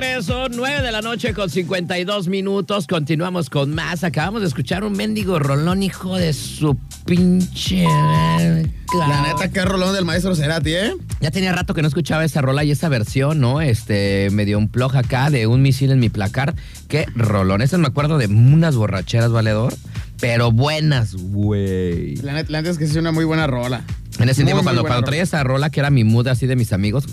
regreso, 0.00 0.48
9 0.50 0.82
de 0.82 0.92
la 0.92 1.00
noche 1.00 1.32
con 1.32 1.48
52 1.48 2.28
minutos. 2.28 2.86
Continuamos 2.86 3.48
con 3.48 3.74
más. 3.74 4.04
Acabamos 4.04 4.42
de 4.42 4.48
escuchar 4.48 4.84
un 4.84 4.92
mendigo 4.92 5.38
rolón, 5.38 5.82
hijo 5.82 6.16
de 6.16 6.34
su 6.34 6.76
pinche. 7.06 7.84
La 7.84 9.22
neta, 9.22 9.50
qué 9.50 9.64
rolón 9.64 9.94
del 9.94 10.04
maestro 10.04 10.34
Cerati, 10.34 10.74
¿eh? 10.74 10.92
Ya 11.22 11.30
tenía 11.30 11.54
rato 11.54 11.72
que 11.72 11.80
no 11.80 11.88
escuchaba 11.88 12.26
esa 12.26 12.42
rola 12.42 12.62
y 12.62 12.72
esa 12.72 12.90
versión, 12.90 13.40
¿no? 13.40 13.62
Este, 13.62 14.28
me 14.32 14.44
dio 14.44 14.58
un 14.58 14.68
ploj 14.68 14.96
acá 14.96 15.30
de 15.30 15.46
un 15.46 15.62
misil 15.62 15.90
en 15.90 15.98
mi 15.98 16.10
placar. 16.10 16.54
Qué 16.88 17.06
rolón. 17.14 17.62
Ese 17.62 17.78
me 17.78 17.86
acuerdo 17.86 18.18
de 18.18 18.26
unas 18.26 18.76
borracheras, 18.76 19.32
valedor. 19.32 19.72
Pero 20.20 20.52
buenas, 20.52 21.14
güey. 21.14 22.16
La 22.16 22.34
neta, 22.34 22.52
la 22.52 22.60
neta 22.60 22.72
es 22.72 22.76
que 22.76 22.84
es 22.84 22.96
una 22.96 23.12
muy 23.12 23.24
buena 23.24 23.46
rola. 23.46 23.82
En 24.18 24.28
ese 24.28 24.42
Muy, 24.42 24.48
tiempo, 24.48 24.62
muy 24.62 24.64
cuando, 24.64 24.82
cuando 24.82 25.06
traía 25.06 25.22
esa 25.22 25.42
rola, 25.42 25.70
que 25.70 25.80
era 25.80 25.90
mi 25.90 26.04
mood 26.04 26.28
así 26.28 26.46
de 26.46 26.56
mis 26.56 26.72
amigos, 26.72 27.04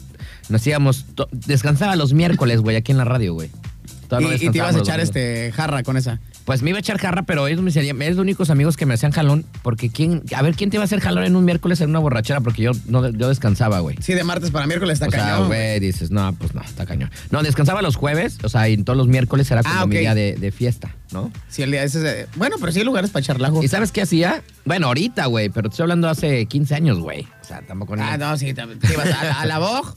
nos 0.50 0.66
íbamos. 0.66 1.06
Descansaba 1.32 1.96
los 1.96 2.14
miércoles, 2.14 2.62
güey, 2.62 2.76
aquí 2.76 2.92
en 2.92 2.98
la 2.98 3.06
radio, 3.06 3.34
güey. 3.34 3.50
Todavía 4.08 4.30
no 4.30 4.36
Y, 4.36 4.48
y 4.48 4.50
te 4.52 4.58
ibas 4.58 4.76
a 4.76 4.80
echar 4.80 5.00
este 5.00 5.52
jarra 5.52 5.84
con 5.84 5.98
esa. 5.98 6.20
Pues 6.46 6.62
me 6.62 6.70
iba 6.72 6.78
a 6.78 6.82
echar 6.82 6.98
jarra, 6.98 7.24
pero 7.24 7.48
ellos 7.48 7.62
me 7.62 7.72
serían, 7.72 8.02
es 8.02 8.10
los 8.16 8.20
únicos 8.20 8.50
amigos 8.50 8.76
que 8.76 8.86
me 8.86 8.94
hacían 8.96 9.12
jalón, 9.14 9.46
porque 9.62 9.90
quién, 9.90 10.24
a 10.36 10.42
ver, 10.42 10.56
¿quién 10.56 10.70
te 10.70 10.76
iba 10.78 10.84
a 10.84 10.86
hacer 10.86 11.00
jalón 11.00 11.24
en 11.24 11.36
un 11.38 11.46
miércoles 11.46 11.80
en 11.82 11.90
una 11.90 12.00
borrachera? 12.00 12.42
Porque 12.42 12.62
yo 12.64 12.72
no, 12.88 13.08
yo 13.10 13.30
descansaba, 13.30 13.80
güey. 13.80 13.96
Sí, 14.02 14.14
de 14.14 14.24
martes 14.26 14.52
para 14.52 14.68
miércoles 14.68 14.96
está 14.96 15.08
o 15.08 15.12
sea, 15.12 15.20
cañón. 15.20 15.48
güey, 15.48 15.80
dices, 15.80 16.12
no, 16.12 16.34
pues 16.34 16.54
no, 16.54 16.62
está 16.62 16.86
cañón. 16.86 17.12
No, 17.32 17.42
descansaba 17.44 17.82
los 17.82 17.96
jueves, 17.96 18.38
o 18.44 18.50
sea, 18.50 18.68
y 18.68 18.76
todos 18.84 18.98
los 18.98 19.08
miércoles 19.08 19.50
era 19.52 19.64
como 19.64 19.74
Ah, 19.76 19.86
mi 19.86 19.96
ok. 19.96 20.00
día 20.02 20.16
de, 20.16 20.36
de 20.36 20.52
fiesta, 20.52 20.94
¿no? 21.12 21.32
Sí, 21.48 21.62
el 21.62 21.72
día 21.72 21.84
ese 21.84 22.00
es 22.00 22.04
de- 22.04 22.28
Bueno, 22.36 22.58
pero 22.60 22.72
sí 22.74 22.80
hay 22.80 22.86
lugares 22.86 23.10
para 23.12 23.22
echar 23.22 23.40
lajo. 23.40 23.64
¿Y 23.64 23.68
sabes 23.70 23.92
qué 23.94 24.02
hacía? 24.02 24.44
Bueno, 24.66 24.88
ahorita, 24.88 25.26
güey, 25.28 25.50
pero 25.50 25.70
te 25.70 25.74
estoy 25.74 25.84
hablando 25.84 26.10
hace 26.10 26.46
15 26.46 26.76
años, 26.76 27.00
güey. 27.00 27.26
O 27.42 27.46
sea, 27.46 27.62
tampoco... 27.62 27.96
Ah, 27.98 28.18
no, 28.18 28.38
sí, 28.38 28.54
te, 28.54 28.66
te 28.68 28.94
ibas 28.94 29.08
a, 29.14 29.24
la- 29.24 29.42
a 29.42 29.46
la 29.46 29.60
Vogue 29.60 29.92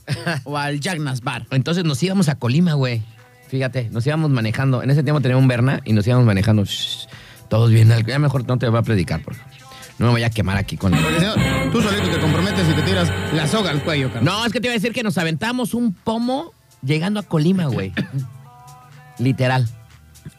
o 0.45 0.57
al 0.57 0.79
Jagnas 0.81 1.21
Bar. 1.21 1.45
Entonces 1.51 1.83
nos 1.83 2.01
íbamos 2.03 2.29
a 2.29 2.35
Colima, 2.35 2.73
güey. 2.73 3.01
Fíjate, 3.47 3.89
nos 3.91 4.05
íbamos 4.05 4.29
manejando. 4.29 4.83
En 4.83 4.89
ese 4.89 5.03
tiempo 5.03 5.21
tenía 5.21 5.37
un 5.37 5.47
Berna 5.47 5.81
y 5.85 5.93
nos 5.93 6.05
íbamos 6.05 6.25
manejando. 6.25 6.65
Shh, 6.65 7.07
todos 7.49 7.71
bien. 7.71 7.91
Ya 8.05 8.19
mejor 8.19 8.45
no 8.47 8.57
te 8.57 8.67
voy 8.67 8.79
a 8.79 8.81
predicar, 8.81 9.21
porque 9.23 9.39
no 9.99 10.07
me 10.07 10.11
voy 10.11 10.23
a 10.23 10.29
quemar 10.29 10.57
aquí 10.57 10.77
con 10.77 10.91
no, 10.91 10.97
tú 11.71 11.81
solito 11.81 12.09
te 12.09 12.19
comprometes 12.19 12.69
y 12.69 12.73
te 12.73 12.81
tiras 12.83 13.11
la 13.33 13.47
soga 13.47 13.71
al 13.71 13.83
cuello, 13.83 14.11
carnal. 14.11 14.25
No, 14.25 14.45
es 14.45 14.53
que 14.53 14.59
te 14.59 14.67
iba 14.67 14.73
a 14.73 14.77
decir 14.77 14.93
que 14.93 15.01
nos 15.03 15.17
aventamos 15.17 15.73
un 15.73 15.93
pomo 15.93 16.53
llegando 16.83 17.19
a 17.19 17.23
Colima, 17.23 17.65
güey. 17.65 17.93
Literal. 19.17 19.67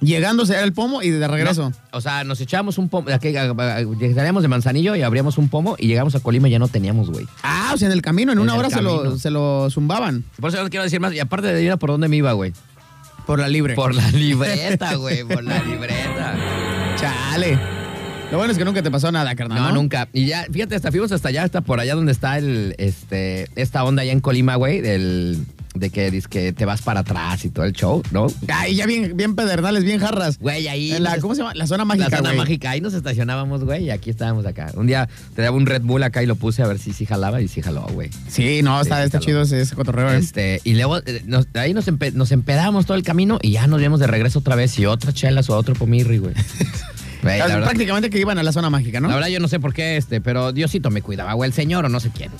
Llegándose 0.01 0.53
era 0.53 0.63
el 0.63 0.73
pomo 0.73 1.03
y 1.03 1.11
de 1.11 1.27
regreso. 1.27 1.71
No, 1.71 1.77
o 1.93 2.01
sea, 2.01 2.23
nos 2.23 2.41
echábamos 2.41 2.79
un 2.79 2.89
pomo. 2.89 3.09
Llegaríamos 3.09 4.43
de 4.43 4.49
Manzanillo 4.49 4.95
y 4.95 5.03
abríamos 5.03 5.39
un 5.39 5.49
pomo 5.49 5.75
y 5.79 5.89
llegamos 5.89 6.15
a 6.15 6.21
Colima 6.21 6.47
y 6.49 6.53
ya 6.53 6.59
no 6.59 6.69
teníamos, 6.69 7.11
güey. 7.11 7.27
Ah, 7.43 7.73
o 7.75 7.77
sea, 7.79 7.87
en 7.87 7.93
el 7.93 8.03
camino, 8.03 8.31
en 8.33 8.39
En 8.39 8.43
una 8.43 8.55
hora 8.55 8.71
se 8.71 8.83
lo, 8.83 8.99
camino. 8.99 9.19
se 9.19 9.31
lo 9.31 9.69
zumbaban. 9.71 10.25
Por 10.41 10.51
eso 10.51 10.63
no 10.63 10.69
quiero 10.71 10.85
decir 10.85 11.01
más. 11.01 11.13
Y 11.15 11.21
aparte 11.21 11.49
de 11.49 11.63
ir 11.63 11.73
a 11.73 11.79
por 11.79 11.91
dónde 11.91 12.07
me 12.09 12.17
iba, 12.17 12.33
güey. 12.33 12.53
Por 13.29 13.41
la 13.41 13.47
libre. 13.47 13.75
Por 13.75 13.95
la 13.95 14.11
libreta, 14.11 14.95
güey. 14.95 15.23
Por 15.23 15.45
la 15.45 15.63
libreta. 15.63 16.35
Chale. 16.97 17.59
Lo 18.31 18.39
bueno 18.39 18.53
es 18.53 18.57
que 18.57 18.65
nunca 18.65 18.83
te 18.83 18.91
pasó 18.91 19.13
nada, 19.13 19.35
carnal. 19.35 19.59
No, 19.59 19.69
No, 19.69 19.75
nunca. 19.75 20.09
Y 20.15 20.25
ya, 20.25 20.47
fíjate, 20.51 20.75
hasta 20.75 20.91
fuimos 20.91 21.13
hasta 21.13 21.29
allá, 21.29 21.43
hasta 21.43 21.61
por 21.61 21.79
allá 21.79 21.95
donde 21.95 22.11
está 22.11 22.39
el, 22.39 22.75
este, 22.79 23.47
esta 23.55 23.85
onda 23.85 24.01
allá 24.01 24.13
en 24.13 24.21
Colima, 24.21 24.55
güey, 24.55 24.81
del, 24.81 25.45
de 25.75 25.91
que, 25.91 26.11
dices 26.11 26.29
que 26.29 26.53
te 26.53 26.65
vas 26.65 26.83
para 26.83 27.01
atrás 27.01 27.45
y 27.45 27.51
todo 27.51 27.65
el 27.65 27.73
show, 27.73 28.03
¿no? 28.11 28.27
Ay, 28.53 28.75
ya 28.77 28.87
bien, 28.87 29.17
bien 29.17 29.37
pedernales, 29.37 29.85
bien 29.85 30.01
jarras. 30.01 30.39
Güey, 30.39 30.67
ahí. 30.69 30.93
En 30.93 31.03
la, 31.05 31.19
¿Cómo 31.19 31.35
se 31.35 31.43
llama? 31.43 31.55
La 31.55 31.67
zona 31.67 31.85
mágica, 31.85 32.09
la 32.11 32.17
zona 32.17 32.29
güey. 32.31 32.39
mágica, 32.39 32.71
ahí 32.71 32.81
nos 32.81 32.95
estacionábamos, 32.95 33.65
güey, 33.65 33.85
y 33.85 33.91
aquí 33.91 34.11
estábamos 34.11 34.47
acá. 34.47 34.73
Un 34.75 34.87
día 34.87 35.09
te 35.37 35.43
daba 35.43 35.57
un 35.57 35.67
Red 35.67 35.83
Bull 35.83 36.03
acá 36.03 36.23
y 36.23 36.27
lo 36.27 36.37
puse 36.37 36.63
a 36.63 36.67
ver 36.67 36.79
si 36.79 36.93
sí 36.93 37.07
jalaba 37.07 37.41
y 37.41 37.49
sí 37.49 37.63
jaló, 37.63 37.83
güey. 37.93 38.11
Sí, 38.29 38.63
no, 38.63 38.81
está, 38.81 38.99
Sí, 38.99 39.03
está 39.05 39.19
chido 39.21 39.43
ese, 39.43 39.61
ese 39.61 39.75
cotorreo. 39.77 40.11
¿eh? 40.11 40.19
Este, 40.19 40.61
y 40.65 40.75
luego 40.75 40.99
eh, 40.99 41.23
nos- 41.27 41.47
ahí 41.55 41.75
nos, 41.75 41.87
empe- 41.89 42.13
nos 42.13 42.33
empedamos 42.33 42.87
todo 42.87 42.97
el 42.97 43.03
camino 43.03 43.39
y 43.43 43.53
ya 43.53 43.67
nos 43.67 43.81
vimos 43.81 44.01
de 44.01 44.07
regreso 44.07 44.39
otra 44.41 44.57
vez 44.57 44.79
y 44.79 44.87
otra 44.87 45.13
chelas 45.13 45.49
o 45.51 45.57
otro 45.57 45.75
pomirri, 45.75 46.19
güey. 46.19 46.35
Prácticamente 47.23 48.11
que 48.11 48.19
iban 48.21 48.39
a 48.39 48.43
la 48.43 48.53
zona 48.53 48.71
mágica, 48.71 49.01
¿no? 49.01 49.09
La 49.09 49.15
verdad 49.17 49.29
yo 49.29 49.41
no 49.41 49.49
sé 49.49 49.59
por 49.61 49.75
qué, 49.75 49.97
este, 49.97 50.21
pero 50.21 50.53
Diosito 50.53 50.91
me 50.91 51.03
cuidaba, 51.03 51.35
o 51.35 51.45
el 51.45 51.53
Señor 51.53 51.85
o 51.85 51.89
no 51.89 51.99
sé 52.01 52.11
quién. 52.11 52.31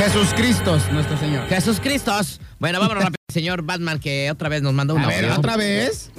Jesús 0.00 0.32
Cristo, 0.34 0.78
nuestro 0.92 1.18
Señor. 1.18 1.46
Jesús 1.48 1.78
Cristos. 1.78 2.40
Bueno, 2.58 2.80
vámonos 2.80 3.04
rápido, 3.04 3.18
señor 3.28 3.60
Batman, 3.60 4.00
que 4.00 4.30
otra 4.30 4.48
vez 4.48 4.62
nos 4.62 4.72
mandó 4.72 4.94
una 4.94 5.04
A 5.04 5.08
ver, 5.08 5.30
otra 5.30 5.58
vez. 5.58 6.10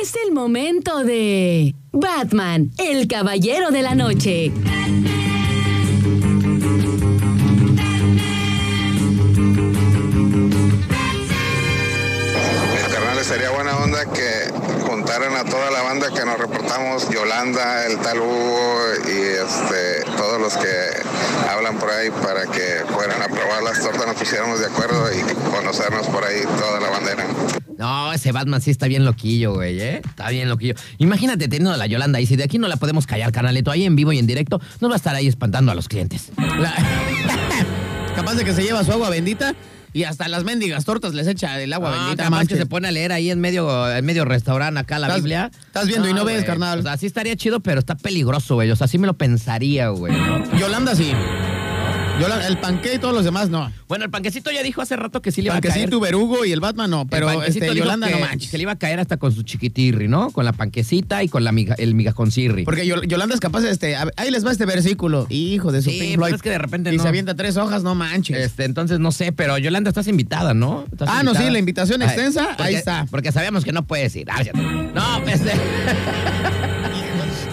Es 0.00 0.14
el 0.24 0.32
momento 0.32 1.02
de 1.02 1.74
Batman, 1.90 2.70
el 2.78 3.08
caballero 3.08 3.72
de 3.72 3.82
la 3.82 3.96
noche. 3.96 4.52
Mis 12.72 12.94
carnales, 12.94 13.26
sería 13.26 13.50
buena 13.50 13.76
onda 13.78 14.04
que 14.12 14.75
juntaran 14.96 15.36
a 15.36 15.44
toda 15.44 15.70
la 15.70 15.82
banda 15.82 16.06
que 16.08 16.24
nos 16.24 16.38
reportamos, 16.38 17.10
Yolanda, 17.10 17.86
el 17.86 17.98
tal 17.98 18.18
Hugo 18.18 18.78
y 19.06 19.10
este, 19.10 20.10
todos 20.16 20.40
los 20.40 20.56
que 20.56 20.72
hablan 21.50 21.76
por 21.78 21.90
ahí 21.90 22.08
para 22.10 22.46
que 22.46 22.82
fueran 22.94 23.20
a 23.20 23.26
probar 23.26 23.62
las 23.62 23.78
tortas, 23.82 24.06
nos 24.06 24.16
pusiéramos 24.16 24.58
de 24.58 24.66
acuerdo 24.66 25.06
y 25.12 25.20
conocernos 25.50 26.06
por 26.06 26.24
ahí 26.24 26.40
toda 26.58 26.80
la 26.80 26.88
bandera. 26.88 27.26
No, 27.76 28.10
ese 28.10 28.32
Batman 28.32 28.62
sí 28.62 28.70
está 28.70 28.86
bien 28.86 29.04
loquillo, 29.04 29.52
güey, 29.52 29.78
¿eh? 29.78 30.00
Está 30.02 30.30
bien 30.30 30.48
loquillo. 30.48 30.74
Imagínate 30.96 31.46
teniendo 31.46 31.74
a 31.74 31.76
la 31.76 31.86
Yolanda 31.86 32.18
y 32.18 32.26
si 32.26 32.36
de 32.36 32.44
aquí 32.44 32.56
no 32.56 32.66
la 32.66 32.78
podemos 32.78 33.06
callar, 33.06 33.32
canaleto, 33.32 33.70
ahí 33.70 33.84
en 33.84 33.96
vivo 33.96 34.12
y 34.12 34.18
en 34.18 34.26
directo, 34.26 34.62
nos 34.80 34.90
va 34.90 34.94
a 34.94 34.96
estar 34.96 35.14
ahí 35.14 35.26
espantando 35.26 35.72
a 35.72 35.74
los 35.74 35.88
clientes. 35.88 36.30
Capaz 38.16 38.34
de 38.34 38.44
que 38.46 38.54
se 38.54 38.62
lleva 38.62 38.82
su 38.82 38.92
agua 38.92 39.10
bendita 39.10 39.54
y 39.92 40.04
hasta 40.04 40.28
las 40.28 40.44
mendigas 40.44 40.84
tortas 40.84 41.14
les 41.14 41.26
echa 41.26 41.60
el 41.60 41.72
agua 41.72 41.92
Ah, 41.94 42.00
bendita. 42.04 42.30
manches. 42.30 42.48
que 42.48 42.56
se 42.56 42.66
pone 42.66 42.88
a 42.88 42.90
leer 42.90 43.12
ahí 43.12 43.30
en 43.30 43.40
medio, 43.40 43.90
en 43.94 44.04
medio 44.04 44.24
restaurante 44.24 44.78
acá 44.80 44.98
la 44.98 45.06
Estás- 45.08 45.16
Biblia. 45.22 45.50
estás 45.66 45.86
viendo 45.86 46.08
y 46.08 46.12
no 46.14 46.24
ves, 46.24 46.36
güey. 46.36 46.46
carnal. 46.46 46.80
O 46.80 46.82
sea, 46.82 46.96
sí 46.96 47.06
estaría 47.06 47.36
chido, 47.36 47.60
pero 47.60 47.78
está 47.80 47.96
peligroso, 47.96 48.54
güey. 48.56 48.70
O 48.70 48.76
sea, 48.76 48.86
sí 48.88 48.98
me 48.98 49.06
lo 49.06 49.14
pensaría, 49.14 49.88
güey, 49.88 50.12
¿no? 50.12 50.58
Yolanda 50.58 50.94
sí. 50.94 51.12
El 52.18 52.58
panque 52.58 52.94
y 52.94 52.98
todos 52.98 53.14
los 53.14 53.24
demás 53.24 53.50
no. 53.50 53.70
Bueno, 53.88 54.04
el 54.04 54.10
panquecito 54.10 54.50
ya 54.50 54.62
dijo 54.62 54.80
hace 54.80 54.96
rato 54.96 55.20
que 55.20 55.30
sí 55.30 55.42
le 55.42 55.46
iba 55.48 55.56
a 55.56 55.60
caer. 55.60 55.74
Panquecito, 55.74 56.00
Berugo 56.00 56.44
y 56.44 56.52
el 56.52 56.60
Batman 56.60 56.90
no, 56.90 57.06
pero 57.06 57.28
El 57.30 57.36
panquecito 57.36 57.66
este, 57.66 57.78
Yolanda 57.78 58.06
que, 58.08 58.14
no 58.14 58.20
manches. 58.20 58.50
que 58.50 58.56
le 58.56 58.62
iba 58.62 58.72
a 58.72 58.76
caer 58.78 59.00
hasta 59.00 59.16
con 59.18 59.32
su 59.32 59.42
chiquitirri, 59.42 60.08
¿no? 60.08 60.30
Con 60.30 60.44
la 60.44 60.52
panquecita 60.52 61.22
y 61.22 61.28
con 61.28 61.44
la 61.44 61.52
miga- 61.52 61.74
el 61.78 61.94
migajoncirri. 61.94 62.64
Porque 62.64 62.84
Yol- 62.86 63.06
Yolanda 63.06 63.34
es 63.34 63.40
capaz 63.40 63.60
de 63.60 63.70
este. 63.70 63.96
a- 63.96 64.08
Ahí 64.16 64.30
les 64.30 64.46
va 64.46 64.50
este 64.52 64.64
versículo. 64.66 65.26
Hijo 65.28 65.72
de 65.72 65.82
su 65.82 65.90
Sí, 65.90 65.98
Pink 65.98 66.10
pero 66.12 66.20
Floyd. 66.22 66.34
es 66.36 66.42
que 66.42 66.50
de 66.50 66.58
repente 66.58 66.92
Y 66.92 66.96
no. 66.96 67.02
se 67.02 67.08
avienta 67.08 67.34
tres 67.34 67.56
hojas, 67.58 67.82
no 67.82 67.94
manches. 67.94 68.38
Este, 68.38 68.64
entonces 68.64 68.98
no 68.98 69.12
sé, 69.12 69.32
pero 69.32 69.58
Yolanda 69.58 69.90
estás 69.90 70.08
invitada, 70.08 70.54
¿no? 70.54 70.84
¿Estás 70.90 71.08
Ah, 71.12 71.22
no, 71.22 71.34
sí, 71.34 71.48
la 71.50 71.58
invitación 71.58 72.02
extensa, 72.02 72.48
porque- 72.48 72.62
ahí 72.62 72.74
está. 72.76 73.06
Porque 73.10 73.30
sabíamos 73.32 73.64
que 73.64 73.72
no 73.72 73.86
puedes 73.86 74.14
ir. 74.16 74.26
Ah, 74.30 74.42
ya 74.42 74.52
te- 74.52 74.58
No, 74.62 75.18
este. 75.28 75.52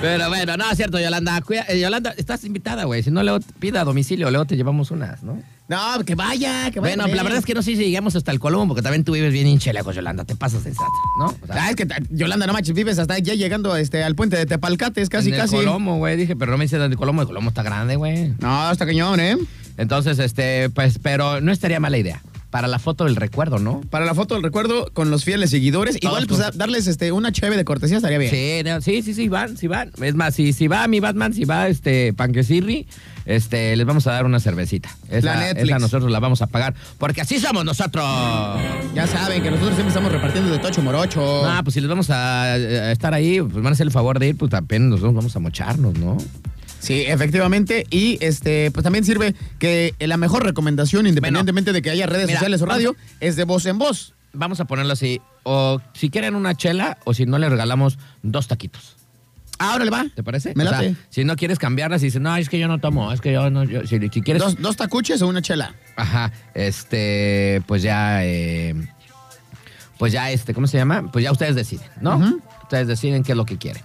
Pero 0.04 0.28
bueno, 0.28 0.58
no, 0.58 0.70
es 0.70 0.76
cierto, 0.76 0.99
Yolanda. 0.99 1.39
Cuida- 1.41 1.66
eh, 1.70 1.80
Yolanda, 1.80 2.14
estás 2.18 2.43
invitada, 2.43 2.84
güey. 2.84 3.01
Si 3.04 3.10
no, 3.10 3.24
luego 3.24 3.39
pida 3.60 3.82
a 3.82 3.84
domicilio, 3.86 4.30
luego 4.32 4.43
te 4.45 4.58
llevamos 4.58 4.91
unas, 4.91 5.24
¿no? 5.24 5.41
No, 5.70 6.04
que 6.06 6.14
vaya, 6.16 6.70
que 6.72 6.82
vaya. 6.82 6.95
Bueno, 6.97 7.16
la 7.16 7.24
verdad 7.24 7.39
es 7.39 7.45
que 7.45 7.54
no 7.54 7.62
sé 7.62 7.78
si 7.78 7.86
llegamos 7.86 8.14
hasta 8.18 8.32
el 8.34 8.39
Colombo, 8.41 8.68
porque 8.74 8.82
también 8.82 9.06
tú 9.06 9.14
vives 9.14 9.32
bien 9.32 9.47
hincheleco, 9.47 9.93
Yolanda. 9.93 10.26
Te 10.26 10.36
pasas 10.36 10.66
de 10.66 10.72
sata, 10.74 10.86
¿no? 11.20 11.28
O 11.28 11.47
sea, 11.47 11.56
Ah, 11.66 11.70
es 11.70 11.78
que 11.78 11.88
Yolanda, 12.10 12.45
no 12.47 12.51
manches, 12.51 12.76
vives 12.76 12.99
hasta 12.99 13.18
ya 13.20 13.34
llegando 13.34 13.76
este, 13.78 14.04
al 14.04 14.14
puente 14.16 14.36
de 14.36 14.45
Tepalcates, 14.45 15.08
casi, 15.08 15.30
en 15.30 15.36
el 15.36 15.39
casi. 15.39 15.56
Colombo, 15.56 15.95
güey. 15.95 16.18
Dije, 16.18 16.36
pero 16.36 16.51
no 16.51 16.58
me 16.58 16.66
dices 16.66 16.89
de 16.89 16.95
Colombo. 16.97 17.22
El 17.22 17.28
Colombo 17.30 17.47
está 17.49 17.64
grande, 17.64 17.95
güey. 17.95 18.34
No, 18.39 18.72
está 18.72 18.86
cañón, 18.86 19.22
¿eh? 19.22 19.38
Entonces, 19.78 20.20
este, 20.20 20.70
pues, 20.70 20.99
pero 21.01 21.39
no 21.39 21.51
estaría 21.54 21.80
mala 21.80 21.97
idea. 21.97 22.22
Para 22.54 22.68
la 22.68 22.78
foto 22.78 23.06
del 23.06 23.16
recuerdo, 23.16 23.58
¿no? 23.58 23.82
Para 23.89 24.06
la 24.06 24.14
foto 24.14 24.36
del 24.36 24.43
recuerdo 24.43 24.91
con 24.93 25.10
los 25.10 25.24
fieles 25.24 25.49
seguidores. 25.49 25.99
Todos 25.99 26.12
Igual, 26.22 26.28
pues, 26.28 26.39
a- 26.39 26.51
darles 26.51 26.86
este, 26.86 27.12
una 27.12 27.32
cheve 27.32 27.58
de 27.58 27.66
cortesía 27.66 27.97
estaría 27.97 28.20
bien. 28.20 28.30
Sí, 28.30 28.62
no, 28.64 28.80
sí, 28.80 29.01
sí, 29.01 29.16
sí, 29.16 29.28
van, 29.28 29.58
sí 29.58 29.66
van. 29.68 29.89
Es 29.99 30.14
más, 30.14 30.36
si, 30.36 30.54
si 30.54 30.68
va 30.68 30.88
mi 30.88 30.99
Batman, 30.99 31.34
si 31.34 31.45
va 31.45 31.68
este 31.68 32.14
Panquecirri, 32.14 32.86
este, 33.26 33.76
les 33.76 33.86
vamos 33.88 34.06
a 34.06 34.12
dar 34.12 34.26
una 34.26 34.39
cervecita. 34.39 34.95
Esa, 35.10 35.34
La 35.34 35.39
Netflix. 35.39 35.70
esa 35.70 35.80
nosotros 35.80 36.12
la 36.12 36.20
vamos 36.20 36.43
a 36.43 36.47
pagar, 36.47 36.76
porque 36.99 37.22
así 37.22 37.39
somos 37.39 37.66
nosotros. 37.66 38.06
Ya 38.93 39.08
saben 39.08 39.41
que 39.41 39.49
nosotros 39.49 39.74
siempre 39.74 39.88
estamos 39.89 40.12
repartiendo 40.12 40.51
de 40.51 40.60
tocho 40.60 40.84
morocho. 40.84 41.43
Ah, 41.47 41.62
pues 41.64 41.74
si 41.74 41.80
les 41.82 41.89
vamos 41.89 42.12
a, 42.12 42.43
a 42.54 42.91
estar 42.91 43.16
ahí, 43.16 43.41
pues 43.41 43.56
van 43.56 43.68
a 43.68 43.72
hacer 43.72 43.88
el 43.88 43.91
favor 43.91 44.20
de 44.20 44.28
ir, 44.28 44.38
pues 44.38 44.54
apenas 44.54 44.89
nosotros 44.89 45.16
vamos 45.16 45.36
a 45.36 45.39
mocharnos, 45.39 45.95
¿no? 45.97 46.18
Sí, 46.84 47.02
efectivamente. 47.08 47.86
Y 47.90 48.18
este, 48.22 48.70
pues 48.72 48.84
también 48.84 49.06
sirve 49.06 49.34
que 49.58 49.96
la 50.00 50.18
mejor 50.18 50.44
recomendación, 50.44 51.08
independientemente 51.08 51.72
de 51.72 51.82
que 51.82 51.90
haya 51.90 52.06
redes 52.06 52.28
mira, 52.28 52.40
sociales 52.40 52.62
o 52.62 52.66
radio, 52.66 52.94
vamos 52.94 53.12
es 53.22 53.36
de 53.36 53.46
voz 53.46 53.66
en 53.66 53.78
voz. 53.78 54.14
Vamos 54.34 54.60
a 54.60 54.66
ponerlo 54.66 54.94
así. 54.94 55.22
O 55.44 55.80
si 55.94 56.10
quieren 56.10 56.36
una 56.36 56.56
chela, 56.56 56.98
o 57.06 57.14
si 57.14 57.26
no, 57.26 57.38
le 57.40 57.50
regalamos 57.50 57.98
dos 58.22 58.48
taquitos. 58.48 58.98
Ahora 59.60 59.86
le 59.86 59.92
va. 59.92 60.06
¿Te 60.14 60.24
parece? 60.24 60.54
Me 60.56 60.66
O 60.66 60.70
sea, 60.70 60.94
si 61.10 61.24
no 61.24 61.36
quieres 61.36 61.60
cambiarlas 61.60 62.02
y 62.02 62.06
dices, 62.06 62.20
no, 62.22 62.36
es 62.36 62.50
que 62.50 62.60
yo 62.60 62.68
no 62.68 62.80
tomo, 62.80 63.14
es 63.14 63.22
que 63.22 63.32
yo 63.32 63.50
no, 63.50 63.64
yo- 63.64 63.86
si, 63.86 64.00
si 64.10 64.22
quieres... 64.22 64.42
Dos, 64.44 64.60
dos 64.62 64.76
tacuches 64.76 65.22
o 65.22 65.28
una 65.28 65.42
chela. 65.42 65.76
Ajá, 65.96 66.32
este, 66.54 67.62
pues 67.68 67.84
ya, 67.84 68.26
eh, 68.26 68.76
pues 70.00 70.12
ya, 70.12 70.32
este, 70.32 70.54
¿cómo 70.54 70.68
se 70.68 70.78
llama? 70.78 71.12
Pues 71.12 71.24
ya 71.24 71.32
ustedes 71.32 71.56
deciden, 71.56 71.88
¿no? 72.02 72.42
Ustedes 72.64 72.88
deciden 72.88 73.24
qué 73.24 73.34
es 73.34 73.38
lo 73.38 73.46
que 73.46 73.58
quieren. 73.58 73.84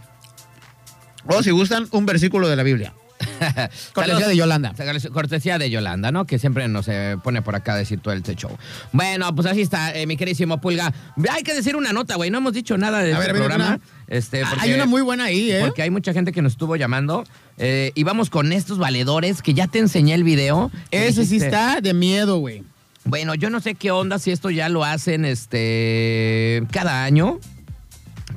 O 1.29 1.43
si 1.43 1.51
gustan, 1.51 1.87
un 1.93 2.07
versículo 2.07 2.49
de 2.49 2.57
la 2.57 2.63
Biblia. 2.63 2.93
Cortesía 3.95 4.29
de 4.29 4.37
Yolanda. 4.37 4.73
Cortesía 5.13 5.59
de 5.59 5.71
Yolanda, 5.71 6.13
¿no? 6.13 6.25
Que 6.25 6.39
siempre 6.39 6.69
nos 6.69 6.87
eh, 6.89 7.17
pone 7.23 7.43
por 7.43 7.57
acá 7.57 7.75
a 7.75 7.77
decir 7.77 7.99
todo 8.01 8.15
el 8.15 8.23
show. 8.23 8.57
Bueno, 8.93 9.35
pues 9.35 9.47
así 9.49 9.61
está, 9.61 9.95
eh, 9.97 10.07
mi 10.07 10.17
queridísimo 10.17 10.61
Pulga. 10.61 10.93
Hay 11.31 11.43
que 11.43 11.53
decir 11.55 11.75
una 11.77 11.93
nota, 11.93 12.15
güey. 12.17 12.31
No 12.31 12.39
hemos 12.39 12.53
dicho 12.53 12.79
nada 12.79 13.01
de 13.01 13.13
A 13.15 13.19
este 13.19 13.33
ver, 13.33 13.37
programa. 13.37 13.81
Este, 14.07 14.43
Ah, 14.43 14.47
porque- 14.51 14.65
Hay 14.65 14.73
una 14.75 14.87
muy 14.87 15.03
buena 15.03 15.25
ahí, 15.25 15.51
¿eh? 15.51 15.61
Porque 15.65 15.83
hay 15.83 15.91
mucha 15.91 16.13
gente 16.13 16.33
que 16.33 16.43
nos 16.43 16.53
estuvo 16.53 16.77
llamando. 16.77 17.25
eh, 17.59 17.91
y 17.97 18.05
vamos 18.05 18.31
con 18.31 18.53
estos 18.53 18.79
valedores 18.79 19.43
que 19.43 19.53
ya 19.53 19.67
te 19.67 19.81
enseñé 19.81 20.15
el 20.15 20.23
video. 20.23 20.71
Ese 20.93 21.27
sí 21.27 21.37
está 21.39 21.81
de 21.81 21.93
miedo, 21.95 22.39
güey. 22.39 22.63
Bueno, 23.05 23.35
yo 23.35 23.51
no 23.51 23.61
sé 23.61 23.75
qué 23.75 23.91
onda 23.91 24.19
si 24.21 24.31
esto 24.31 24.49
ya 24.51 24.69
lo 24.69 24.85
hacen 24.85 25.25
este 25.25 26.63
cada 26.71 27.03
año, 27.05 27.41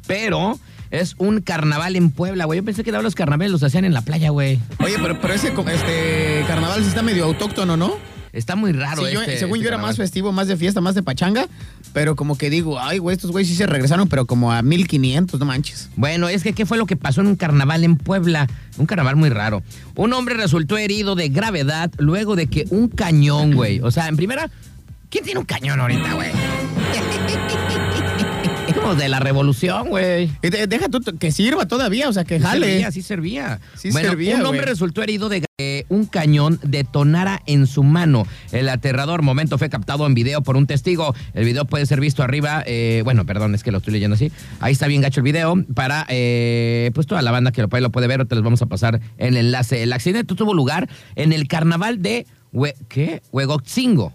pero 0.07 0.59
es 0.91 1.15
un 1.17 1.41
carnaval 1.41 1.95
en 1.95 2.11
Puebla, 2.11 2.45
güey. 2.45 2.59
Yo 2.59 2.65
pensé 2.65 2.83
que 2.83 2.91
los 2.91 3.15
carnavales 3.15 3.51
los 3.51 3.63
hacían 3.63 3.85
en 3.85 3.93
la 3.93 4.01
playa, 4.01 4.29
güey. 4.29 4.59
Oye, 4.79 4.95
pero, 5.01 5.19
pero 5.19 5.33
ese 5.33 5.47
este 5.47 6.43
carnaval 6.47 6.81
sí 6.83 6.89
está 6.89 7.01
medio 7.01 7.25
autóctono, 7.25 7.75
¿no? 7.77 7.95
Está 8.33 8.55
muy 8.55 8.71
raro 8.71 9.05
Sí, 9.05 9.11
yo- 9.13 9.19
este- 9.21 9.39
según 9.39 9.55
este 9.57 9.63
yo 9.63 9.67
era 9.69 9.75
carnaval. 9.77 9.89
más 9.89 9.97
festivo, 9.97 10.31
más 10.31 10.47
de 10.47 10.55
fiesta, 10.55 10.79
más 10.79 10.95
de 10.95 11.03
pachanga, 11.03 11.47
pero 11.91 12.15
como 12.15 12.37
que 12.37 12.49
digo, 12.49 12.79
ay, 12.79 12.97
güey, 12.97 13.13
estos 13.15 13.29
güeyes 13.31 13.49
sí 13.49 13.55
se 13.57 13.65
regresaron, 13.67 14.07
pero 14.07 14.25
como 14.25 14.53
a 14.53 14.61
1500, 14.61 15.37
no 15.37 15.45
manches. 15.45 15.89
Bueno, 15.97 16.29
es 16.29 16.41
que 16.41 16.53
¿qué 16.53 16.65
fue 16.65 16.77
lo 16.77 16.85
que 16.85 16.95
pasó 16.95 17.19
en 17.19 17.27
un 17.27 17.35
carnaval 17.35 17.83
en 17.83 17.97
Puebla? 17.97 18.47
Un 18.77 18.85
carnaval 18.85 19.17
muy 19.17 19.29
raro. 19.29 19.63
Un 19.95 20.13
hombre 20.13 20.35
resultó 20.35 20.77
herido 20.77 21.15
de 21.15 21.27
gravedad 21.27 21.91
luego 21.97 22.37
de 22.37 22.47
que 22.47 22.65
un 22.69 22.87
cañón, 22.87 23.53
güey. 23.53 23.81
O 23.81 23.91
sea, 23.91 24.07
en 24.07 24.15
primera, 24.15 24.49
¿quién 25.09 25.25
tiene 25.25 25.41
un 25.41 25.45
cañón 25.45 25.81
ahorita, 25.81 26.13
güey? 26.13 26.29
De 28.97 29.09
la 29.09 29.19
revolución, 29.19 29.89
güey. 29.89 30.32
Deja 30.41 30.89
tú 30.89 30.99
que 31.19 31.32
sirva 31.32 31.65
todavía, 31.67 32.09
o 32.09 32.13
sea, 32.13 32.24
que 32.26 32.39
jale. 32.39 32.67
servía, 32.67 32.91
sí 32.91 33.01
servía. 33.01 33.59
Sí 33.76 33.91
bueno, 33.91 34.09
servía, 34.09 34.36
un 34.38 34.45
hombre 34.45 34.65
resultó 34.65 35.01
herido 35.03 35.30
de 35.30 35.43
que 35.57 35.86
un 35.89 36.05
cañón 36.05 36.59
detonara 36.63 37.41
en 37.45 37.67
su 37.67 37.84
mano. 37.84 38.26
El 38.51 38.69
aterrador 38.69 39.22
momento 39.22 39.57
fue 39.57 39.69
captado 39.69 40.05
en 40.07 40.13
video 40.13 40.41
por 40.41 40.57
un 40.57 40.67
testigo. 40.67 41.13
El 41.34 41.45
video 41.45 41.65
puede 41.65 41.86
ser 41.86 41.99
visto 41.99 42.24
arriba. 42.24 42.63
eh, 42.65 43.01
bueno, 43.03 43.26
perdón, 43.26 43.55
es 43.55 43.63
que 43.63 43.72
lo 43.72 43.78
estoy 43.80 43.93
leyendo 43.93 44.15
así. 44.15 44.32
Ahí 44.59 44.74
está 44.74 44.88
bien 44.88 45.01
gacho 45.01 45.19
el 45.22 45.26
video. 45.26 45.55
Para 45.74 46.05
eh, 46.09 46.91
pues 46.93 47.07
toda 47.07 47.22
la 47.22 47.32
banda 47.32 47.51
que 47.51 47.61
lo 47.61 47.69
puede, 47.69 47.82
lo 47.82 47.91
puede 47.91 48.07
ver, 48.07 48.26
te 48.26 48.36
les 48.36 48.43
vamos 48.43 48.61
a 48.61 48.65
pasar 48.67 48.99
el 49.17 49.38
enlace. 49.38 49.84
El 49.84 49.93
accidente 49.93 50.36
tuvo 50.36 50.53
lugar 50.53 50.89
en 51.15 51.34
el 51.34 51.47
carnaval 51.47 52.01
de 52.01 52.26
Hue- 52.53 52.76
¿qué? 52.89 53.22
Huegotzingo. 53.32 54.13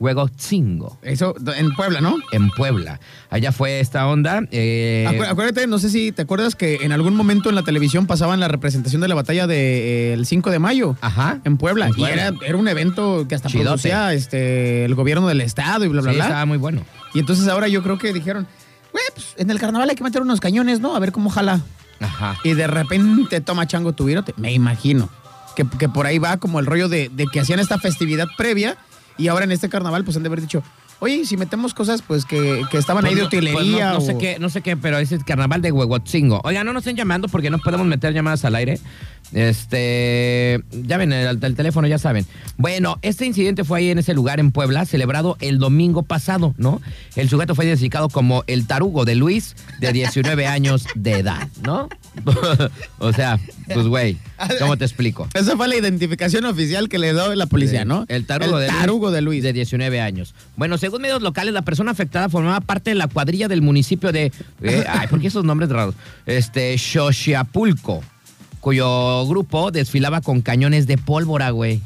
Huegotzingo. 0.00 0.98
Eso 1.02 1.34
en 1.56 1.72
Puebla, 1.74 2.00
¿no? 2.00 2.16
En 2.32 2.50
Puebla. 2.50 2.98
Allá 3.30 3.52
fue 3.52 3.80
esta 3.80 4.06
onda. 4.08 4.42
eh, 4.50 5.06
Acu- 5.08 5.28
acuérdate, 5.28 5.66
no 5.66 5.78
sé 5.78 5.90
si 5.90 6.10
te 6.10 6.22
acuerdas 6.22 6.54
que 6.56 6.78
en 6.82 6.92
algún 6.92 7.14
momento 7.14 7.48
en 7.50 7.54
la 7.54 7.62
televisión 7.62 8.06
pasaban 8.06 8.40
la 8.40 8.48
representación 8.48 9.00
de 9.02 9.08
la 9.08 9.14
batalla 9.14 9.46
del 9.46 10.26
5 10.26 10.50
de 10.50 10.58
mayo. 10.58 10.96
Ajá. 11.00 11.40
En 11.44 11.56
Puebla. 11.58 11.86
En 11.88 11.98
Y 11.98 12.04
era, 12.04 12.32
era 12.44 12.56
un 12.56 12.66
evento 12.66 13.26
que 13.28 13.34
hasta 13.34 13.48
Chidote. 13.48 13.66
producía 13.68 14.12
este, 14.14 14.84
el 14.84 14.94
gobierno 14.94 15.28
del 15.28 15.40
estado 15.42 15.84
y 15.84 15.88
bla, 15.88 16.00
bla, 16.02 16.10
sí, 16.12 16.16
bla. 16.16 16.24
estaba 16.24 16.46
muy 16.46 16.58
bueno. 16.58 16.82
Y 17.14 17.20
entonces 17.20 17.46
ahora 17.48 17.68
yo 17.68 17.82
creo 17.82 17.98
que 17.98 18.12
dijeron, 18.12 18.46
güey, 18.92 19.04
pues 19.14 19.34
en 19.36 19.50
el 19.50 19.58
carnaval 19.60 19.88
hay 19.90 19.96
que 19.96 20.04
meter 20.04 20.22
unos 20.22 20.40
cañones, 20.40 20.80
¿no? 20.80 20.96
A 20.96 20.98
ver 20.98 21.12
cómo 21.12 21.30
jala. 21.30 21.60
Ajá. 22.00 22.36
Y 22.44 22.54
de 22.54 22.66
repente 22.66 23.40
toma 23.42 23.66
chango 23.66 23.92
tu 23.92 24.06
virote. 24.06 24.32
Me 24.38 24.52
imagino. 24.52 25.10
Que, 25.56 25.66
que 25.78 25.88
por 25.88 26.06
ahí 26.06 26.18
va 26.18 26.38
como 26.38 26.58
el 26.60 26.64
rollo 26.66 26.88
de, 26.88 27.10
de 27.12 27.26
que 27.26 27.40
hacían 27.40 27.58
esta 27.60 27.78
festividad 27.78 28.26
previa 28.38 28.78
y 29.20 29.28
ahora 29.28 29.44
en 29.44 29.52
este 29.52 29.68
carnaval 29.68 30.04
pues 30.04 30.16
han 30.16 30.22
de 30.22 30.28
haber 30.28 30.40
dicho, 30.40 30.62
oye, 30.98 31.14
¿y 31.16 31.24
si 31.26 31.36
metemos 31.36 31.74
cosas 31.74 32.02
pues 32.02 32.24
que, 32.24 32.62
que 32.70 32.78
estaban 32.78 33.04
ahí 33.04 33.14
de 33.14 33.22
Pues 33.26 33.32
no- 33.34 33.40
pues 33.40 33.52
utilería. 33.64 33.92
no, 33.92 34.00
sé 34.00 34.18
qué, 34.18 34.38
no 34.38 34.48
sé 34.48 34.60
qué, 34.62 34.76
pero 34.76 34.98
es 34.98 35.12
el 35.12 35.24
carnaval 35.24 35.62
de 35.62 35.72
Huehuetzingo. 35.72 36.40
Oiga, 36.44 36.64
no 36.64 36.72
nos 36.72 36.82
estén 36.82 36.96
llamando 36.96 37.28
porque 37.28 37.50
no 37.50 37.58
podemos 37.58 37.86
meter 37.86 38.12
llamadas 38.12 38.44
al 38.44 38.54
aire. 38.56 38.80
Este, 39.32 40.60
llamen 40.72 41.12
el, 41.12 41.38
el 41.42 41.54
teléfono, 41.54 41.86
ya 41.86 41.98
saben. 41.98 42.26
Bueno, 42.56 42.98
este 43.02 43.26
incidente 43.26 43.64
fue 43.64 43.78
ahí 43.78 43.90
en 43.90 43.98
ese 43.98 44.12
lugar 44.12 44.40
en 44.40 44.50
Puebla, 44.50 44.84
celebrado 44.86 45.36
el 45.40 45.58
domingo 45.58 46.02
pasado, 46.02 46.54
¿no? 46.58 46.80
El 47.14 47.28
sujeto 47.28 47.54
fue 47.54 47.64
identificado 47.66 48.08
como 48.08 48.42
el 48.48 48.66
tarugo 48.66 49.04
de 49.04 49.14
Luis, 49.14 49.54
de 49.78 49.92
19 49.92 50.46
años 50.48 50.86
de 50.94 51.20
edad, 51.20 51.48
¿no? 51.62 51.88
o 52.98 53.12
sea, 53.12 53.38
pues 53.72 53.86
güey, 53.86 54.18
¿cómo 54.58 54.76
te 54.76 54.84
explico? 54.84 55.28
Esa 55.34 55.56
fue 55.56 55.68
la 55.68 55.76
identificación 55.76 56.44
oficial 56.44 56.88
que 56.88 56.98
le 56.98 57.12
dio 57.12 57.34
la 57.34 57.46
policía, 57.46 57.84
¿no? 57.84 58.04
El 58.08 58.26
tarugo, 58.26 58.58
El 58.58 58.66
de, 58.66 58.68
tarugo 58.68 59.06
Luis, 59.06 59.14
de 59.14 59.20
Luis. 59.22 59.42
De 59.44 59.52
19 59.52 60.00
años. 60.00 60.34
Bueno, 60.56 60.76
según 60.76 61.02
medios 61.02 61.22
locales, 61.22 61.54
la 61.54 61.62
persona 61.62 61.92
afectada 61.92 62.28
formaba 62.28 62.60
parte 62.60 62.90
de 62.90 62.96
la 62.96 63.06
cuadrilla 63.06 63.48
del 63.48 63.62
municipio 63.62 64.10
de. 64.10 64.32
eh, 64.62 64.84
ay, 64.88 65.06
¿por 65.06 65.20
qué 65.20 65.28
esos 65.28 65.44
nombres 65.44 65.70
raros? 65.70 65.94
Este, 66.26 66.76
Xochiapulco, 66.76 68.02
cuyo 68.60 69.26
grupo 69.26 69.70
desfilaba 69.70 70.20
con 70.20 70.40
cañones 70.42 70.86
de 70.86 70.98
pólvora, 70.98 71.50
güey. 71.50 71.80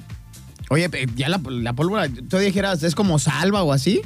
Oye, 0.70 0.88
ya 1.14 1.28
la, 1.28 1.40
la 1.48 1.72
pólvora, 1.74 2.08
tú 2.08 2.38
dijeras, 2.38 2.82
es 2.82 2.94
como 2.94 3.18
salva 3.18 3.62
o 3.62 3.72
así, 3.72 4.00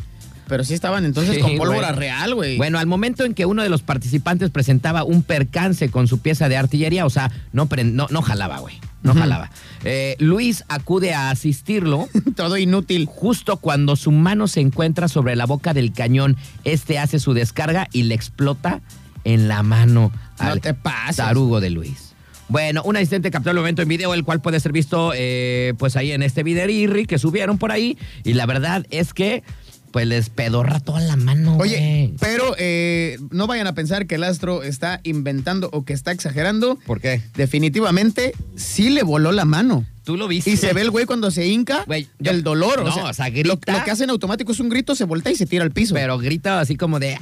pero 0.49 0.65
sí 0.65 0.75
estaban 0.75 1.05
entonces 1.05 1.37
Sí, 1.37 1.41
con 1.41 1.57
pólvora 1.57 1.89
güey. 1.89 1.99
real, 2.01 2.35
güey. 2.35 2.57
Bueno, 2.57 2.79
al 2.79 2.87
momento 2.87 3.25
en 3.25 3.35
que 3.35 3.47
uno 3.47 3.63
de 3.63 3.69
los 3.69 3.83
participantes 3.83 4.51
presentaba 4.51 5.05
un 5.05 5.23
percance 5.23 5.91
con 5.91 6.09
su 6.09 6.19
pieza 6.19 6.49
de 6.49 6.57
artillería, 6.57 7.07
o 7.07 7.11
sea, 7.11 7.31
no, 7.53 7.69
no, 7.85 8.07
no 8.11 8.23
jalaba, 8.23 8.59
güey. 8.59 8.75
No 9.01 9.15
jalaba. 9.15 9.51
Eh, 9.85 10.17
Luis 10.19 10.65
acude 10.69 11.15
a 11.15 11.31
asistirlo. 11.31 12.09
Todo 12.37 12.57
inútil. 12.59 13.07
Justo 13.07 13.59
cuando 13.59 13.95
su 13.95 14.11
mano 14.11 14.49
se 14.49 14.61
encuentra 14.61 15.07
sobre 15.07 15.37
la 15.37 15.47
boca 15.47 15.73
del 15.73 15.93
cañón, 15.93 16.37
este 16.65 16.99
hace 16.99 17.21
su 17.21 17.33
descarga 17.33 17.87
y 17.93 18.03
le 18.03 18.15
explota 18.17 18.81
en 19.23 19.47
la 19.47 19.63
mano 19.63 20.11
No 20.41 20.49
al 20.51 20.61
te 20.61 20.75
pases. 20.75 21.17
tarugo 21.17 21.61
de 21.61 21.71
Luis. 21.71 22.08
Bueno, 22.49 22.83
un 22.85 22.97
asistente 22.97 23.31
captó 23.31 23.51
el 23.51 23.57
momento 23.57 23.83
en 23.83 23.89
video, 23.89 24.15
el 24.15 24.25
cual 24.25 24.41
puede 24.41 24.59
ser 24.61 24.73
visto 24.73 25.13
eh, 25.15 25.75
pues 25.79 25.97
ahí 25.97 26.13
en 26.13 26.23
este 26.23 26.43
videirri 26.43 27.07
que 27.07 27.19
subieron 27.19 27.59
por 27.59 27.73
ahí. 27.73 27.99
Y 28.25 28.35
la 28.35 28.47
verdad 28.47 28.87
es 28.91 29.13
que 29.13 29.43
pues 29.91 30.07
les 30.07 30.29
pedorra 30.29 30.81
toda 30.81 31.01
la 31.01 31.17
mano. 31.17 31.57
Oye, 31.59 32.13
pero 32.21 32.55
eh, 32.59 33.19
no 33.31 33.47
vayan 33.47 33.67
a 33.67 33.75
pensar 33.75 34.07
que 34.07 34.17
el 34.17 34.25
astro 34.25 34.63
está 34.63 35.01
inventando 35.03 35.69
o 35.73 35.85
que 35.85 35.93
está 35.93 36.13
exagerando. 36.13 36.79
¿por 36.87 37.01
qué? 37.01 37.23
Definitivamente 37.35 38.33
sí 38.57 38.91
le 38.91 39.03
voló 39.03 39.33
la 39.33 39.45
mano. 39.45 39.87
Tú 40.09 40.17
lo 40.17 40.27
viste. 40.27 40.49
Y 40.49 40.57
se 40.57 40.73
ve 40.73 40.81
el 40.81 40.91
güey 40.91 41.05
cuando 41.05 41.31
se 41.31 41.47
hinca 41.47 41.85
Güey, 41.87 42.09
yo- 42.19 42.33
del 42.33 42.43
dolor. 42.43 42.83
No, 42.83 42.89
o 42.89 42.93
sea, 42.95 43.05
o 43.05 43.13
sea, 43.13 43.29
lo, 43.29 43.35
grita. 43.35 43.79
lo 43.79 43.85
que 43.85 43.91
hace 43.91 44.05
en 44.05 44.09
automático 44.09 44.53
es 44.53 44.59
un 44.59 44.71
grito, 44.71 44.95
se 44.95 45.05
voltea 45.05 45.33
y 45.33 45.37
se 45.37 45.45
tira 45.45 45.63
al 45.65 45.71
piso. 45.71 45.93
Pero 45.93 46.17
grita 46.17 46.61
así 46.61 46.77
como 46.77 46.99
de. 46.99 47.19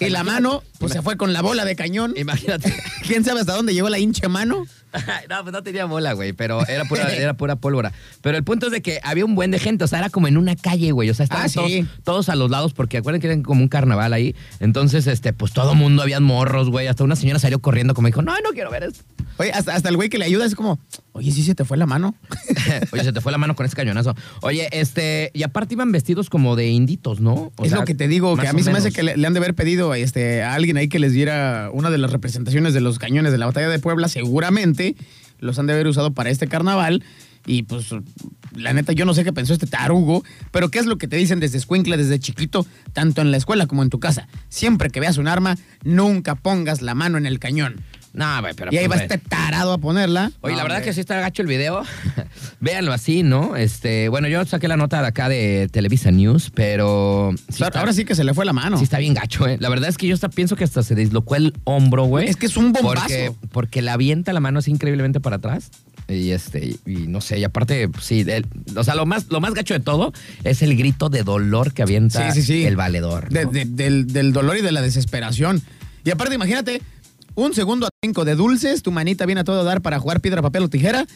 y 0.00 0.08
la 0.08 0.24
mano, 0.24 0.62
pues 0.78 0.94
se 0.94 1.02
fue 1.02 1.18
con 1.18 1.34
la 1.34 1.42
bola 1.42 1.66
de 1.66 1.76
cañón. 1.76 2.14
Imagínate. 2.16 2.74
¿Quién 3.06 3.26
sabe 3.26 3.40
hasta 3.40 3.52
dónde 3.52 3.74
llegó 3.74 3.90
la 3.90 3.98
hincha 3.98 4.26
mano? 4.30 4.64
no, 5.28 5.42
pues 5.42 5.52
no 5.52 5.62
tenía 5.62 5.84
bola, 5.86 6.12
güey, 6.12 6.32
pero 6.32 6.66
era 6.66 6.84
pura, 6.84 7.12
era 7.14 7.34
pura 7.34 7.56
pólvora. 7.56 7.92
Pero 8.20 8.36
el 8.36 8.44
punto 8.44 8.66
es 8.66 8.72
de 8.72 8.82
que 8.82 9.00
había 9.02 9.24
un 9.24 9.34
buen 9.34 9.50
de 9.50 9.58
gente, 9.58 9.84
o 9.84 9.86
sea, 9.86 9.98
era 10.00 10.10
como 10.10 10.28
en 10.28 10.36
una 10.36 10.56
calle, 10.56 10.92
güey. 10.92 11.10
O 11.10 11.14
sea, 11.14 11.24
estaban 11.24 11.46
Ah, 11.46 11.48
sí. 11.48 11.54
todos, 11.54 12.04
todos 12.04 12.28
a 12.28 12.36
los 12.36 12.50
lados, 12.50 12.72
porque 12.74 12.98
acuerdan 12.98 13.20
que 13.20 13.28
era 13.28 13.42
como 13.42 13.62
un 13.62 13.68
carnaval 13.68 14.12
ahí. 14.12 14.34
Entonces, 14.60 15.06
este, 15.06 15.32
pues 15.32 15.52
todo 15.52 15.74
mundo 15.74 16.02
había 16.02 16.20
morros, 16.20 16.68
güey. 16.70 16.86
Hasta 16.86 17.04
una 17.04 17.16
señora 17.16 17.38
salió 17.38 17.58
corriendo, 17.60 17.94
como 17.94 18.06
dijo, 18.08 18.22
no, 18.22 18.32
no 18.40 18.50
quiero 18.52 18.70
ver 18.70 18.84
esto. 18.84 19.02
Oye, 19.38 19.50
hasta, 19.52 19.74
hasta 19.74 19.88
el 19.88 19.96
güey 19.96 20.08
que 20.10 20.18
le 20.18 20.26
ayuda 20.26 20.44
es 20.44 20.54
como, 20.54 20.78
oye, 21.12 21.32
sí 21.32 21.42
se 21.42 21.54
te 21.54 21.64
fue 21.64 21.78
la 21.78 21.86
mano. 21.86 22.14
Oye, 22.92 23.02
se 23.02 23.12
te 23.12 23.20
fue 23.22 23.32
la 23.32 23.38
mano 23.38 23.56
con 23.56 23.64
ese 23.64 23.74
cañonazo. 23.74 24.14
Oye, 24.42 24.68
este, 24.72 25.30
y 25.32 25.42
aparte 25.42 25.74
iban 25.74 25.90
vestidos 25.90 26.28
como 26.28 26.54
de 26.54 26.68
inditos, 26.68 27.20
¿no? 27.20 27.50
O 27.56 27.64
es 27.64 27.70
sea, 27.70 27.78
lo 27.78 27.84
que 27.86 27.94
te 27.94 28.08
digo, 28.08 28.36
que 28.36 28.46
a 28.46 28.52
mí 28.52 28.62
se 28.62 28.70
me 28.72 28.78
hace 28.78 28.92
que 28.92 29.02
le, 29.02 29.16
le 29.16 29.26
han 29.26 29.32
de 29.32 29.38
haber 29.38 29.54
pedido 29.54 29.94
este, 29.94 30.42
a 30.42 30.52
alguien 30.54 30.76
ahí 30.76 30.88
que 30.88 30.98
les 30.98 31.12
diera 31.14 31.70
una 31.72 31.90
de 31.90 31.98
las 31.98 32.12
representaciones 32.12 32.74
de 32.74 32.80
los 32.82 32.98
cañones 32.98 33.32
de 33.32 33.38
la 33.38 33.46
batalla 33.46 33.68
de 33.68 33.78
Puebla, 33.78 34.08
seguramente 34.08 34.81
los 35.38 35.58
han 35.58 35.66
de 35.66 35.72
haber 35.74 35.86
usado 35.86 36.12
para 36.12 36.30
este 36.30 36.48
carnaval. 36.48 37.02
Y 37.44 37.64
pues, 37.64 37.88
la 38.54 38.72
neta, 38.72 38.92
yo 38.92 39.04
no 39.04 39.14
sé 39.14 39.24
qué 39.24 39.32
pensó 39.32 39.52
este 39.52 39.66
tarugo, 39.66 40.22
pero 40.52 40.70
¿qué 40.70 40.78
es 40.78 40.86
lo 40.86 40.96
que 40.96 41.08
te 41.08 41.16
dicen 41.16 41.40
desde 41.40 41.58
escuincla, 41.58 41.96
desde 41.96 42.20
chiquito, 42.20 42.64
tanto 42.92 43.20
en 43.20 43.30
la 43.30 43.36
escuela 43.36 43.66
como 43.66 43.82
en 43.82 43.90
tu 43.90 43.98
casa? 43.98 44.28
Siempre 44.48 44.90
que 44.90 45.00
veas 45.00 45.18
un 45.18 45.26
arma, 45.26 45.56
nunca 45.82 46.36
pongas 46.36 46.82
la 46.82 46.94
mano 46.94 47.18
en 47.18 47.26
el 47.26 47.40
cañón. 47.40 47.82
No, 48.14 48.40
güey, 48.42 48.52
pero. 48.54 48.70
y 48.72 48.76
ahí 48.78 48.86
pues, 48.88 49.00
va 49.00 49.02
este 49.04 49.18
tarado 49.18 49.72
a 49.72 49.78
ponerla. 49.78 50.32
Oye, 50.42 50.54
la 50.54 50.62
verdad 50.62 50.78
hombre. 50.78 50.90
que 50.90 50.94
sí 50.94 51.00
está 51.00 51.18
gacho 51.20 51.40
el 51.42 51.48
video. 51.48 51.82
Véanlo 52.60 52.92
así, 52.92 53.22
¿no? 53.22 53.56
Este, 53.56 54.08
bueno, 54.08 54.28
yo 54.28 54.44
saqué 54.44 54.68
la 54.68 54.76
nota 54.76 55.00
de 55.00 55.08
acá 55.08 55.28
de 55.28 55.68
Televisa 55.72 56.10
News, 56.10 56.50
pero. 56.54 57.32
sí 57.48 57.62
está- 57.62 57.80
Ahora 57.80 57.92
sí 57.92 58.04
que 58.04 58.14
se 58.14 58.24
le 58.24 58.34
fue 58.34 58.44
la 58.44 58.52
mano. 58.52 58.76
Sí 58.78 58.84
está 58.84 58.98
bien 58.98 59.14
gacho, 59.14 59.46
¿eh? 59.48 59.56
La 59.60 59.68
verdad 59.68 59.88
es 59.88 59.96
que 59.98 60.06
yo 60.06 60.14
hasta 60.14 60.28
pienso 60.28 60.56
que 60.56 60.64
hasta 60.64 60.82
se 60.82 60.94
dislocó 60.94 61.36
el 61.36 61.54
hombro, 61.64 62.04
güey. 62.04 62.28
Es 62.28 62.36
que 62.36 62.46
es 62.46 62.56
un 62.56 62.72
bombazo. 62.72 63.00
Porque, 63.00 63.32
porque 63.50 63.82
la 63.82 63.94
avienta 63.94 64.32
la 64.32 64.40
mano 64.40 64.58
así 64.58 64.70
increíblemente 64.70 65.20
para 65.20 65.36
atrás. 65.36 65.70
Y 66.08 66.32
este, 66.32 66.76
y, 66.84 67.06
no 67.06 67.20
sé, 67.20 67.38
y 67.38 67.44
aparte, 67.44 67.88
sí, 68.00 68.24
el- 68.28 68.46
o 68.76 68.84
sea, 68.84 68.94
lo 68.94 69.06
más, 69.06 69.26
lo 69.30 69.40
más 69.40 69.54
gacho 69.54 69.72
de 69.72 69.80
todo 69.80 70.12
es 70.44 70.60
el 70.60 70.76
grito 70.76 71.08
de 71.08 71.22
dolor 71.22 71.72
que 71.72 71.82
avienta 71.82 72.30
Sí, 72.32 72.42
sí, 72.42 72.46
sí. 72.46 72.64
el 72.66 72.76
valedor. 72.76 73.28
De- 73.30 73.44
¿no? 73.46 73.50
de- 73.52 73.64
del, 73.64 74.06
del 74.08 74.32
dolor 74.32 74.58
y 74.58 74.60
de 74.62 74.72
la 74.72 74.82
desesperación. 74.82 75.62
Y 76.04 76.10
aparte, 76.10 76.34
imagínate, 76.34 76.82
un 77.34 77.54
segundo 77.54 77.86
a 77.86 77.90
cinco 78.02 78.24
de 78.24 78.34
dulces, 78.34 78.82
tu 78.82 78.90
manita 78.92 79.26
viene 79.26 79.40
a 79.40 79.44
todo 79.44 79.64
dar 79.64 79.80
para 79.82 79.98
jugar 79.98 80.20
piedra, 80.20 80.42
papel 80.42 80.64
o 80.64 80.68
tijera. 80.68 81.06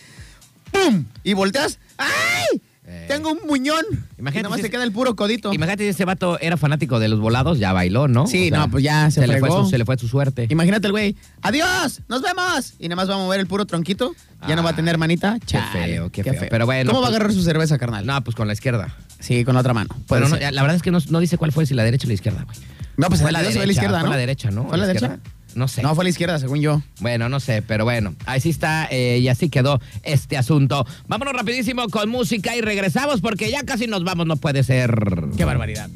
¡Pum! 0.73 1.05
Y 1.25 1.35
volteas. 1.35 1.79
¡Ay! 1.99 2.61
Tengo 3.09 3.33
un 3.33 3.41
muñón. 3.49 3.85
Imagínate 4.17 4.45
nomás 4.45 4.59
si- 4.59 4.62
te 4.62 4.71
queda 4.71 4.85
el 4.85 4.93
puro 4.93 5.17
codito. 5.17 5.53
Imagínate 5.53 5.83
si 5.83 5.89
ese 5.91 6.05
vato 6.05 6.39
era 6.41 6.57
fanático 6.57 7.01
de 7.01 7.09
los 7.09 7.19
volados, 7.19 7.59
ya 7.59 7.73
bailó, 7.73 8.07
¿no? 8.07 8.29
Sí, 8.29 8.51
no, 8.53 8.71
pues 8.71 8.85
ya 8.85 9.11
se 9.11 9.27
le 9.27 9.39
fue 9.41 9.51
su, 9.51 9.67
se 9.69 9.79
le 9.79 9.85
fue 9.85 9.99
su 9.99 10.07
suerte. 10.07 10.47
Imagínate 10.51 10.87
el 10.87 10.93
güey. 10.93 11.17
¡Adiós! 11.43 12.03
¡Nos 12.09 12.23
vemos! 12.23 12.75
Y 12.79 12.89
nada 12.89 12.97
más 12.97 13.11
va 13.11 13.14
a 13.14 13.19
mover 13.19 13.41
el 13.41 13.49
puro 13.49 13.67
tronquito. 13.67 14.14
Ya 14.47 14.55
no 14.55 14.62
va 14.62 14.71
a 14.71 14.77
tener 14.77 14.99
manita. 14.99 15.37
Qué 15.41 15.47
Chale, 15.47 15.73
feo, 15.73 16.11
qué, 16.12 16.23
feo. 16.23 16.47
Pero 16.49 16.64
bueno. 16.67 16.91
¿Cómo 16.93 17.01
va 17.01 17.09
a 17.09 17.11
pues- 17.11 17.17
agarrar 17.17 17.35
su 17.35 17.43
cerveza, 17.43 17.77
carnal? 17.77 18.07
No, 18.07 18.23
pues 18.23 18.37
con 18.37 18.47
la 18.47 18.53
izquierda. 18.53 18.95
Sí, 19.19 19.45
con 19.45 19.55
la 19.55 19.61
otra 19.62 19.75
mano. 19.75 19.91
Pero 20.09 20.29
no, 20.29 20.37
la 20.37 20.62
verdad 20.62 20.77
es 20.77 20.83
que 20.83 20.93
no, 20.93 20.99
no 21.11 21.19
dice 21.19 21.39
cuál 21.39 21.51
fue, 21.51 21.67
si 21.67 21.75
la 21.75 21.83
derecha 21.83 22.07
o 22.07 22.09
la 22.09 22.14
izquierda, 22.14 22.45
güey. 22.45 22.57
No, 22.97 23.09
pues 23.09 23.21
fue 23.21 23.33
la 23.33 23.41
video 23.41 23.53
se 23.53 23.59
ve 23.59 23.67
la 23.67 23.73
derecha, 23.73 23.81
izquierda, 23.83 23.99
fue 24.01 24.09
¿no? 24.09 24.11
la 24.14 24.17
derecha, 24.21 24.51
¿no? 24.53 24.69
¿Fue 24.69 24.79
la 24.79 24.87
derecha? 24.87 25.07
izquierda? 25.07 25.31
No 25.57 25.69
sé. 25.69 25.83
No, 25.83 25.95
fue 25.95 26.05
la 26.05 26.11
izquierda, 26.11 26.39
según 26.39 26.61
yo. 26.61 26.83
Bueno, 27.01 27.31
no 27.31 27.41
sé, 27.41 27.63
pero 27.63 27.85
bueno, 27.85 28.15
así 28.27 28.51
está 28.51 28.89
eh, 28.91 29.19
y 29.23 29.29
así 29.29 29.49
quedó 29.49 29.81
este 30.03 30.37
asunto. 30.37 30.87
Vámonos 31.09 31.33
rapidísimo 31.33 31.89
con 31.89 32.11
música 32.11 32.55
y 32.55 32.61
regresamos 32.61 33.23
porque 33.23 33.51
ya 33.51 33.63
casi 33.63 33.87
nos 33.87 34.05
vamos, 34.05 34.27
no 34.27 34.37
puede 34.37 34.63
ser. 34.63 34.95
Qué 35.35 35.47
barbaridad. 35.47 35.89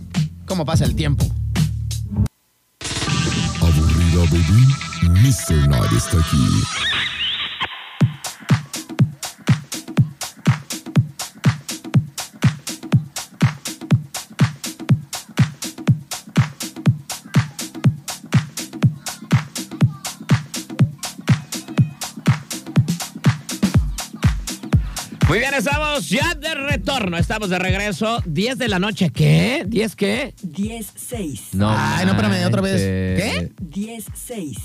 ¿Cómo 0.47 0.65
pasa 0.65 0.87
el 0.87 0.97
tiempo? 0.97 1.27
Aburrida, 3.61 4.25
baby. 4.31 5.21
Mr. 5.21 5.69
Night 5.69 5.93
está 5.93 6.19
aquí. 6.19 6.99
Muy 25.31 25.39
bien, 25.39 25.55
estamos 25.55 26.09
ya 26.09 26.35
de 26.35 26.57
retorno, 26.57 27.16
estamos 27.16 27.51
de 27.51 27.61
regreso. 27.61 28.20
10 28.26 28.59
de 28.59 28.66
la 28.66 28.81
noche, 28.81 29.11
¿qué? 29.11 29.64
¿10 29.64 29.95
qué? 29.95 30.35
10-6. 30.43 31.53
No. 31.53 31.70
Ay, 31.70 32.05
no, 32.05 32.11
espérame, 32.14 32.45
otra 32.49 32.61
vez. 32.61 32.81
¿Qué? 32.81 33.53
10-6. 33.62 34.59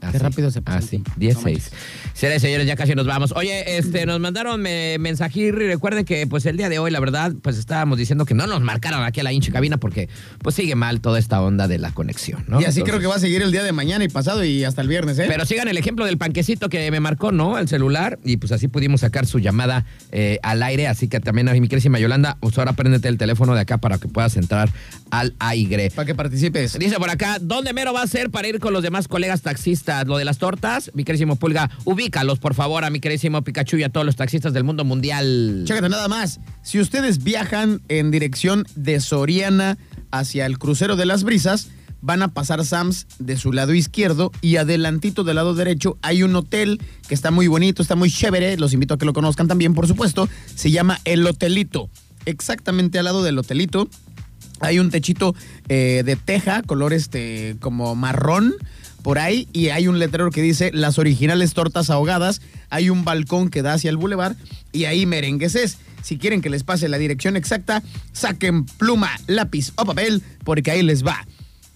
Así, 0.00 0.18
rápido 0.18 0.52
se 0.52 0.62
pasa 0.62 0.78
Así, 0.78 0.88
tiempo. 0.90 1.10
10, 1.16 1.34
No 1.34 1.42
6. 1.42 1.72
Señores, 2.14 2.42
señores, 2.42 2.66
ya 2.66 2.76
casi 2.76 2.94
nos 2.94 3.06
vamos. 3.06 3.32
Oye, 3.36 3.76
este, 3.76 4.06
nos 4.06 4.20
mandaron 4.20 4.62
me, 4.62 4.96
mensajir 4.98 5.54
y 5.60 5.66
recuerden 5.66 6.04
que 6.04 6.26
pues 6.28 6.46
el 6.46 6.56
día 6.56 6.68
de 6.68 6.78
hoy, 6.78 6.92
la 6.92 7.00
verdad, 7.00 7.32
pues 7.42 7.58
estábamos 7.58 7.98
diciendo 7.98 8.24
que 8.24 8.34
no 8.34 8.46
nos 8.46 8.60
marcaron 8.60 9.02
aquí 9.02 9.18
a 9.18 9.24
la 9.24 9.32
hincha 9.32 9.50
cabina 9.50 9.78
porque 9.78 10.08
pues 10.40 10.54
sigue 10.54 10.76
mal 10.76 11.00
toda 11.00 11.18
esta 11.18 11.42
onda 11.42 11.66
de 11.66 11.78
la 11.78 11.90
conexión, 11.90 12.44
¿no? 12.46 12.60
y 12.60 12.64
así 12.66 12.80
Entonces- 12.80 12.84
creo 12.84 13.00
que 13.00 13.06
va 13.08 13.16
a 13.16 13.18
seguir 13.18 13.42
el 13.42 13.50
día 13.50 13.64
de 13.64 13.72
mañana 13.72 14.04
y 14.04 14.08
pasado 14.08 14.44
y 14.44 14.62
hasta 14.62 14.80
el 14.80 14.88
viernes, 14.88 15.18
¿eh? 15.18 15.24
Pero 15.26 15.44
sigan 15.44 15.66
el 15.66 15.76
ejemplo 15.76 16.04
del 16.04 16.16
panquecito 16.16 16.68
que 16.68 16.88
me 16.92 17.00
marcó, 17.00 17.32
¿no? 17.32 17.58
El 17.58 17.66
celular. 17.68 18.20
Y 18.24 18.36
pues 18.36 18.52
así 18.52 18.68
pudimos 18.68 19.00
sacar 19.00 19.26
su 19.26 19.40
llamada 19.40 19.84
eh, 20.12 20.38
al 20.44 20.62
aire. 20.62 20.86
Así 20.86 21.08
que 21.08 21.18
también, 21.18 21.48
a 21.48 21.52
mi 21.54 21.66
querísima 21.66 21.98
Yolanda, 21.98 22.36
pues 22.40 22.56
ahora 22.58 22.74
préndete 22.74 23.08
el 23.08 23.18
teléfono 23.18 23.54
de 23.54 23.60
acá 23.60 23.78
para 23.78 23.98
que 23.98 24.06
puedas 24.06 24.36
entrar 24.36 24.70
al 25.10 25.34
aire. 25.40 25.90
Para 25.90 26.06
que 26.06 26.14
participes. 26.14 26.78
Dice 26.78 26.96
por 26.96 27.10
acá, 27.10 27.38
¿dónde 27.40 27.72
mero 27.72 27.92
va 27.92 28.02
a 28.02 28.06
ser 28.06 28.30
para 28.30 28.46
ir 28.46 28.60
con 28.60 28.72
los 28.72 28.82
demás 28.82 29.08
colegas 29.08 29.42
taxistas? 29.42 30.06
Lo 30.06 30.16
de 30.16 30.24
las 30.24 30.38
tortas, 30.38 30.92
mi 30.94 31.02
querísimo 31.04 31.36
Pulga, 31.36 31.70
ubícalos, 32.04 32.38
por 32.38 32.52
favor, 32.52 32.84
a 32.84 32.90
mi 32.90 33.00
querísimo 33.00 33.42
Pikachu 33.42 33.78
y 33.78 33.82
a 33.82 33.88
todos 33.88 34.04
los 34.04 34.16
taxistas 34.16 34.52
del 34.52 34.62
mundo 34.62 34.84
mundial. 34.84 35.62
Chécate 35.64 35.88
nada 35.88 36.06
más. 36.06 36.38
Si 36.62 36.78
ustedes 36.78 37.24
viajan 37.24 37.80
en 37.88 38.10
dirección 38.10 38.66
de 38.76 39.00
Soriana 39.00 39.78
hacia 40.10 40.44
el 40.44 40.58
crucero 40.58 40.96
de 40.96 41.06
las 41.06 41.24
brisas, 41.24 41.68
van 42.02 42.22
a 42.22 42.28
pasar 42.28 42.62
Sams 42.62 43.06
de 43.18 43.38
su 43.38 43.54
lado 43.54 43.72
izquierdo 43.72 44.32
y 44.42 44.56
adelantito 44.56 45.24
del 45.24 45.36
lado 45.36 45.54
derecho 45.54 45.96
hay 46.02 46.22
un 46.22 46.36
hotel 46.36 46.78
que 47.08 47.14
está 47.14 47.30
muy 47.30 47.46
bonito, 47.46 47.80
está 47.80 47.96
muy 47.96 48.10
chévere. 48.10 48.58
Los 48.58 48.74
invito 48.74 48.92
a 48.92 48.98
que 48.98 49.06
lo 49.06 49.14
conozcan 49.14 49.48
también, 49.48 49.72
por 49.72 49.88
supuesto. 49.88 50.28
Se 50.54 50.70
llama 50.70 51.00
El 51.06 51.26
Hotelito. 51.26 51.88
Exactamente 52.26 52.98
al 52.98 53.06
lado 53.06 53.22
del 53.22 53.38
hotelito 53.38 53.88
hay 54.60 54.78
un 54.78 54.90
techito 54.90 55.34
eh, 55.68 56.02
de 56.04 56.16
teja, 56.16 56.62
color 56.62 56.92
este 56.92 57.56
como 57.60 57.94
marrón 57.94 58.54
por 59.04 59.18
ahí 59.18 59.46
y 59.52 59.68
hay 59.68 59.86
un 59.86 59.98
letrero 59.98 60.30
que 60.30 60.40
dice 60.40 60.70
las 60.72 60.98
originales 60.98 61.52
tortas 61.52 61.90
ahogadas. 61.90 62.40
Hay 62.70 62.88
un 62.88 63.04
balcón 63.04 63.50
que 63.50 63.60
da 63.60 63.74
hacia 63.74 63.90
el 63.90 63.98
bulevar 63.98 64.34
y 64.72 64.86
ahí 64.86 65.04
merengues 65.04 65.54
es. 65.54 65.76
Si 66.02 66.16
quieren 66.16 66.40
que 66.40 66.48
les 66.48 66.64
pase 66.64 66.88
la 66.88 66.96
dirección 66.96 67.36
exacta, 67.36 67.82
saquen 68.12 68.64
pluma, 68.64 69.10
lápiz 69.26 69.72
o 69.76 69.84
papel 69.84 70.22
porque 70.42 70.70
ahí 70.70 70.82
les 70.82 71.06
va. 71.06 71.26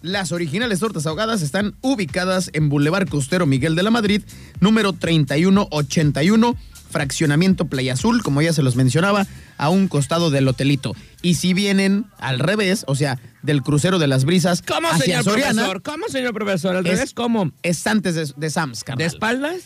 Las 0.01 0.33
originales 0.33 0.81
tortas 0.81 1.07
ahogadas 1.07 1.43
están 1.43 1.75
ubicadas 1.83 2.51
en 2.55 2.71
Boulevard 2.71 3.09
Costero 3.09 3.45
Miguel 3.45 3.77
de 3.77 3.83
la 3.83 3.91
Madrid, 3.91 4.23
número 4.61 4.95
3181, 4.95 6.57
fraccionamiento 6.91 7.67
Playa 7.67 7.95
Azul, 7.95 8.23
como 8.23 8.43
ya 8.43 8.53
se 8.53 8.63
los 8.63 8.77
mencionaba, 8.77 9.27
a 9.57 9.69
un 9.69 9.89
costado 9.89 10.31
del 10.31 10.49
hotelito. 10.49 10.95
Y 11.23 11.35
si 11.35 11.55
vienen 11.55 12.07
al 12.19 12.39
revés, 12.39 12.85
o 12.87 12.95
sea, 12.95 13.19
del 13.43 13.63
crucero 13.63 13.99
de 13.99 14.07
las 14.07 14.25
brisas 14.25 14.63
¿Cómo, 14.63 14.89
hacia 14.89 15.05
señor 15.05 15.25
Soriana, 15.25 15.53
profesor? 15.63 15.83
¿Cómo, 15.83 16.09
señor 16.09 16.35
profesor? 16.35 16.77
¿Al 16.77 16.87
Es- 16.87 16.93
revés 16.93 17.15
cómo? 17.15 17.51
es 17.63 17.87
antes 17.87 18.15
de, 18.15 18.33
de 18.37 18.51
Sams, 18.51 18.85
carnal. 18.85 18.99
¿De 18.99 19.05
espaldas? 19.07 19.57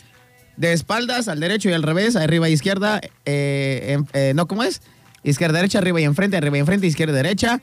De 0.57 0.73
espaldas 0.73 1.27
al 1.27 1.39
derecho 1.39 1.69
y 1.69 1.73
al 1.73 1.81
revés, 1.83 2.15
arriba 2.15 2.47
e 2.47 2.51
izquierda, 2.51 3.01
eh, 3.25 3.95
en- 3.97 4.07
eh, 4.13 4.33
no, 4.35 4.47
¿cómo 4.47 4.63
es? 4.63 4.81
Izquierda, 5.23 5.55
derecha, 5.57 5.79
arriba 5.79 6.01
y 6.01 6.03
enfrente, 6.03 6.37
arriba 6.37 6.57
y 6.57 6.59
enfrente, 6.59 6.85
izquierda, 6.85 7.13
derecha. 7.15 7.61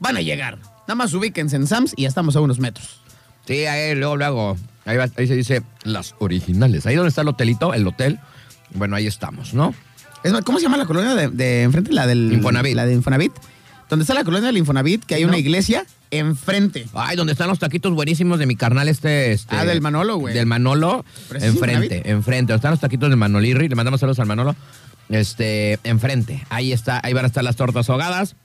Van 0.00 0.16
a 0.16 0.20
llegar. 0.22 0.58
Nada 0.88 0.94
más 0.96 1.12
ubíquense 1.14 1.54
en 1.56 1.66
Sams 1.66 1.92
y 1.96 2.02
ya 2.02 2.08
estamos 2.08 2.34
a 2.34 2.40
unos 2.40 2.58
metros. 2.58 3.00
Sí, 3.46 3.66
ahí 3.66 3.94
luego, 3.94 4.16
luego. 4.16 4.56
Ahí, 4.84 4.96
va- 4.96 5.08
ahí 5.16 5.26
se 5.28 5.36
dice 5.36 5.62
las 5.84 6.14
originales. 6.18 6.86
Ahí 6.86 6.96
donde 6.96 7.10
está 7.10 7.20
el 7.22 7.28
hotelito, 7.28 7.72
el 7.74 7.86
hotel. 7.86 8.18
Bueno, 8.74 8.96
ahí 8.96 9.06
estamos, 9.06 9.54
¿no? 9.54 9.74
Es 10.24 10.32
más, 10.32 10.42
¿Cómo 10.42 10.58
se 10.58 10.64
llama 10.64 10.76
la 10.76 10.86
colonia 10.86 11.14
de, 11.14 11.28
de 11.28 11.62
enfrente? 11.62 11.92
La 11.92 12.06
del 12.06 12.32
Infonavit. 12.32 12.74
La 12.76 12.86
de 12.86 12.94
Infonavit. 12.94 13.32
Donde 13.90 14.04
está 14.04 14.14
la 14.14 14.24
colonia 14.24 14.46
del 14.46 14.56
Infonavit, 14.58 15.04
que 15.04 15.16
hay 15.16 15.22
No. 15.22 15.28
una 15.28 15.38
iglesia 15.38 15.84
enfrente. 16.10 16.86
Ay, 16.94 17.16
donde 17.16 17.32
están 17.32 17.48
los 17.48 17.58
taquitos 17.58 17.92
buenísimos 17.92 18.38
de 18.38 18.46
mi 18.46 18.56
carnal 18.56 18.88
este. 18.88 19.32
este 19.32 19.54
Ah, 19.56 19.64
del 19.64 19.80
Manolo, 19.80 20.16
güey. 20.16 20.32
Del 20.34 20.46
Manolo. 20.46 21.04
Enfrente, 21.34 22.10
enfrente. 22.10 22.52
Donde 22.52 22.56
están 22.56 22.70
los 22.70 22.80
taquitos 22.80 23.08
del 23.10 23.18
Manolirri. 23.18 23.68
Le 23.68 23.74
mandamos 23.74 24.00
saludos 24.00 24.18
al 24.20 24.26
Manolo. 24.26 24.54
Este, 25.08 25.78
enfrente. 25.84 26.46
Ahí 26.48 26.72
está, 26.72 27.00
ahí 27.02 27.12
van 27.12 27.24
a 27.24 27.28
estar 27.28 27.44
las 27.44 27.56
tortas 27.56 27.90
ahogadas. 27.90 28.36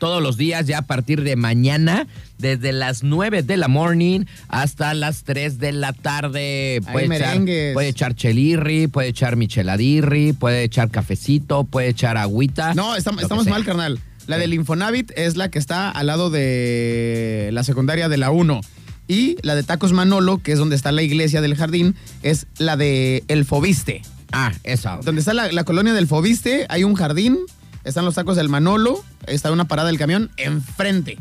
Todos 0.00 0.20
los 0.20 0.36
días 0.36 0.66
ya 0.66 0.78
a 0.78 0.82
partir 0.82 1.22
de 1.22 1.36
mañana, 1.36 2.08
desde 2.38 2.72
las 2.72 3.04
9 3.04 3.44
de 3.44 3.56
la 3.56 3.68
morning 3.68 4.24
hasta 4.48 4.92
las 4.94 5.22
3 5.22 5.58
de 5.58 5.72
la 5.72 5.92
tarde. 5.92 6.80
Puede 6.90 7.04
echar, 7.06 7.18
merengues. 7.18 7.74
puede 7.74 7.88
echar 7.88 8.14
chelirri, 8.16 8.88
puede 8.88 9.08
echar 9.08 9.36
micheladirri, 9.36 10.32
puede 10.32 10.64
echar 10.64 10.90
cafecito, 10.90 11.64
puede 11.64 11.88
echar 11.88 12.16
agüita. 12.16 12.74
No, 12.74 12.96
estamos, 12.96 13.46
mal, 13.46 13.64
carnal. 13.64 14.00
La 14.26 14.38
del 14.38 14.54
Infonavit 14.54 15.12
es 15.16 15.36
la 15.36 15.50
que 15.50 15.58
está 15.58 15.90
al 15.90 16.06
lado 16.06 16.30
de 16.30 17.50
la 17.52 17.62
secundaria 17.62 18.08
de 18.08 18.16
la 18.16 18.30
1. 18.30 18.60
Y 19.06 19.36
la 19.42 19.54
de 19.54 19.64
Tacos 19.64 19.92
Manolo, 19.92 20.38
que 20.38 20.52
es 20.52 20.58
donde 20.58 20.76
está 20.76 20.92
la 20.92 21.02
iglesia 21.02 21.40
del 21.40 21.56
jardín, 21.56 21.94
es 22.22 22.46
la 22.58 22.76
de 22.76 23.22
El 23.28 23.44
Fobiste. 23.44 24.02
Ah, 24.32 24.52
esa. 24.62 24.98
Donde 25.04 25.20
está 25.20 25.34
la, 25.34 25.52
la 25.52 25.64
colonia 25.64 25.92
del 25.92 26.06
Fobiste, 26.06 26.64
hay 26.68 26.84
un 26.84 26.94
jardín, 26.94 27.38
están 27.84 28.04
los 28.04 28.14
tacos 28.14 28.36
del 28.36 28.48
Manolo, 28.48 29.02
está 29.26 29.50
una 29.52 29.66
parada 29.66 29.88
del 29.88 29.98
camión 29.98 30.30
enfrente. 30.36 31.18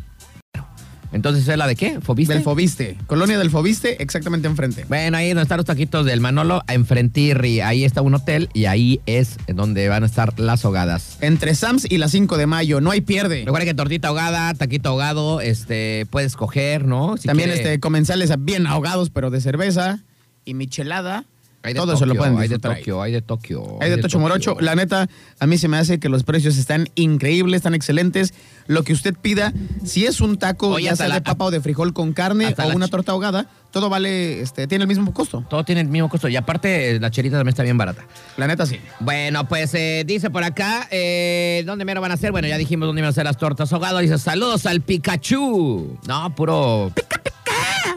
Entonces, 1.12 1.48
¿es 1.48 1.58
la 1.58 1.66
de 1.66 1.76
qué? 1.76 2.00
¿Fobiste? 2.02 2.36
Del 2.36 2.44
Fobiste. 2.44 2.96
Colonia 3.08 3.40
del 3.40 3.50
Fobiste, 3.50 4.00
exactamente 4.04 4.48
enfrente. 4.48 4.86
Bueno, 4.88 5.18
ahí 5.18 5.30
donde 5.30 5.42
están 5.42 5.58
los 5.58 5.66
taquitos 5.66 6.06
del 6.06 6.22
Manolo, 6.22 6.62
enfrentirri. 6.68 7.62
Ahí 7.62 7.84
está 7.84 8.04
un 8.04 8.14
hotel 8.14 8.48
y 8.54 8.66
ahí 8.66 9.02
es 9.08 9.38
donde 9.48 9.90
van 9.90 10.04
a 10.04 10.06
estar 10.06 10.40
las 10.40 10.64
hogadas. 10.66 11.18
Entre 11.22 11.56
Sams 11.56 11.88
y 11.90 11.98
la 11.98 12.10
5 12.10 12.38
de 12.38 12.46
mayo, 12.46 12.80
no 12.80 12.92
hay 12.92 13.02
pierde. 13.02 13.40
Recuerda 13.44 13.66
que 13.66 13.74
tortita 13.74 14.10
ahogada, 14.10 14.54
taquito 14.54 14.90
ahogado, 14.90 15.42
este, 15.42 16.06
puedes 16.12 16.36
coger, 16.36 16.86
¿no? 16.86 17.18
Si 17.18 17.28
También 17.28 17.50
quiere- 17.50 17.64
este, 17.64 17.80
comensales 17.80 18.32
bien 18.46 18.68
ahogados, 18.68 19.10
pero 19.10 19.32
de 19.32 19.42
cerveza 19.42 20.02
y 20.46 20.54
michelada. 20.54 21.26
Hay 21.62 21.74
de 21.74 21.80
todo 21.80 21.94
eso 21.94 22.06
lo 22.06 22.14
Tokio, 22.14 22.20
pueden 22.22 22.38
Hay 22.40 22.48
de. 22.48 22.60
Tokio, 22.60 23.02
hay 23.02 23.12
de 23.12 23.22
Tokio. 23.22 23.78
Hay 23.82 23.90
de 23.90 23.98
Tocho 23.98 24.18
Morocho. 24.20 24.58
La 24.62 24.76
neta, 24.76 25.10
a 25.40 25.46
mí 25.48 25.58
se 25.58 25.68
me 25.68 25.78
hace 25.78 26.00
que 26.00 26.08
los 26.08 26.24
precios 26.24 26.58
están 26.58 26.88
increíbles, 26.96 27.58
están 27.58 27.74
excelentes. 27.76 28.34
Lo 28.68 28.84
que 28.84 28.94
usted 28.94 29.14
pida, 29.16 29.52
si 29.84 30.06
es 30.06 30.22
un 30.22 30.38
taco, 30.38 30.70
Oye, 30.70 30.86
ya 30.86 30.96
sea 30.96 31.08
la- 31.08 31.16
de 31.16 31.22
papa 31.22 31.46
o 31.46 31.52
de 31.52 31.60
frijol 31.60 31.94
con 31.94 32.14
carne 32.14 32.56
o 32.58 32.68
una 32.76 32.88
torta 32.88 33.12
ahogada, 33.12 33.48
todo 33.72 33.90
vale, 33.90 34.42
este, 34.42 34.68
tiene 34.68 34.84
el 34.84 34.88
mismo 34.88 35.14
costo. 35.14 35.44
Todo 35.50 35.64
tiene 35.66 35.82
el 35.82 35.88
mismo 35.90 36.08
costo. 36.08 36.30
Y 36.30 36.36
aparte, 36.36 37.00
la 37.00 37.12
cherita 37.12 37.38
también 37.38 37.50
está 37.50 37.64
bien 37.64 37.78
barata. 37.78 38.04
La 38.38 38.48
neta, 38.48 38.66
sí. 38.66 38.80
Bueno, 39.00 39.48
pues 39.48 39.74
eh, 39.74 40.04
dice 40.08 40.30
por 40.30 40.44
acá, 40.44 40.88
eh, 40.92 41.64
¿dónde 41.66 41.84
mero 41.84 42.00
van 42.00 42.12
a 42.12 42.18
ser? 42.18 42.32
Bueno, 42.32 42.48
ya 42.48 42.58
dijimos 42.58 42.88
dónde 42.88 43.02
iban 43.02 43.10
a 43.10 43.14
ser 43.14 43.26
las 43.26 43.38
tortas 43.38 43.74
ahogadas. 43.74 44.02
Dice, 44.02 44.18
saludos 44.18 44.66
al 44.66 44.82
Pikachu. 44.82 45.98
No, 46.08 46.36
puro... 46.36 46.92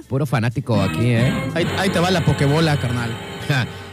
Puro 0.09 0.27
fanático 0.27 0.79
aquí, 0.79 1.07
¿eh? 1.07 1.33
Ahí, 1.55 1.67
ahí 1.79 1.89
te 1.89 1.99
va 1.99 2.11
la 2.11 2.23
pokebola, 2.23 2.79
carnal. 2.79 3.17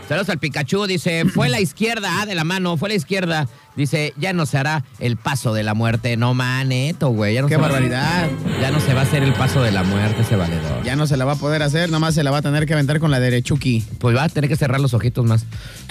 Saludos 0.07 0.29
al 0.29 0.39
Pikachu, 0.39 0.87
dice, 0.87 1.25
fue 1.25 1.49
la 1.49 1.59
izquierda, 1.61 2.21
ah, 2.21 2.25
de 2.25 2.33
la 2.33 2.43
mano, 2.43 2.77
fue 2.77 2.89
la 2.89 2.95
izquierda. 2.95 3.47
Dice, 3.75 4.13
ya 4.17 4.33
no 4.33 4.45
se 4.47 4.57
hará 4.57 4.83
el 4.99 5.15
paso 5.17 5.53
de 5.53 5.61
la 5.63 5.73
muerte. 5.75 6.17
No 6.17 6.33
maneto, 6.33 7.09
güey. 7.09 7.35
ya 7.35 7.41
no 7.41 7.47
Qué 7.47 7.53
se 7.55 7.61
va 7.61 7.67
a- 7.67 7.69
barbaridad. 7.69 8.27
ya 8.59 8.71
no 8.71 8.79
se 8.79 8.93
va 8.95 9.01
a 9.01 9.03
hacer 9.03 9.21
el 9.23 9.33
paso 9.33 9.61
de 9.61 9.71
la 9.71 9.83
muerte 9.83 10.23
ese 10.23 10.35
valedor. 10.35 10.83
Ya 10.83 10.95
no 10.95 11.05
se 11.07 11.15
la 11.15 11.25
va 11.25 11.33
a 11.33 11.35
poder 11.35 11.61
hacer, 11.61 11.91
nomás 11.91 12.15
se 12.15 12.23
la 12.23 12.31
va 12.31 12.39
a 12.39 12.41
tener 12.41 12.65
que 12.65 12.73
aventar 12.73 12.99
con 12.99 13.11
la 13.11 13.19
derechuki. 13.19 13.85
Pues 13.99 14.15
va 14.17 14.23
a 14.23 14.29
tener 14.29 14.49
que 14.49 14.55
cerrar 14.55 14.79
los 14.81 14.93
ojitos 14.95 15.25
más. 15.25 15.45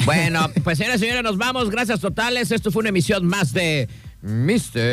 Bueno, 0.04 0.50
pues 0.64 0.78
señores 0.78 1.00
y 1.00 1.04
señores, 1.04 1.22
nos 1.22 1.38
vamos. 1.38 1.70
Gracias 1.70 2.00
totales. 2.00 2.50
Esto 2.50 2.72
fue 2.72 2.80
una 2.80 2.88
emisión 2.90 3.24
más 3.24 3.52
de 3.52 3.88
Mister. 4.20 4.88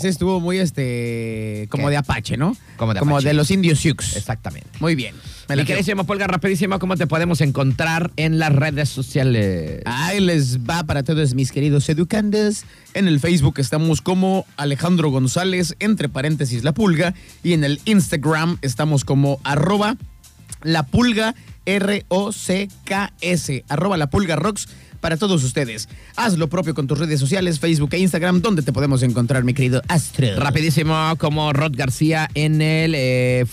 Ese, 0.00 0.08
estuvo 0.08 0.40
muy, 0.40 0.58
este, 0.58 1.66
como 1.70 1.86
¿Qué? 1.86 1.90
de 1.90 1.96
Apache, 1.98 2.36
¿no? 2.36 2.56
Como 2.76 2.94
de 2.94 3.00
Apache. 3.00 3.34
los 3.34 3.50
indios 3.50 3.78
Sioux. 3.78 4.16
Exactamente. 4.16 4.68
Muy 4.80 4.94
bien. 4.94 5.14
Mi 5.48 5.54
creo. 5.54 5.66
queridísimo 5.66 6.04
Polga, 6.04 6.26
rapidísimo, 6.26 6.78
¿cómo 6.78 6.96
te 6.96 7.06
podemos 7.06 7.40
encontrar 7.40 8.10
en 8.16 8.38
las 8.38 8.54
redes 8.54 8.88
sociales? 8.88 9.82
Ahí 9.84 10.20
les 10.20 10.60
va 10.60 10.84
para 10.84 11.02
todos 11.02 11.34
mis 11.34 11.52
queridos 11.52 11.88
educandos. 11.88 12.64
En 12.94 13.08
el 13.08 13.20
Facebook 13.20 13.58
estamos 13.58 14.00
como 14.00 14.46
Alejandro 14.56 15.10
González, 15.10 15.74
entre 15.80 16.08
paréntesis 16.08 16.62
la 16.64 16.72
pulga. 16.72 17.14
Y 17.42 17.52
en 17.52 17.64
el 17.64 17.80
Instagram 17.84 18.58
estamos 18.62 19.04
como 19.04 19.40
arroba 19.42 19.96
la 20.62 20.84
pulga 20.86 21.34
R-O-C-K-S. 21.66 23.64
Arroba 23.68 23.96
la 23.96 24.08
pulga 24.08 24.36
rocks 24.36 24.68
para 25.00 25.16
todos 25.16 25.42
ustedes. 25.44 25.88
Haz 26.16 26.38
lo 26.38 26.48
propio 26.48 26.74
con 26.74 26.86
tus 26.86 26.98
redes 26.98 27.20
sociales, 27.20 27.58
Facebook 27.58 27.90
e 27.92 27.98
Instagram, 27.98 28.40
donde 28.42 28.62
te 28.62 28.72
podemos 28.72 29.02
encontrar, 29.02 29.44
mi 29.44 29.54
querido 29.54 29.82
Astro. 29.88 30.36
Rapidísimo, 30.36 31.14
como 31.18 31.52
Rod 31.52 31.72
García 31.74 32.28
en 32.34 32.62
el 32.62 32.94
eh, 32.94 33.44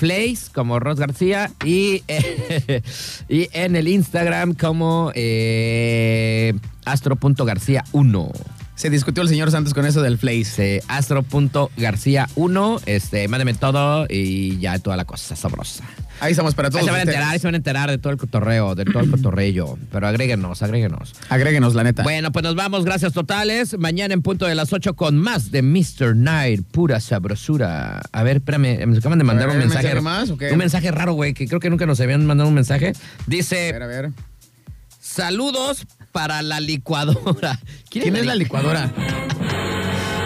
como 0.54 0.80
Rod 0.80 1.00
García, 1.00 1.52
y, 1.66 2.04
y 3.30 3.50
en 3.54 3.76
el 3.76 3.88
Instagram 3.88 4.54
como 4.54 5.12
eh, 5.16 6.54
astro.garcía1. 6.86 8.32
Se 8.76 8.90
discutió 8.92 9.24
el 9.24 9.30
señor 9.30 9.50
Santos 9.50 9.74
con 9.74 9.86
eso 9.86 10.02
del. 10.04 10.20
Este, 10.22 10.84
astro.garcía1, 10.88 12.82
este, 12.86 13.28
mándeme 13.28 13.54
todo 13.56 14.06
y 14.10 14.60
ya 14.60 14.78
toda 14.80 14.98
la 14.98 15.06
cosa 15.06 15.36
sabrosa. 15.36 15.84
Ahí 16.20 16.32
estamos 16.32 16.56
para 16.56 16.68
Ahí 16.68 16.72
todos 16.72 16.86
se 16.86 16.92
van 16.92 17.00
a 17.00 17.04
enterar, 17.04 17.24
ahí 17.32 17.40
se 17.40 17.48
van 17.48 17.54
a 17.54 17.58
enterar 17.58 17.90
de 17.92 17.98
todo 17.98 18.12
el 18.12 18.18
cotorreo, 18.18 18.74
de 18.76 18.86
todo 18.86 19.02
el 19.02 19.12
cotorreo. 19.12 19.78
Pero 19.92 20.08
agréguenos, 20.08 20.64
agréguenos. 20.64 21.14
Agréguenos, 21.30 21.76
la 21.76 21.84
neta. 21.84 22.04
Bueno, 22.04 22.32
pues 22.32 22.44
nos 22.44 22.56
vamos, 22.56 22.86
gracias 22.86 23.14
totales. 23.14 23.78
Mañana 23.78 24.14
en 24.14 24.22
punto 24.22 24.46
de 24.46 24.56
las 24.56 24.74
8 24.74 24.96
con 24.96 25.18
más 25.18 25.52
de 25.52 25.62
Mr. 25.62 26.16
Night, 26.16 26.64
pura 26.72 27.00
sabrosura. 27.00 28.02
A 28.12 28.24
ver, 28.24 28.38
espérame, 28.38 28.86
me 28.88 28.98
acaban 28.98 29.20
de 29.20 29.24
mandar 29.26 29.50
un 29.50 29.58
mensaje. 29.58 29.84
¿mensaje 29.94 30.02
más 30.02 30.30
o 30.32 30.38
qué? 30.38 30.52
Un 30.52 30.58
mensaje 30.58 30.92
raro, 30.92 31.14
güey, 31.14 31.34
que 31.34 31.48
creo 31.48 31.60
que 31.60 31.70
nunca 31.70 31.86
nos 31.86 32.00
habían 32.00 32.26
mandado 32.26 32.50
un 32.50 32.56
mensaje. 32.56 32.94
Dice, 33.28 33.70
A 33.70 33.74
ver, 33.74 33.84
a 33.84 33.88
ver. 33.88 34.10
saludos 35.00 35.86
para 36.12 36.42
la 36.42 36.60
licuadora. 36.60 37.60
¿Quién 37.90 38.16
es 38.16 38.26
la 38.26 38.36
licuadora? 38.36 38.92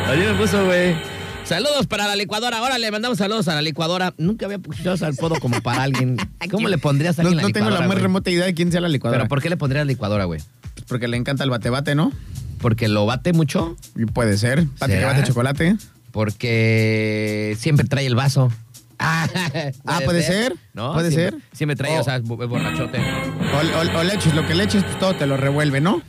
Ayer 0.07 0.31
me 0.33 0.39
puso, 0.39 0.65
güey. 0.65 0.95
Saludos 1.43 1.87
para 1.87 2.07
la 2.07 2.15
licuadora. 2.15 2.59
Ahora 2.59 2.77
le 2.77 2.89
mandamos 2.91 3.17
saludos 3.17 3.47
a 3.47 3.55
la 3.55 3.61
licuadora. 3.61 4.13
Nunca 4.17 4.45
había 4.45 4.57
escuchado 4.57 5.05
al 5.05 5.15
podo 5.15 5.35
como 5.39 5.61
para 5.61 5.83
alguien. 5.83 6.17
¿Cómo 6.51 6.69
le 6.69 6.77
pondrías 6.77 7.19
a 7.19 7.23
No, 7.23 7.31
la 7.31 7.41
no 7.41 7.49
tengo 7.49 7.65
la 7.65 7.71
licuadora, 7.77 7.87
más 7.87 8.01
remota 8.01 8.29
idea 8.29 8.45
de 8.45 8.53
quién 8.53 8.71
sea 8.71 8.79
la 8.81 8.87
licuadora. 8.87 9.19
¿Pero 9.23 9.29
por 9.29 9.41
qué 9.41 9.49
le 9.49 9.57
pondrías 9.57 9.85
licuadora, 9.85 10.25
güey? 10.25 10.39
Porque 10.87 11.07
le 11.07 11.17
encanta 11.17 11.43
el 11.43 11.49
bate-bate, 11.49 11.93
¿no? 11.95 12.11
¿Porque 12.59 12.87
lo 12.87 13.05
bate 13.05 13.33
mucho? 13.33 13.75
Puede 14.13 14.37
ser. 14.37 14.65
Bate 14.79 14.99
que 14.99 15.05
bate 15.05 15.23
chocolate. 15.23 15.75
Porque 16.11 17.55
siempre 17.59 17.85
trae 17.87 18.05
el 18.05 18.15
vaso. 18.15 18.51
Ah, 18.99 19.27
Ah, 19.85 19.99
¿puede 20.05 20.21
ser? 20.23 20.55
¿No? 20.73 20.93
¿Puede 20.93 21.11
siempre, 21.11 21.39
ser? 21.41 21.49
Siempre 21.57 21.75
trae, 21.75 21.97
Oh. 21.97 22.01
o 22.01 22.03
sea, 22.03 22.19
bo- 22.19 22.41
es 22.43 22.47
borrachote. 22.49 22.99
O, 22.99 23.77
o- 23.97 23.99
o 23.99 24.03
le 24.03 24.13
eches 24.13 24.33
lo 24.35 24.45
que 24.47 24.53
le 24.55 24.63
eches, 24.63 24.83
pues 24.83 24.99
todo 24.99 25.15
te 25.15 25.25
lo 25.25 25.37
revuelve, 25.37 25.81
¿no? 25.81 26.01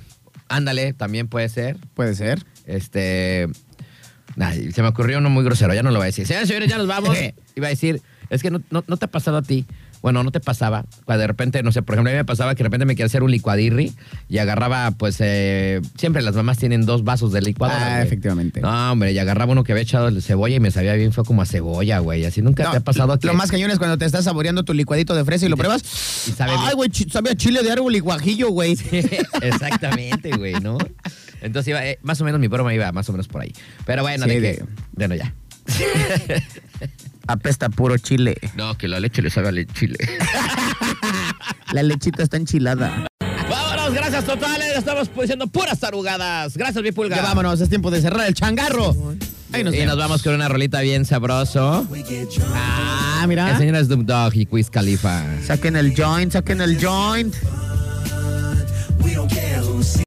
Ándale, 0.49 0.93
también 0.93 1.27
puede 1.29 1.49
ser. 1.49 1.79
Puede 1.95 2.15
ser. 2.15 2.45
Este. 2.67 3.49
Ay, 4.41 4.73
se 4.73 4.83
me 4.83 4.89
ocurrió 4.89 5.19
uno 5.19 5.31
muy 5.31 5.45
grosero, 5.45 5.75
ya 5.75 5.83
no 5.83 5.91
lo 5.91 5.97
voy 5.99 6.05
a 6.05 6.07
decir. 6.07 6.27
Señores, 6.27 6.49
señores, 6.49 6.69
ya 6.69 6.79
nos 6.79 6.87
vamos. 6.87 7.17
Iba 7.57 7.67
a 7.67 7.71
decir, 7.71 8.01
es 8.31 8.43
que 8.43 8.51
no, 8.51 8.61
no- 8.71 8.85
no 8.87 8.97
te 8.97 9.05
ha 9.05 9.11
pasado 9.11 9.37
a 9.39 9.43
ti. 9.43 9.67
Bueno, 10.03 10.23
no 10.25 10.31
te 10.33 10.41
pasaba. 10.41 10.85
Cuando 11.05 11.21
de 11.23 11.27
repente, 11.29 11.63
no 11.63 11.73
sé, 11.73 11.81
por 11.83 11.95
ejemplo, 11.95 12.11
a 12.11 12.13
mí 12.13 12.19
me 12.19 12.25
pasaba 12.25 12.55
que 12.55 12.59
de 12.59 12.65
repente 12.65 12.85
me 12.85 12.95
quería 12.95 13.07
hacer 13.07 13.23
un 13.23 13.31
licuadirri 13.31 13.93
y 14.29 14.39
agarraba, 14.39 14.91
pues, 14.91 15.17
eh, 15.21 15.81
siempre 15.97 16.23
las 16.23 16.35
mamás 16.35 16.59
tienen 16.59 16.85
dos 16.85 17.05
vasos 17.05 17.33
de 17.33 17.41
licuadora. 17.41 17.87
Ah, 17.87 17.95
güey. 17.97 18.07
efectivamente. 18.07 18.61
No, 18.61 18.93
hombre, 18.93 19.13
y 19.13 19.19
agarraba 19.19 19.53
uno 19.53 19.65
que 19.65 19.73
había 19.73 19.83
echado 19.83 20.11
cebolla 20.21 20.57
y 20.57 20.61
me 20.61 20.71
sabía 20.71 20.95
bien, 20.95 21.13
fue 21.13 21.25
como 21.25 21.41
a 21.43 21.47
cebolla, 21.47 22.01
güey. 22.01 22.25
Así 22.25 22.43
nunca 22.43 22.71
te 22.71 22.77
ha 22.77 22.81
pasado 22.81 23.19
que. 23.19 23.27
Lo 23.27 23.35
más 23.35 23.51
cañón 23.51 23.71
es 23.71 23.79
cuando 23.79 23.97
te 23.97 24.05
estás 24.05 24.25
saboreando 24.25 24.65
tu 24.65 24.75
licuadito 24.75 25.15
de 25.15 25.25
fresa 25.25 25.47
y 25.47 25.49
lo 25.49 25.57
pruebas. 25.57 25.83
Y 26.29 26.33
sabe 26.33 26.53
Ay, 26.59 26.75
güey, 26.75 26.91
sabe 27.11 27.31
a 27.31 27.35
chile 27.37 27.63
de 27.63 27.71
árbol 27.71 27.95
y 27.95 28.01
guajillo, 28.01 28.51
güey. 28.51 28.73
Exactamente, 29.41 30.37
güey, 30.37 30.55
¿no? 30.55 30.79
Entonces 31.41 31.69
iba, 31.69 31.87
eh, 31.87 31.99
más 32.03 32.21
o 32.21 32.25
menos 32.25 32.41
mi 32.41 32.49
broma 32.49 32.75
iba 32.75 32.91
más 32.93 33.09
o 33.09 33.13
menos 33.13 33.29
por 33.29 33.43
ahí. 33.43 33.53
Pero 33.87 34.03
bueno, 34.03 34.27
Sí, 34.27 34.39
de- 34.41 34.57
que. 34.57 34.65
Bueno, 34.93 35.15
ya. 35.15 35.33
Apesta 37.27 37.69
puro 37.69 37.97
chile. 37.99 38.37
No, 38.57 38.77
que 38.77 38.89
la 38.89 39.01
leche 39.01 39.23
le 39.23 39.31
sabe 39.31 39.49
a 39.49 39.73
chile. 39.75 39.99
La 41.73 41.83
lechita 41.83 42.23
está 42.23 42.37
enchilada. 42.37 43.07
Vámonos, 43.49 43.95
gracias 43.95 44.27
totales. 44.27 44.77
Estamos 44.77 45.11
diciendo 45.19 45.47
puras 45.47 45.81
tarugadas. 45.81 46.55
Gracias, 46.55 46.85
mi 46.85 46.93
pulga. 46.93 47.17
Ya 47.17 47.23
vámonos, 47.23 47.61
es 47.63 47.69
tiempo 47.71 47.91
de 47.91 48.03
cerrar 48.03 48.29
el 48.29 48.35
changarro. 48.35 48.95
Ahí 49.53 49.65
nos 49.65 49.75
y 49.75 49.85
nos 49.85 49.97
vamos 49.97 50.23
con 50.23 50.35
una 50.35 50.49
rolita 50.49 50.81
bien 50.81 51.05
sabroso. 51.07 51.87
Ah, 52.55 53.25
mira. 53.27 53.51
El 53.51 53.59
señor 53.59 53.85
Snoop 53.85 54.03
Dogg 54.05 54.37
y 54.37 54.47
Quiz 54.47 54.69
Khalifa. 54.69 55.23
Saquen 55.47 55.77
el 55.77 55.95
joint, 55.95 56.33
saquen 56.33 56.61
el 56.61 56.79
joint. 56.83 57.35